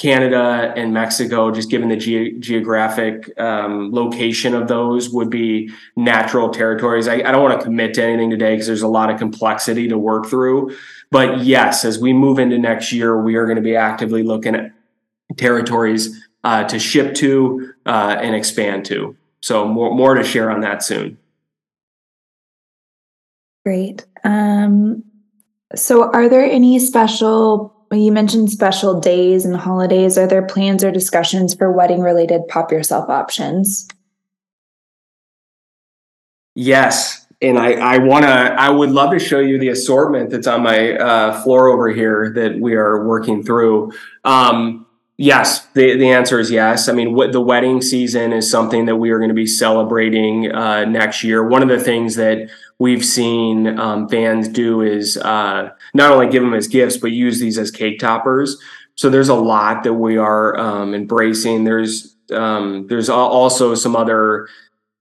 Canada 0.00 0.72
and 0.76 0.94
Mexico, 0.94 1.50
just 1.50 1.68
given 1.68 1.90
the 1.90 1.96
ge- 1.96 2.42
geographic 2.42 3.38
um, 3.38 3.92
location 3.92 4.54
of 4.54 4.66
those, 4.66 5.10
would 5.10 5.28
be 5.28 5.70
natural 5.94 6.48
territories. 6.48 7.06
I, 7.06 7.16
I 7.16 7.30
don't 7.30 7.42
want 7.42 7.60
to 7.60 7.62
commit 7.62 7.92
to 7.94 8.02
anything 8.02 8.30
today 8.30 8.54
because 8.54 8.66
there's 8.66 8.80
a 8.80 8.88
lot 8.88 9.10
of 9.10 9.18
complexity 9.18 9.88
to 9.88 9.98
work 9.98 10.24
through. 10.24 10.74
But 11.10 11.40
yes, 11.40 11.84
as 11.84 11.98
we 11.98 12.14
move 12.14 12.38
into 12.38 12.56
next 12.56 12.92
year, 12.92 13.20
we 13.20 13.34
are 13.34 13.44
going 13.44 13.56
to 13.56 13.62
be 13.62 13.76
actively 13.76 14.22
looking 14.22 14.54
at 14.54 14.72
territories 15.36 16.18
uh, 16.44 16.64
to 16.64 16.78
ship 16.78 17.14
to 17.16 17.74
uh, 17.84 18.16
and 18.18 18.34
expand 18.34 18.86
to. 18.86 19.14
So 19.42 19.68
more 19.68 19.94
more 19.94 20.14
to 20.14 20.24
share 20.24 20.50
on 20.50 20.62
that 20.62 20.82
soon. 20.82 21.18
Great. 23.66 24.06
Um, 24.24 25.04
so, 25.74 26.10
are 26.10 26.30
there 26.30 26.44
any 26.44 26.78
special 26.78 27.79
you 27.98 28.12
mentioned 28.12 28.50
special 28.50 29.00
days 29.00 29.44
and 29.44 29.56
holidays. 29.56 30.16
Are 30.16 30.26
there 30.26 30.46
plans 30.46 30.84
or 30.84 30.92
discussions 30.92 31.54
for 31.54 31.72
wedding 31.72 32.00
related 32.00 32.46
pop 32.48 32.70
yourself 32.70 33.08
options? 33.08 33.88
Yes. 36.54 37.26
And 37.42 37.58
I, 37.58 37.72
I 37.72 37.98
want 37.98 38.24
to, 38.24 38.30
I 38.30 38.68
would 38.68 38.90
love 38.90 39.12
to 39.12 39.18
show 39.18 39.40
you 39.40 39.58
the 39.58 39.68
assortment 39.68 40.30
that's 40.30 40.46
on 40.46 40.62
my 40.62 40.92
uh, 40.92 41.42
floor 41.42 41.68
over 41.68 41.88
here 41.88 42.32
that 42.34 42.60
we 42.60 42.74
are 42.74 43.06
working 43.06 43.42
through. 43.42 43.92
Um, 44.24 44.86
yes, 45.16 45.66
the, 45.68 45.96
the 45.96 46.10
answer 46.10 46.38
is 46.38 46.50
yes. 46.50 46.88
I 46.88 46.92
mean, 46.92 47.14
what 47.14 47.32
the 47.32 47.40
wedding 47.40 47.80
season 47.80 48.32
is 48.32 48.50
something 48.50 48.84
that 48.86 48.96
we 48.96 49.10
are 49.10 49.18
going 49.18 49.30
to 49.30 49.34
be 49.34 49.46
celebrating 49.46 50.52
uh, 50.52 50.84
next 50.84 51.24
year. 51.24 51.42
One 51.42 51.62
of 51.62 51.68
the 51.70 51.80
things 51.80 52.14
that 52.16 52.50
we've 52.80 53.04
seen 53.04 53.78
um, 53.78 54.08
fans 54.08 54.48
do 54.48 54.80
is 54.80 55.16
uh, 55.18 55.68
not 55.94 56.10
only 56.10 56.28
give 56.28 56.42
them 56.42 56.54
as 56.54 56.66
gifts, 56.66 56.96
but 56.96 57.12
use 57.12 57.38
these 57.38 57.58
as 57.58 57.70
cake 57.70 58.00
toppers. 58.00 58.58
So 58.96 59.08
there's 59.08 59.28
a 59.28 59.34
lot 59.34 59.84
that 59.84 59.94
we 59.94 60.16
are 60.16 60.58
um, 60.58 60.94
embracing. 60.94 61.62
There's 61.62 62.16
um, 62.32 62.86
there's 62.88 63.08
also 63.08 63.74
some 63.74 63.96
other, 63.96 64.48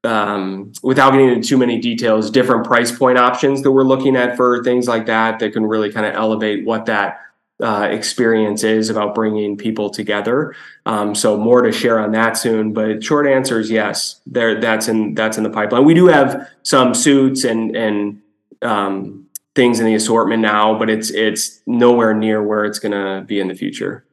um, 0.03 0.73
without 0.82 1.11
getting 1.11 1.30
into 1.30 1.47
too 1.47 1.57
many 1.57 1.80
details, 1.80 2.32
different 2.32 2.65
price 2.65 2.91
point 2.91 3.17
options 3.17 3.61
that 3.61 3.71
we're 3.71 3.84
looking 3.84 4.15
at 4.15 4.36
for 4.36 4.63
things 4.63 4.88
like 4.88 5.05
that 5.05 5.39
that 5.39 5.53
can 5.53 5.65
really 5.65 5.91
kind 5.91 6.05
of 6.05 6.15
elevate 6.15 6.65
what 6.65 6.86
that 6.88 7.19
uh, 7.62 7.88
experience 7.91 8.64
is 8.64 8.89
about 8.89 9.14
bringing 9.14 9.57
people 9.57 9.89
together. 9.89 10.55
Um, 10.86 11.14
so 11.14 11.38
more 11.38 11.62
to 11.62 11.72
share 11.72 11.99
on 11.99 12.12
that 12.14 12.38
soon. 12.38 12.74
But 12.74 13.03
short 13.03 13.28
answer 13.28 13.60
is 13.60 13.70
yes. 13.70 14.22
There, 14.26 14.60
that's 14.60 14.88
in 14.88 15.14
that's 15.14 15.38
in 15.38 15.43
the 15.43 15.49
pipeline. 15.49 15.86
We 15.86 15.93
do 15.93 16.07
have 16.07 16.49
some 16.64 16.93
suits 16.93 17.43
and 17.43 17.76
and 17.76 18.22
um, 18.62 19.28
things 19.55 19.80
in 19.80 19.86
the 19.86 19.95
assortment 19.95 20.41
now, 20.41 20.78
but 20.78 20.89
it's 20.89 21.10
it's 21.12 21.62
nowhere 21.68 22.14
near 22.14 22.41
where 22.41 22.66
it's 22.66 22.80
going 22.80 22.91
to 22.93 23.26
be 23.26 23.39
in 23.39 23.47
the 23.47 23.55
future. 23.55 24.05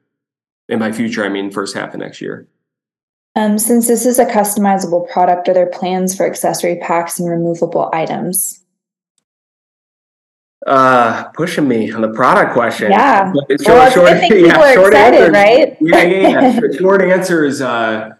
In 0.68 0.80
my 0.80 0.90
future, 0.90 1.24
I 1.24 1.28
mean 1.28 1.50
first 1.50 1.76
half 1.76 1.94
of 1.94 2.00
next 2.00 2.20
year. 2.20 2.48
Um, 3.36 3.58
since 3.58 3.86
this 3.86 4.06
is 4.06 4.18
a 4.18 4.24
customizable 4.24 5.08
product, 5.10 5.48
are 5.48 5.54
there 5.54 5.66
plans 5.66 6.16
for 6.16 6.26
accessory 6.26 6.76
packs 6.76 7.20
and 7.20 7.30
removable 7.30 7.90
items? 7.92 8.64
Uh 10.66 11.24
pushing 11.34 11.66
me 11.68 11.92
on 11.92 12.00
the 12.00 12.08
product 12.08 12.52
question. 12.52 12.90
Yeah. 12.90 13.32
Short, 13.32 13.60
well, 13.60 13.90
short, 13.90 14.08
I 14.08 14.18
think 14.18 14.34
people 14.34 14.48
yeah, 14.48 14.58
are 14.58 14.74
short 14.74 14.92
excited, 14.94 15.20
answer, 15.20 15.32
right? 15.32 15.76
Yeah, 15.80 16.02
yeah, 16.02 16.50
yeah. 16.50 16.60
short 16.78 17.02
answer 17.02 17.44
is 17.44 17.62
uh 17.62 18.10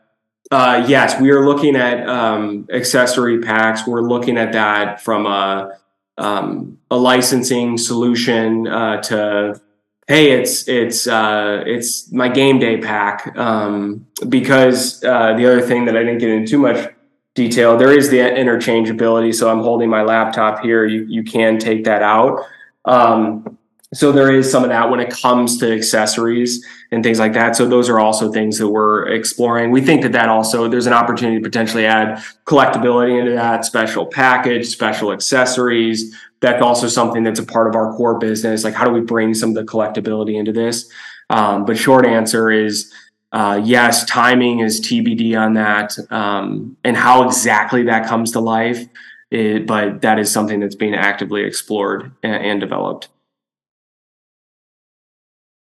uh 0.51 0.84
yes, 0.86 1.20
we 1.20 1.30
are 1.30 1.44
looking 1.44 1.74
at 1.76 2.09
um 2.09 2.68
accessory 2.72 3.40
packs. 3.40 3.86
We're 3.86 4.03
looking 4.03 4.38
at 4.38 4.53
that 4.53 5.01
from 5.01 5.26
a 5.26 5.76
um 6.18 6.78
a 6.90 6.97
licensing 6.97 7.76
solution 7.76 8.66
uh 8.68 9.03
to 9.03 9.61
hey 10.07 10.30
it's 10.30 10.68
it's 10.68 11.07
uh 11.07 11.62
it's 11.66 12.11
my 12.12 12.28
game 12.28 12.59
day 12.59 12.78
pack 12.80 13.36
um 13.36 14.07
because 14.28 15.03
uh 15.05 15.34
the 15.34 15.44
other 15.47 15.61
thing 15.61 15.84
that 15.86 15.97
I 15.97 16.05
didn't 16.05 16.18
get 16.18 16.30
into 16.30 16.49
too 16.49 16.59
much 16.59 16.95
detail. 17.37 17.76
There 17.76 17.97
is 17.97 18.11
the 18.11 18.18
interchangeability. 18.18 19.32
So 19.32 19.49
I'm 19.49 19.61
holding 19.61 19.89
my 19.89 20.03
laptop 20.03 20.61
here. 20.61 20.87
You, 20.87 21.05
you 21.05 21.22
can 21.22 21.59
take 21.59 21.84
that 21.84 22.03
out. 22.03 22.45
Um, 22.87 23.59
so 23.95 24.11
there 24.11 24.34
is 24.34 24.51
some 24.51 24.64
of 24.64 24.70
that 24.70 24.91
when 24.91 24.99
it 24.99 25.11
comes 25.11 25.59
to 25.59 25.72
accessories 25.72 26.64
and 26.91 27.05
things 27.05 27.20
like 27.20 27.34
that. 27.34 27.55
So 27.55 27.68
those 27.68 27.89
are 27.89 28.01
also 28.01 28.32
things 28.32 28.59
that 28.59 28.68
we're 28.68 29.07
exploring. 29.09 29.70
We 29.70 29.80
think 29.80 30.03
that 30.03 30.12
that 30.12 30.28
also 30.28 30.66
there's 30.66 30.87
an 30.87 30.93
opportunity 30.93 31.39
to 31.39 31.43
potentially 31.43 31.87
add 31.87 32.20
collectability 32.47 33.18
into 33.18 33.32
that 33.32 33.64
special 33.64 34.07
package, 34.07 34.66
special 34.66 35.12
accessories. 35.12 36.16
That's 36.41 36.62
also 36.62 36.89
something 36.89 37.22
that's 37.22 37.39
a 37.39 37.47
part 37.47 37.68
of 37.68 37.76
our 37.76 37.95
core 37.95 38.18
business. 38.18 38.64
Like 38.64 38.74
how 38.74 38.84
do 38.84 38.91
we 38.91 39.01
bring 39.01 39.34
some 39.34 39.51
of 39.51 39.55
the 39.55 39.64
collectability 39.64 40.37
into 40.37 40.53
this? 40.53 40.91
Um, 41.30 41.64
but 41.64 41.78
short 41.78 42.07
answer 42.07 42.51
is 42.51 42.93
uh, 43.33 43.61
yes, 43.62 44.05
timing 44.05 44.61
is 44.61 44.81
TBD 44.81 45.39
on 45.39 45.55
that, 45.55 45.97
um, 46.11 46.77
and 46.85 46.97
how 46.97 47.27
exactly 47.27 47.83
that 47.85 48.07
comes 48.07 48.33
to 48.33 48.41
life. 48.41 48.87
It, 49.31 49.66
but 49.66 50.03
that 50.03 50.20
is 50.20 50.31
something 50.31 50.61
that's 50.61 50.77
being 50.77 50.95
actively 50.95 51.43
explored 51.43 52.12
and, 52.22 52.45
and 52.45 52.61
developed. 52.61 53.09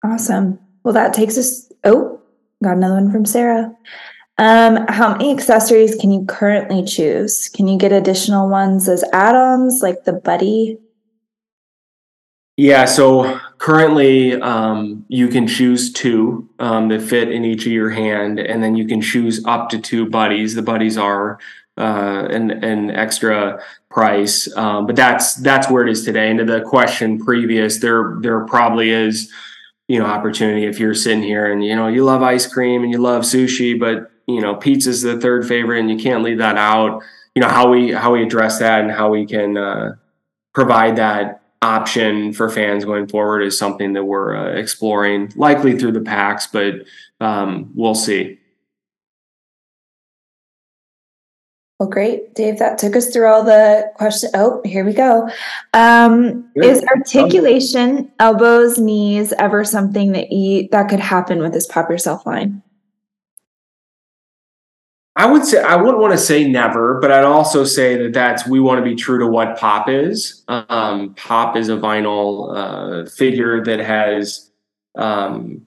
Awesome. 0.04 0.58
Well, 0.82 0.92
that 0.92 1.14
takes 1.14 1.38
us. 1.38 1.72
Oh, 1.82 2.20
got 2.62 2.76
another 2.76 2.94
one 2.94 3.10
from 3.10 3.24
Sarah. 3.24 3.74
Um, 4.36 4.86
how 4.88 5.12
many 5.12 5.32
accessories 5.32 5.94
can 5.94 6.10
you 6.10 6.24
currently 6.26 6.84
choose? 6.84 7.48
Can 7.48 7.68
you 7.68 7.78
get 7.78 7.92
additional 7.92 8.48
ones 8.48 8.88
as 8.88 9.04
add-ons, 9.12 9.80
like 9.80 10.04
the 10.04 10.12
buddy? 10.12 10.78
Yeah. 12.56 12.84
So 12.84 13.40
currently 13.58 14.40
um, 14.42 15.06
you 15.08 15.28
can 15.28 15.46
choose 15.46 15.90
two 15.92 16.48
um, 16.58 16.88
that 16.88 17.00
fit 17.00 17.30
in 17.30 17.44
each 17.46 17.64
of 17.64 17.72
your 17.72 17.90
hand 17.90 18.38
and 18.38 18.62
then 18.62 18.76
you 18.76 18.86
can 18.86 19.00
choose 19.00 19.42
up 19.46 19.70
to 19.70 19.78
two 19.78 20.04
buddies 20.10 20.54
the 20.54 20.60
buddies 20.60 20.98
are 20.98 21.38
uh, 21.78 22.28
an, 22.30 22.50
an 22.62 22.90
extra 22.90 23.58
price 23.90 24.54
um, 24.56 24.86
but 24.86 24.94
that's 24.94 25.36
that's 25.36 25.70
where 25.70 25.86
it 25.86 25.90
is 25.90 26.04
today 26.04 26.28
and 26.28 26.38
to 26.38 26.44
the 26.44 26.60
question 26.60 27.18
previous 27.18 27.78
there 27.78 28.18
there 28.20 28.44
probably 28.44 28.90
is 28.90 29.32
you 29.88 29.98
know 29.98 30.04
opportunity 30.04 30.66
if 30.66 30.78
you're 30.78 30.94
sitting 30.94 31.22
here 31.22 31.50
and 31.50 31.64
you 31.64 31.74
know 31.74 31.88
you 31.88 32.04
love 32.04 32.22
ice 32.22 32.46
cream 32.46 32.82
and 32.82 32.92
you 32.92 32.98
love 32.98 33.22
sushi 33.22 33.78
but 33.78 34.10
you 34.26 34.42
know 34.42 34.54
pizza's 34.54 35.00
the 35.00 35.18
third 35.18 35.48
favorite 35.48 35.80
and 35.80 35.90
you 35.90 35.96
can't 35.96 36.22
leave 36.22 36.38
that 36.38 36.58
out 36.58 37.02
you 37.34 37.40
know 37.40 37.48
how 37.48 37.70
we 37.70 37.92
how 37.92 38.12
we 38.12 38.22
address 38.22 38.58
that 38.58 38.82
and 38.82 38.90
how 38.90 39.08
we 39.08 39.24
can 39.24 39.56
uh, 39.56 39.94
provide 40.52 40.96
that 40.96 41.43
option 41.64 42.32
for 42.32 42.48
fans 42.50 42.84
going 42.84 43.08
forward 43.08 43.40
is 43.40 43.58
something 43.58 43.94
that 43.94 44.04
we're 44.04 44.36
uh, 44.36 44.52
exploring, 44.52 45.32
likely 45.34 45.76
through 45.78 45.92
the 45.92 46.00
packs, 46.00 46.46
but 46.46 46.74
um, 47.20 47.70
we'll 47.74 47.94
see. 47.94 48.38
Well, 51.80 51.88
great, 51.88 52.34
Dave. 52.34 52.58
That 52.60 52.78
took 52.78 52.94
us 52.94 53.10
through 53.10 53.26
all 53.26 53.42
the 53.42 53.90
questions. 53.96 54.32
Oh, 54.34 54.62
here 54.64 54.84
we 54.84 54.92
go. 54.92 55.28
Um, 55.72 56.48
is 56.54 56.84
articulation, 56.84 58.12
elbows, 58.20 58.78
knees, 58.78 59.32
ever 59.38 59.64
something 59.64 60.12
that 60.12 60.30
you 60.30 60.68
that 60.70 60.88
could 60.88 61.00
happen 61.00 61.40
with 61.40 61.52
this 61.52 61.66
pop 61.66 61.90
yourself 61.90 62.24
line? 62.24 62.62
I 65.16 65.26
would 65.26 65.44
say 65.44 65.62
I 65.62 65.76
wouldn't 65.76 66.00
want 66.00 66.12
to 66.12 66.18
say 66.18 66.48
never, 66.48 66.98
but 67.00 67.12
I'd 67.12 67.24
also 67.24 67.64
say 67.64 67.96
that 68.02 68.12
that's 68.12 68.48
we 68.48 68.58
want 68.58 68.78
to 68.78 68.84
be 68.84 68.96
true 68.96 69.18
to 69.20 69.26
what 69.26 69.56
pop 69.56 69.88
is. 69.88 70.42
Um, 70.48 71.14
pop 71.14 71.56
is 71.56 71.68
a 71.68 71.76
vinyl 71.76 72.50
uh, 73.06 73.08
figure 73.08 73.64
that 73.64 73.78
has 73.78 74.50
um, 74.96 75.66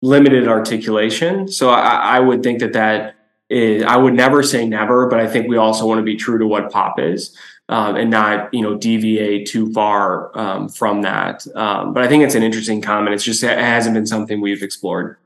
limited 0.00 0.48
articulation, 0.48 1.48
so 1.48 1.68
I, 1.68 2.16
I 2.16 2.20
would 2.20 2.42
think 2.42 2.60
that 2.60 2.72
that 2.72 3.16
is, 3.50 3.82
I 3.82 3.96
would 3.96 4.14
never 4.14 4.42
say 4.42 4.66
never, 4.66 5.06
but 5.06 5.20
I 5.20 5.26
think 5.26 5.48
we 5.48 5.58
also 5.58 5.86
want 5.86 5.98
to 5.98 6.04
be 6.04 6.16
true 6.16 6.38
to 6.38 6.46
what 6.46 6.70
pop 6.70 6.98
is. 6.98 7.36
Um, 7.68 7.96
and 7.96 8.08
not 8.10 8.54
you 8.54 8.62
know 8.62 8.76
deviate 8.76 9.48
too 9.48 9.72
far 9.72 10.30
um, 10.38 10.68
from 10.68 11.02
that. 11.02 11.44
Um, 11.56 11.92
but 11.92 12.04
I 12.04 12.06
think 12.06 12.22
it's 12.22 12.36
an 12.36 12.44
interesting 12.44 12.80
comment. 12.80 13.12
It's 13.12 13.24
just 13.24 13.42
it 13.42 13.58
hasn't 13.58 13.94
been 13.94 14.06
something 14.06 14.40
we've 14.40 14.62
explored. 14.62 15.18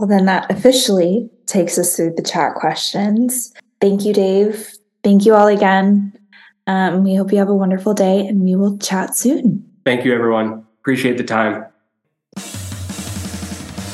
Well, 0.00 0.08
then 0.08 0.24
that 0.24 0.50
officially 0.50 1.28
takes 1.44 1.76
us 1.76 1.94
through 1.94 2.14
the 2.16 2.22
chat 2.22 2.54
questions. 2.54 3.52
Thank 3.82 4.06
you, 4.06 4.14
Dave. 4.14 4.72
Thank 5.04 5.26
you 5.26 5.34
all 5.34 5.46
again. 5.46 6.18
Um, 6.66 7.04
we 7.04 7.14
hope 7.14 7.30
you 7.32 7.36
have 7.36 7.50
a 7.50 7.54
wonderful 7.54 7.92
day, 7.92 8.26
and 8.26 8.40
we 8.40 8.56
will 8.56 8.78
chat 8.78 9.14
soon. 9.14 9.62
Thank 9.84 10.06
you, 10.06 10.14
everyone. 10.14 10.64
Appreciate 10.80 11.18
the 11.18 11.24
time. 11.24 11.66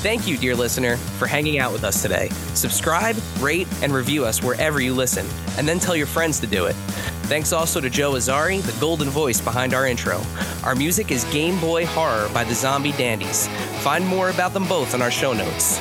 Thank 0.05 0.29
you, 0.29 0.37
dear 0.37 0.55
listener, 0.55 0.97
for 1.19 1.27
hanging 1.27 1.59
out 1.59 1.73
with 1.73 1.83
us 1.83 2.03
today. 2.03 2.29
Subscribe, 2.55 3.17
rate, 3.41 3.67
and 3.83 3.93
review 3.93 4.25
us 4.25 4.41
wherever 4.41 4.81
you 4.81 4.95
listen, 4.95 5.27
and 5.59 5.67
then 5.67 5.81
tell 5.81 5.97
your 5.97 6.07
friends 6.07 6.39
to 6.39 6.47
do 6.47 6.67
it. 6.67 6.77
Thanks 7.27 7.53
also 7.53 7.81
to 7.81 7.91
Joe 7.91 8.13
Azzari, 8.13 8.63
the 8.63 8.81
golden 8.81 9.09
voice 9.09 9.41
behind 9.41 9.75
our 9.75 9.89
intro. 9.89 10.23
Our 10.63 10.77
music 10.77 11.11
is 11.11 11.25
Game 11.33 11.59
Boy 11.59 11.85
Horror 11.85 12.29
by 12.33 12.45
the 12.45 12.55
Zombie 12.55 12.93
Dandies. 12.93 13.49
Find 13.83 14.07
more 14.07 14.31
about 14.31 14.53
them 14.53 14.69
both 14.69 14.95
in 14.95 15.03
our 15.03 15.11
show 15.11 15.33
notes. 15.33 15.81